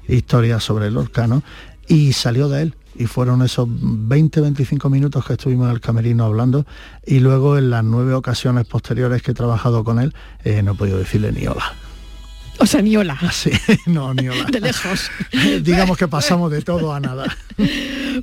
historias 0.10 0.62
sobre 0.62 0.92
Lorca, 0.92 1.26
¿no? 1.26 1.42
Y 1.88 2.12
salió 2.12 2.50
de 2.50 2.64
él. 2.64 2.76
Y 2.96 3.06
fueron 3.06 3.42
esos 3.44 3.66
20-25 3.68 4.90
minutos 4.90 5.26
que 5.26 5.34
estuvimos 5.34 5.68
en 5.68 5.74
el 5.74 5.80
camerino 5.80 6.26
hablando 6.26 6.66
y 7.06 7.20
luego 7.20 7.58
en 7.58 7.70
las 7.70 7.84
nueve 7.84 8.14
ocasiones 8.14 8.68
posteriores 8.68 9.24
que 9.24 9.32
he 9.32 9.34
trabajado 9.34 9.84
con 9.84 10.00
él 10.00 10.14
eh, 10.44 10.62
no 10.62 10.74
he 10.74 10.76
podido 10.76 10.98
decirle 11.00 11.32
ni 11.32 11.48
hola. 11.48 11.74
O 12.60 12.66
sea, 12.66 12.82
ni 12.82 12.96
hola. 12.98 13.18
Sí, 13.32 13.52
no, 13.88 14.14
ni 14.14 14.28
hola. 14.28 14.44
De 14.52 14.60
lejos. 14.60 15.10
Digamos 15.62 15.98
que 15.98 16.08
pasamos 16.10 16.52
de 16.52 16.62
todo 16.62 16.94
a 16.94 17.00
nada. 17.00 17.36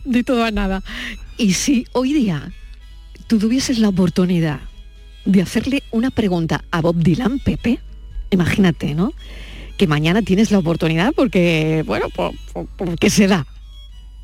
de 0.04 0.24
todo 0.24 0.44
a 0.44 0.50
nada. 0.50 0.82
Y 1.40 1.54
si 1.54 1.86
hoy 1.92 2.12
día 2.12 2.52
tú 3.26 3.38
tuvieses 3.38 3.78
la 3.78 3.88
oportunidad 3.88 4.60
de 5.24 5.40
hacerle 5.40 5.82
una 5.90 6.10
pregunta 6.10 6.62
a 6.70 6.82
Bob 6.82 6.96
Dylan, 6.96 7.38
Pepe, 7.38 7.80
imagínate, 8.30 8.94
¿no? 8.94 9.12
Que 9.78 9.86
mañana 9.86 10.20
tienes 10.20 10.50
la 10.50 10.58
oportunidad 10.58 11.14
porque, 11.14 11.82
bueno, 11.86 12.10
por, 12.10 12.32
por- 12.52 12.66
porque 12.76 13.08
se 13.08 13.26
da. 13.26 13.46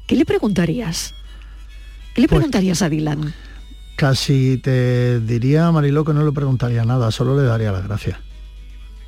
¿Qué 0.06 0.14
le 0.14 0.26
preguntarías? 0.26 1.14
¿Qué 2.14 2.20
le 2.20 2.28
Pues- 2.28 2.36
preguntarías 2.38 2.82
a 2.82 2.90
Dylan? 2.90 3.32
Casi 3.96 4.58
te 4.58 5.20
diría, 5.20 5.72
Mariló, 5.72 6.04
que 6.04 6.12
no 6.12 6.22
le 6.22 6.32
preguntaría 6.32 6.84
nada, 6.84 7.10
solo 7.10 7.34
le 7.34 7.44
daría 7.44 7.72
las 7.72 7.84
gracias. 7.84 8.18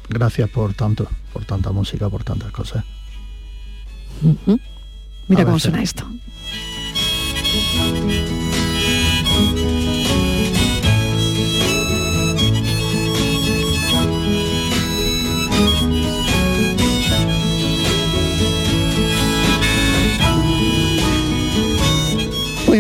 Gracias 0.09 0.49
por 0.49 0.73
tanto, 0.73 1.07
por 1.35 1.45
tanta 1.45 1.73
música, 1.73 2.09
por 2.09 2.25
tantas 2.25 2.51
cosas. 2.53 2.85
Mira 5.29 5.43
A 5.43 5.45
cómo 5.45 5.57
veces. 5.57 5.63
suena 5.71 5.83
esto. 5.83 6.11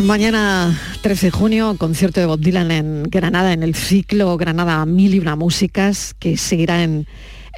Mañana 0.09 0.75
13 1.03 1.27
de 1.27 1.31
junio, 1.31 1.77
concierto 1.77 2.19
de 2.19 2.25
Bob 2.25 2.41
Dylan 2.41 2.71
en 2.71 3.03
Granada, 3.03 3.53
en 3.53 3.63
el 3.63 3.75
ciclo 3.75 4.39
Granada 4.39 4.87
Mil 4.87 5.15
y 5.15 5.19
una 5.19 5.37
Músicas, 5.37 6.15
que 6.19 6.39
seguirá 6.39 6.83
en, 6.83 7.07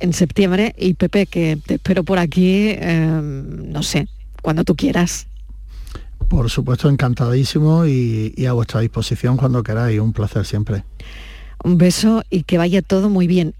en 0.00 0.12
septiembre. 0.12 0.74
Y 0.76 0.94
Pepe, 0.94 1.26
que 1.26 1.60
te 1.64 1.74
espero 1.74 2.02
por 2.02 2.18
aquí, 2.18 2.70
eh, 2.70 3.20
no 3.22 3.84
sé, 3.84 4.08
cuando 4.42 4.64
tú 4.64 4.74
quieras. 4.74 5.28
Por 6.26 6.50
supuesto, 6.50 6.88
encantadísimo 6.88 7.86
y, 7.86 8.34
y 8.36 8.46
a 8.46 8.52
vuestra 8.52 8.80
disposición 8.80 9.36
cuando 9.36 9.62
queráis. 9.62 10.00
Un 10.00 10.12
placer 10.12 10.44
siempre. 10.44 10.82
Un 11.62 11.78
beso 11.78 12.24
y 12.30 12.42
que 12.42 12.58
vaya 12.58 12.82
todo 12.82 13.10
muy 13.10 13.28
bien. 13.28 13.54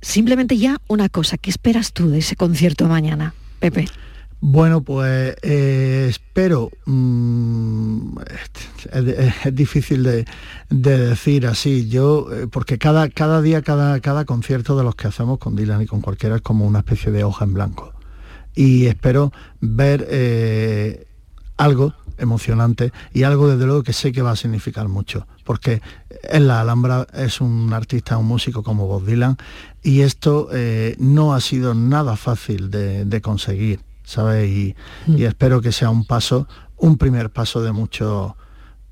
Simplemente 0.00 0.56
ya 0.58 0.80
una 0.86 1.08
cosa, 1.08 1.38
¿qué 1.38 1.50
esperas 1.50 1.92
tú 1.92 2.08
de 2.08 2.18
ese 2.18 2.36
concierto 2.36 2.86
mañana, 2.86 3.34
Pepe? 3.58 3.86
Bueno, 4.44 4.82
pues 4.82 5.36
eh, 5.42 6.08
espero, 6.10 6.68
mm, 6.84 8.18
es, 8.92 9.54
difícil 9.54 10.02
de, 10.02 10.24
de 10.68 10.98
decir 10.98 11.46
así, 11.46 11.88
yo, 11.88 12.26
eh, 12.32 12.48
porque 12.48 12.76
cada, 12.76 13.08
cada 13.08 13.40
día, 13.40 13.62
cada, 13.62 14.00
cada 14.00 14.24
concierto 14.24 14.76
de 14.76 14.82
los 14.82 14.96
que 14.96 15.06
hacemos 15.06 15.38
con 15.38 15.54
Dylan 15.54 15.82
y 15.82 15.86
con 15.86 16.00
cualquiera 16.00 16.34
es 16.34 16.42
como 16.42 16.66
una 16.66 16.80
especie 16.80 17.12
de 17.12 17.22
hoja 17.22 17.44
en 17.44 17.54
blanco. 17.54 17.92
Y 18.52 18.86
espero 18.86 19.32
ver 19.60 20.08
eh, 20.10 21.06
algo 21.56 21.94
emocionante 22.18 22.92
y 23.14 23.22
algo 23.22 23.48
desde 23.48 23.64
luego 23.66 23.84
que 23.84 23.92
sé 23.92 24.10
que 24.10 24.22
va 24.22 24.32
a 24.32 24.36
significar 24.36 24.88
mucho, 24.88 25.28
porque 25.44 25.82
en 26.24 26.48
la 26.48 26.60
Alhambra 26.60 27.06
es 27.14 27.40
un 27.40 27.72
artista, 27.72 28.18
un 28.18 28.26
músico 28.26 28.64
como 28.64 28.88
Bob 28.88 29.06
Dylan 29.06 29.36
y 29.84 30.00
esto 30.00 30.48
no 30.98 31.32
ha 31.32 31.40
sido 31.40 31.74
nada 31.74 32.16
fácil 32.16 32.70
de 32.70 33.20
conseguir, 33.22 33.80
¿sabes? 34.12 34.48
Y, 34.48 34.76
y 35.06 35.24
espero 35.24 35.60
que 35.60 35.72
sea 35.72 35.90
un 35.90 36.04
paso, 36.04 36.46
un 36.76 36.98
primer 36.98 37.30
paso 37.30 37.62
de 37.62 37.72
muchos 37.72 38.32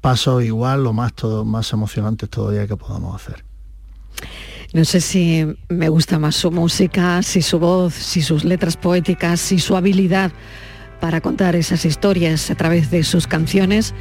pasos 0.00 0.42
igual 0.42 0.86
o 0.86 0.92
más, 0.92 1.12
todo, 1.12 1.44
más 1.44 1.72
emocionantes 1.72 2.28
todavía 2.30 2.66
que 2.66 2.76
podamos 2.76 3.14
hacer. 3.14 3.44
No 4.72 4.84
sé 4.84 5.00
si 5.00 5.46
me 5.68 5.88
gusta 5.88 6.18
más 6.18 6.36
su 6.36 6.50
música, 6.50 7.22
si 7.22 7.42
su 7.42 7.58
voz, 7.58 7.92
si 7.92 8.22
sus 8.22 8.44
letras 8.44 8.76
poéticas, 8.76 9.40
si 9.40 9.58
su 9.58 9.76
habilidad 9.76 10.32
para 11.00 11.20
contar 11.20 11.56
esas 11.56 11.84
historias 11.84 12.50
a 12.50 12.54
través 12.54 12.90
de 12.90 13.02
sus 13.02 13.26
canciones 13.26 13.94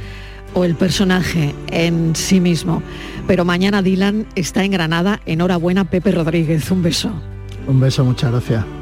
o 0.54 0.64
el 0.64 0.76
personaje 0.76 1.54
en 1.68 2.14
sí 2.14 2.40
mismo. 2.40 2.82
Pero 3.26 3.44
mañana 3.44 3.82
Dylan 3.82 4.26
está 4.36 4.64
en 4.64 4.72
Granada. 4.72 5.20
Enhorabuena, 5.26 5.84
Pepe 5.84 6.12
Rodríguez. 6.12 6.70
Un 6.70 6.82
beso. 6.82 7.10
Un 7.66 7.80
beso, 7.80 8.04
muchas 8.04 8.30
gracias. 8.30 8.79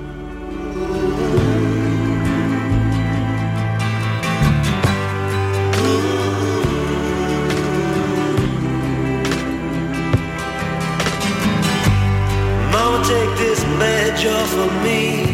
Just 14.20 14.52
for 14.52 14.66
me. 14.82 15.27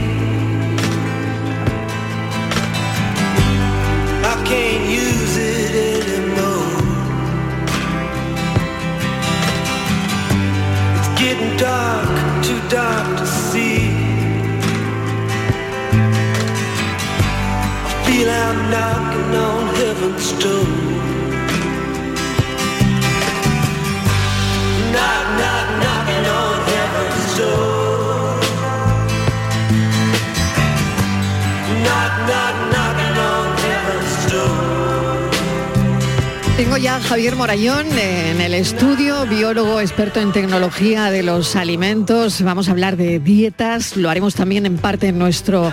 Javier 37.15 37.37
Morayón 37.37 37.87
en 37.97 38.41
el 38.41 38.55
estudio, 38.55 39.25
biólogo 39.27 39.81
experto 39.81 40.19
en 40.19 40.33
tecnología 40.33 41.13
de 41.13 41.23
los 41.23 41.55
alimentos. 41.55 42.43
Vamos 42.43 42.67
a 42.67 42.73
hablar 42.73 42.97
de 42.97 43.21
dietas, 43.21 43.97
lo 43.97 44.11
haremos 44.11 44.35
también 44.35 44.67
en 44.67 44.79
parte 44.79 45.07
en 45.07 45.19
nuestro 45.21 45.73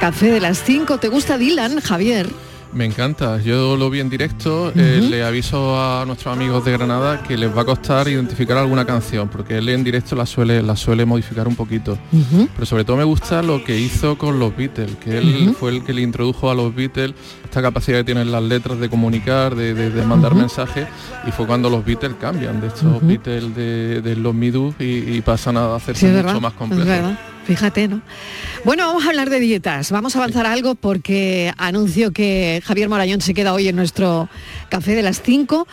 café 0.00 0.30
de 0.30 0.40
las 0.42 0.62
5. 0.62 0.98
¿Te 0.98 1.08
gusta 1.08 1.38
Dylan, 1.38 1.80
Javier? 1.80 2.28
Me 2.74 2.86
encanta, 2.86 3.38
yo 3.42 3.76
lo 3.76 3.90
vi 3.90 4.00
en 4.00 4.08
directo, 4.08 4.72
eh, 4.74 4.98
le 5.10 5.22
aviso 5.24 5.78
a 5.78 6.04
nuestros 6.06 6.34
amigos 6.34 6.64
de 6.64 6.72
Granada 6.72 7.22
que 7.22 7.36
les 7.36 7.54
va 7.54 7.62
a 7.62 7.64
costar 7.66 8.08
identificar 8.08 8.56
alguna 8.56 8.86
canción, 8.86 9.28
porque 9.28 9.58
él 9.58 9.68
en 9.68 9.84
directo 9.84 10.16
la 10.16 10.24
suele, 10.24 10.62
la 10.62 10.74
suele 10.74 11.04
modificar 11.04 11.46
un 11.46 11.54
poquito. 11.54 11.98
Pero 12.54 12.64
sobre 12.66 12.84
todo 12.84 12.96
me 12.96 13.04
gusta 13.04 13.42
lo 13.42 13.62
que 13.62 13.78
hizo 13.78 14.16
con 14.16 14.38
los 14.38 14.56
Beatles, 14.56 14.96
que 14.96 15.18
él 15.18 15.54
fue 15.58 15.70
el 15.70 15.84
que 15.84 15.92
le 15.92 16.00
introdujo 16.00 16.50
a 16.50 16.54
los 16.54 16.74
Beatles 16.74 17.12
esta 17.44 17.60
capacidad 17.60 17.98
que 17.98 18.04
tienen 18.04 18.32
las 18.32 18.42
letras 18.42 18.78
de 18.80 18.88
comunicar, 18.88 19.54
de, 19.54 19.74
de- 19.74 19.90
de 19.90 20.06
mandar 20.06 20.34
mensajes, 20.34 20.86
y 21.28 21.30
fue 21.30 21.46
cuando 21.46 21.68
los 21.68 21.84
Beatles 21.84 22.14
cambian 22.18 22.60
de 22.62 22.68
estos. 22.68 23.02
Beatles 23.06 23.54
de, 23.54 24.00
de 24.00 24.16
los 24.16 24.34
Midus 24.34 24.74
y, 24.78 24.84
y 25.16 25.20
pasan 25.20 25.58
a 25.58 25.74
hacerse 25.74 26.06
Sí, 26.08 26.12
mucho 26.32 26.40
más 26.40 26.52
complejos. 26.54 26.86
Fíjate, 27.44 27.88
¿no? 27.88 28.02
Bueno, 28.64 28.86
vamos 28.86 29.04
a 29.04 29.08
hablar 29.08 29.28
de 29.28 29.40
dietas. 29.40 29.90
Vamos 29.90 30.14
a 30.14 30.20
avanzar 30.20 30.46
algo 30.46 30.74
porque 30.74 31.52
anuncio 31.56 32.12
que 32.12 32.62
Javier 32.64 32.88
Morayón 32.88 33.20
se 33.20 33.34
queda 33.34 33.52
hoy 33.52 33.68
en 33.68 33.76
nuestro 33.76 34.28
café 34.68 34.94
de 34.94 35.02
las 35.02 35.22
5. 35.22 35.66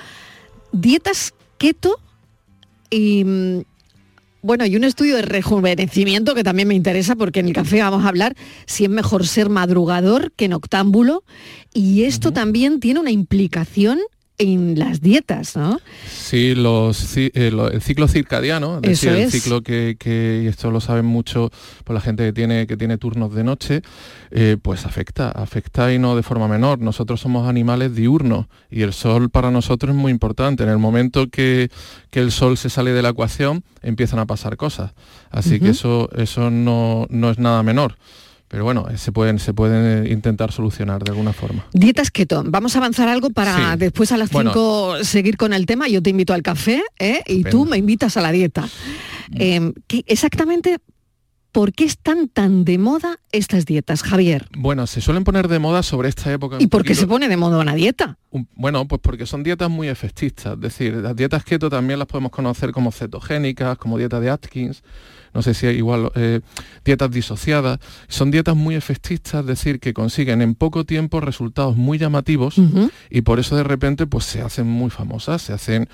Dietas 0.72 1.34
keto 1.58 2.00
y 2.90 3.24
mm, 3.24 3.62
bueno, 4.42 4.66
y 4.66 4.76
un 4.78 4.86
estudio 4.86 5.18
de 5.18 5.22
rejuvenecimiento 5.22 6.34
que 6.34 6.44
también 6.44 6.68
me 6.68 6.74
interesa 6.74 7.16
porque 7.16 7.42
en 7.42 7.48
el 7.48 7.54
café 7.54 7.82
vamos 7.82 8.06
a 8.06 8.08
hablar 8.08 8.36
si 8.66 8.86
es 8.86 8.90
mejor 8.90 9.28
ser 9.28 9.50
madrugador 9.50 10.32
que 10.32 10.48
noctámbulo 10.48 11.24
y 11.74 12.04
esto 12.04 12.32
también 12.32 12.80
tiene 12.80 13.02
una 13.02 13.12
implicación 13.12 14.00
en 14.40 14.80
las 14.80 15.02
dietas, 15.02 15.56
¿no? 15.58 15.80
Sí, 16.10 16.56
los, 16.56 17.16
eh, 17.18 17.52
lo- 17.52 17.70
el 17.70 17.82
ciclo 17.82 18.08
circadiano, 18.08 18.80
es 18.82 18.90
Eso 19.04 19.08
decir, 19.08 19.10
el 19.10 19.28
es. 19.28 19.32
ciclo 19.34 19.62
que, 19.62 19.98
que- 20.00 20.42
y 20.46 20.48
esto 20.48 20.72
lo 20.72 20.80
saben 20.80 21.06
mucho 21.06 21.52
por 21.84 21.94
la 21.94 22.02
gente 22.02 22.24
que 22.24 22.32
tiene, 22.34 22.66
que 22.66 22.78
tiene 22.78 22.98
turnos 22.98 23.36
de 23.36 23.44
noche, 23.44 23.82
eh, 24.32 24.56
pues 24.62 24.86
afecta, 24.86 25.30
afecta 25.30 25.94
y 25.94 26.00
no 26.00 26.16
de 26.16 26.24
forma 26.24 26.48
menor. 26.48 26.80
Nosotros 26.80 27.20
somos 27.20 27.48
animales 27.50 27.94
diurnos 27.96 28.46
y 28.72 28.82
el 28.82 28.94
sol 28.94 29.30
para 29.30 29.52
nosotros 29.52 29.94
es 29.94 30.02
muy 30.02 30.12
importante. 30.12 30.64
En 30.64 30.70
el 30.70 30.78
momento 30.80 31.28
que, 31.30 31.70
que 32.10 32.22
el 32.22 32.32
sol 32.32 32.58
se 32.58 32.70
sale 32.70 32.92
de 32.94 33.02
la 33.02 33.10
ecuación, 33.10 33.64
empiezan 33.82 34.20
a 34.20 34.26
pasar 34.26 34.56
cosas. 34.56 34.94
Así 35.32 35.60
que 35.60 35.70
eso, 35.70 36.10
eso 36.16 36.50
no, 36.50 37.06
no 37.10 37.30
es 37.30 37.40
nada 37.40 37.62
menor. 37.62 37.98
Pero 38.50 38.64
bueno, 38.64 38.88
eh, 38.90 38.98
se 38.98 39.12
pueden, 39.12 39.40
se 39.40 39.54
pueden 39.54 40.12
intentar 40.12 40.52
solucionar 40.52 41.04
de 41.04 41.12
alguna 41.12 41.34
forma. 41.34 41.66
Dietas 41.72 42.10
keto. 42.12 42.44
Vamos 42.46 42.76
a 42.76 42.80
avanzar 42.80 43.08
algo 43.08 43.30
para 43.30 43.74
Sí. 43.74 43.78
después 43.80 44.12
a 44.12 44.18
las 44.18 44.32
Bueno. 44.32 44.52
5 44.52 45.04
seguir 45.04 45.38
con 45.38 45.54
el 45.54 45.66
tema. 45.68 45.88
Yo 45.88 46.02
te 46.02 46.10
invito 46.10 46.34
al 46.34 46.42
café 46.42 46.82
¿eh? 46.98 47.22
y 47.28 47.44
tú 47.44 47.66
me 47.66 47.78
invitas 47.78 48.18
a 48.18 48.22
la 48.22 48.32
dieta. 48.32 48.68
Eh, 49.36 49.72
¿qué- 49.86 50.04
exactamente, 50.08 50.78
¿por 51.52 51.74
qué 51.74 51.84
están 51.86 52.28
tan 52.28 52.66
de 52.66 52.80
moda 52.80 53.20
estas 53.32 53.66
dietas, 53.68 54.02
Javier? 54.02 54.48
Bueno, 54.58 54.88
se 54.88 55.00
suelen 55.02 55.24
poner 55.24 55.48
de 55.48 55.60
moda 55.60 55.84
sobre 55.84 56.10
esta 56.10 56.32
época. 56.34 56.58
¿Y 56.60 56.66
por 56.66 56.84
qué 56.84 56.96
se 56.96 57.06
pone 57.06 57.28
de 57.30 57.38
moda 57.38 57.60
una 57.60 57.76
dieta? 57.76 58.18
Un- 58.32 58.48
Bueno, 58.56 58.88
pues 58.88 59.00
porque 59.00 59.28
son 59.28 59.44
dietas 59.44 59.70
muy 59.70 59.88
efectistas. 59.90 60.54
Es 60.56 60.60
decir, 60.60 60.96
las 60.96 61.16
dietas 61.16 61.44
keto 61.44 61.70
también 61.70 62.00
las 62.00 62.08
podemos 62.08 62.32
conocer 62.32 62.72
como 62.72 62.92
cetogénicas, 62.92 63.78
como 63.78 64.00
dieta 64.00 64.20
de 64.20 64.32
Atkins, 64.32 64.82
no 65.34 65.42
sé 65.42 65.54
si 65.54 65.68
hay 65.68 65.78
igual 65.78 66.12
eh, 66.16 66.42
dietas 66.86 67.12
disociadas. 67.12 67.80
Son 68.08 68.32
dietas 68.32 68.56
muy 68.56 68.76
efectistas, 68.76 69.42
es 69.42 69.48
decir, 69.48 69.80
que 69.80 69.94
consiguen 69.94 70.42
en 70.42 70.56
poco 70.56 70.86
tiempo 70.86 71.20
resultados 71.20 71.76
muy 71.76 71.98
llamativos 71.98 72.56
y 73.10 73.22
por 73.22 73.40
eso 73.40 73.56
de 73.56 73.64
repente 73.64 74.08
pues 74.08 74.26
se 74.26 74.42
hacen 74.42 74.68
muy 74.68 74.90
famosas, 74.90 75.42
se 75.42 75.54
hacen 75.54 75.88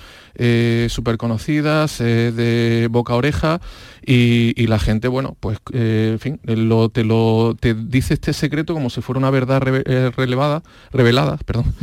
súper 0.88 1.16
conocidas, 1.16 2.00
eh, 2.00 2.32
de 2.32 2.88
boca 2.90 3.12
a 3.12 3.16
oreja 3.16 3.60
y, 4.04 4.52
y 4.60 4.66
la 4.66 4.78
gente, 4.78 5.08
bueno, 5.08 5.36
pues 5.40 5.58
eh, 5.72 6.10
en 6.12 6.18
fin, 6.18 6.40
lo, 6.44 6.88
te 6.88 7.04
lo 7.04 7.56
te 7.58 7.74
dice 7.74 8.14
este 8.14 8.32
secreto 8.32 8.74
como 8.74 8.90
si 8.90 9.00
fuera 9.00 9.18
una 9.18 9.30
verdad 9.30 9.62
eh, 9.66 10.10
relevada, 10.16 10.62
revelada, 10.92 11.36
perdón. 11.38 11.74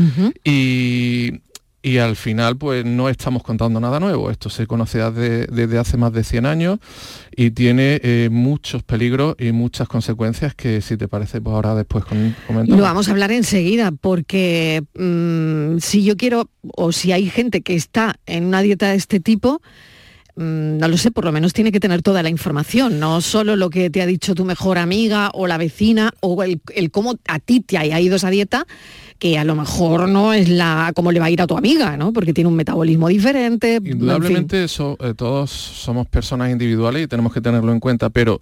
Y, 0.43 1.41
y 1.83 1.97
al 1.97 2.15
final 2.15 2.57
pues 2.57 2.85
no 2.85 3.09
estamos 3.09 3.43
contando 3.43 3.79
nada 3.79 3.99
nuevo. 3.99 4.31
Esto 4.31 4.49
se 4.49 4.65
conoce 4.65 4.99
desde, 4.99 5.47
desde 5.47 5.77
hace 5.77 5.97
más 5.97 6.13
de 6.13 6.23
100 6.23 6.45
años 6.45 6.79
y 7.35 7.51
tiene 7.51 7.99
eh, 8.01 8.29
muchos 8.31 8.83
peligros 8.83 9.35
y 9.37 9.51
muchas 9.51 9.89
consecuencias 9.89 10.55
que 10.55 10.81
si 10.81 10.95
te 10.95 11.09
parece 11.09 11.41
pues 11.41 11.53
ahora 11.53 11.75
después 11.75 12.05
comentamos. 12.05 12.67
Lo 12.67 12.81
vamos 12.81 13.09
a 13.09 13.11
hablar 13.11 13.33
enseguida 13.33 13.91
porque 13.91 14.83
mm, 14.97 15.79
si 15.79 16.05
yo 16.05 16.15
quiero 16.15 16.49
o 16.75 16.93
si 16.93 17.11
hay 17.11 17.29
gente 17.29 17.61
que 17.61 17.75
está 17.75 18.15
en 18.25 18.45
una 18.45 18.61
dieta 18.61 18.89
de 18.89 18.95
este 18.95 19.19
tipo, 19.19 19.61
no 20.35 20.87
lo 20.87 20.97
sé, 20.97 21.11
por 21.11 21.25
lo 21.25 21.31
menos 21.31 21.53
tiene 21.53 21.71
que 21.71 21.79
tener 21.79 22.01
toda 22.01 22.23
la 22.23 22.29
información, 22.29 22.99
no 22.99 23.21
solo 23.21 23.55
lo 23.55 23.69
que 23.69 23.89
te 23.89 24.01
ha 24.01 24.05
dicho 24.05 24.33
tu 24.33 24.45
mejor 24.45 24.77
amiga 24.77 25.29
o 25.33 25.45
la 25.45 25.57
vecina 25.57 26.11
o 26.21 26.41
el, 26.43 26.59
el 26.73 26.89
cómo 26.89 27.15
a 27.27 27.39
ti 27.39 27.59
te 27.59 27.77
haya 27.77 27.99
ido 27.99 28.15
esa 28.15 28.29
dieta, 28.29 28.65
que 29.19 29.37
a 29.37 29.43
lo 29.43 29.55
mejor 29.55 30.09
no 30.09 30.33
es 30.33 30.49
la 30.49 30.91
como 30.95 31.11
le 31.11 31.19
va 31.19 31.27
a 31.27 31.29
ir 31.29 31.41
a 31.41 31.47
tu 31.47 31.55
amiga, 31.55 31.97
¿no? 31.97 32.13
Porque 32.13 32.33
tiene 32.33 32.47
un 32.47 32.55
metabolismo 32.55 33.07
diferente. 33.07 33.75
en. 33.75 33.87
Indudablemente 33.87 34.63
eso, 34.63 34.97
eh, 34.99 35.13
todos 35.15 35.51
somos 35.51 36.07
personas 36.07 36.51
individuales 36.51 37.03
y 37.03 37.07
tenemos 37.07 37.31
que 37.31 37.41
tenerlo 37.41 37.71
en 37.71 37.79
cuenta, 37.79 38.09
pero 38.09 38.39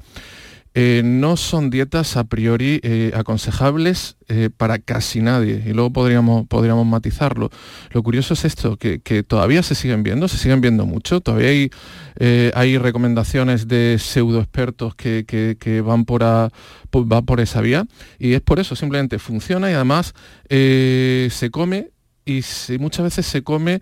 eh, 0.73 1.01
no 1.03 1.35
son 1.35 1.69
dietas 1.69 2.15
a 2.15 2.23
priori 2.23 2.79
eh, 2.83 3.11
aconsejables 3.13 4.15
eh, 4.29 4.49
para 4.55 4.79
casi 4.79 5.19
nadie 5.21 5.61
y 5.65 5.73
luego 5.73 5.91
podríamos, 5.91 6.47
podríamos 6.47 6.85
matizarlo. 6.85 7.49
Lo 7.91 8.03
curioso 8.03 8.33
es 8.33 8.45
esto, 8.45 8.77
que, 8.77 8.99
que 9.01 9.23
todavía 9.23 9.63
se 9.63 9.75
siguen 9.75 10.03
viendo, 10.03 10.27
se 10.29 10.37
siguen 10.37 10.61
viendo 10.61 10.85
mucho, 10.85 11.19
todavía 11.19 11.49
hay, 11.49 11.69
hay 12.53 12.77
recomendaciones 12.77 13.67
de 13.67 13.97
pseudo 13.99 14.39
expertos 14.39 14.95
que, 14.95 15.25
que- 15.27 15.81
van, 15.81 16.05
por 16.05 16.23
a- 16.23 16.49
por 16.89 17.39
esa 17.41 17.61
vía 17.61 17.85
y 18.19 18.33
es 18.33 18.41
por 18.41 18.59
eso, 18.59 18.75
simplemente 18.75 19.19
funciona 19.19 19.69
y 19.69 19.73
además 19.73 20.13
se 20.49 21.49
come 21.51 21.89
y 22.23 22.43
se- 22.43 22.77
muchas 22.77 23.03
veces 23.03 23.25
se 23.25 23.43
come 23.43 23.79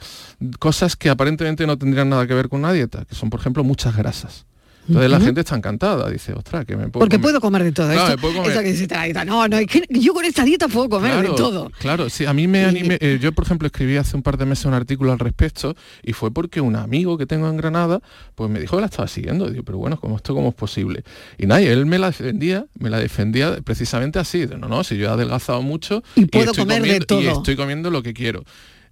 cosas 0.59 0.95
que 0.95 1.09
aparentemente 1.09 1.67
no 1.67 1.77
tendrían 1.77 2.09
nada 2.09 2.25
que 2.25 2.33
ver 2.33 2.49
con 2.49 2.61
una 2.61 2.73
dieta, 2.73 3.05
que 3.05 3.13
son 3.15 3.29
por 3.29 3.39
ejemplo 3.39 3.63
muchas 3.63 3.95
grasas. 3.95 4.45
Entonces 4.89 5.11
la 5.11 5.19
gente 5.21 5.39
está 5.41 5.55
encantada, 5.55 6.09
dice, 6.09 6.33
ostras, 6.33 6.65
que 6.65 6.75
me 6.75 6.89
puedo 6.89 6.99
Porque 6.99 7.15
comer". 7.17 7.21
puedo 7.21 7.41
comer 7.41 7.63
de 7.63 7.71
todo 7.71 7.87
Claro, 7.87 8.01
esto. 8.01 8.15
me 8.17 8.21
puedo 8.21 8.33
comer- 8.35 8.49
Esto 8.51 8.63
que 8.63 8.71
dice 8.73 8.87
la 8.93 9.03
dieta, 9.05 9.23
no, 9.25 9.47
no, 9.47 9.57
es 9.57 9.67
que 9.67 9.83
yo 9.89 10.13
con 10.13 10.25
esta 10.25 10.43
dieta 10.43 10.67
puedo 10.67 10.89
comer 10.89 11.11
Claro, 11.13 11.29
de 11.31 11.35
todo. 11.37 11.71
Claro, 11.79 12.09
sí, 12.09 12.25
a 12.25 12.33
mí 12.33 12.47
me 12.47 12.65
animé, 12.65 12.97
eh, 12.99 13.19
yo 13.21 13.31
por 13.31 13.45
ejemplo 13.45 13.67
escribí 13.67 13.95
hace 13.97 14.17
un 14.17 14.23
par 14.23 14.37
de 14.37 14.45
meses 14.45 14.65
un 14.65 14.73
artículo 14.73 15.11
al 15.11 15.19
respecto 15.19 15.75
y 16.03 16.13
fue 16.13 16.31
porque 16.31 16.59
un 16.61 16.75
amigo 16.75 17.17
que 17.17 17.25
tengo 17.25 17.47
en 17.49 17.57
Granada 17.57 18.01
pues 18.35 18.49
me 18.49 18.59
dijo 18.59 18.75
que 18.77 18.81
la 18.81 18.87
estaba 18.87 19.07
siguiendo, 19.07 19.47
y 19.47 19.51
digo, 19.51 19.63
pero 19.63 19.77
bueno, 19.77 19.97
¿cómo 19.99 20.15
esto 20.17 20.33
cómo 20.33 20.49
es 20.49 20.55
posible? 20.55 21.03
Y 21.37 21.45
nada, 21.45 21.61
y 21.61 21.67
él 21.67 21.85
me 21.85 21.99
la 21.99 22.07
defendía, 22.07 22.65
me 22.79 22.89
la 22.89 22.99
defendía 22.99 23.57
precisamente 23.63 24.19
así, 24.19 24.45
de, 24.45 24.57
no, 24.57 24.67
no, 24.67 24.83
si 24.83 24.97
yo 24.97 25.05
he 25.05 25.09
adelgazado 25.09 25.61
mucho 25.61 26.01
Y 26.15 26.25
puedo 26.25 26.51
estoy 26.51 26.63
comer 26.65 26.81
de 26.83 26.99
todo. 27.01 27.21
y 27.21 27.27
estoy 27.27 27.55
comiendo 27.55 27.91
lo 27.91 28.01
que 28.01 28.13
quiero. 28.13 28.43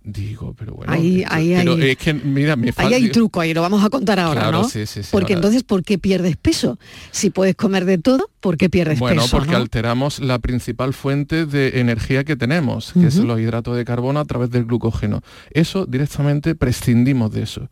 Digo, 0.09 0.55
pero 0.57 0.73
bueno, 0.73 0.93
Ahí- 0.93 1.23
esto- 1.23 1.33
ahí 1.35 1.53
pero 1.57 1.73
hay- 1.73 1.89
es 1.89 1.97
que 1.97 2.13
mira, 2.13 2.55
me 2.55 2.71
Ahí 2.77 2.93
hay 2.93 3.09
truco, 3.09 3.41
ahí 3.41 3.53
lo 3.53 3.61
vamos 3.61 3.83
a 3.83 3.89
contar 3.89 4.21
ahora, 4.21 4.39
Claro, 4.39 4.61
¿no? 4.61 4.69
sí, 4.69 4.85
sí, 4.85 5.03
sí, 5.03 5.09
Porque 5.11 5.33
ahora- 5.33 5.39
entonces, 5.39 5.63
¿por 5.63 5.83
qué 5.83 5.97
pierdes 5.97 6.37
peso? 6.37 6.79
Si 7.11 7.29
puedes 7.29 7.55
comer 7.55 7.83
de 7.83 7.97
todo, 7.97 8.29
¿por 8.39 8.55
qué 8.55 8.69
pierdes 8.69 8.99
Bueno, 8.99 9.23
peso? 9.23 9.35
porque 9.35 9.51
no? 9.51 9.57
alteramos 9.57 10.19
la 10.21 10.39
principal 10.39 10.93
fuente 10.93 11.45
de 11.45 11.81
energía 11.81 12.23
que 12.23 12.37
tenemos, 12.37 12.93
que 12.93 13.07
es 13.07 13.17
Ujú. 13.17 13.27
los 13.27 13.39
hidratos 13.41 13.75
de 13.75 13.83
carbono 13.83 14.21
a 14.21 14.25
través 14.25 14.49
del 14.49 14.63
glucógeno. 14.63 15.21
Eso 15.51 15.85
directamente 15.85 16.55
prescindimos 16.55 17.33
de 17.33 17.41
eso. 17.43 17.67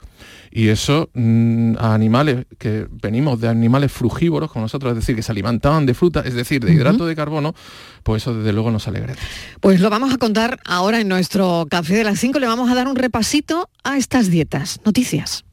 Y 0.57 0.69
eso 0.69 1.09
mm, 1.13 1.75
a 1.79 1.93
animales 1.93 2.45
que 2.57 2.87
venimos 2.89 3.41
de 3.41 3.49
animales 3.49 3.91
frugívoros 3.91 4.49
como 4.49 4.63
nosotros, 4.63 4.91
es 4.91 4.99
decir, 4.99 5.13
que 5.13 5.21
se 5.21 5.33
alimentaban 5.33 5.85
de 5.85 5.93
fruta, 5.93 6.21
es 6.21 6.33
decir, 6.33 6.63
de 6.63 6.73
hidrato 6.73 7.05
de 7.05 7.13
carbono, 7.13 7.53
pues 8.03 8.23
eso 8.23 8.33
desde 8.33 8.53
luego 8.53 8.71
nos 8.71 8.87
alegra. 8.87 9.15
Pues 9.59 9.81
lo 9.81 9.89
vamos 9.89 10.13
a 10.13 10.17
contar 10.17 10.61
ahora 10.63 11.01
en 11.01 11.09
nuestro 11.09 11.67
café 11.69 11.95
de 11.95 12.05
las 12.05 12.19
5. 12.19 12.39
Le 12.39 12.47
vamos 12.47 12.71
a 12.71 12.73
dar 12.73 12.87
un 12.87 12.95
repasito 12.95 13.69
a 13.83 13.97
estas 13.97 14.29
dietas. 14.29 14.79
Noticias. 14.85 15.44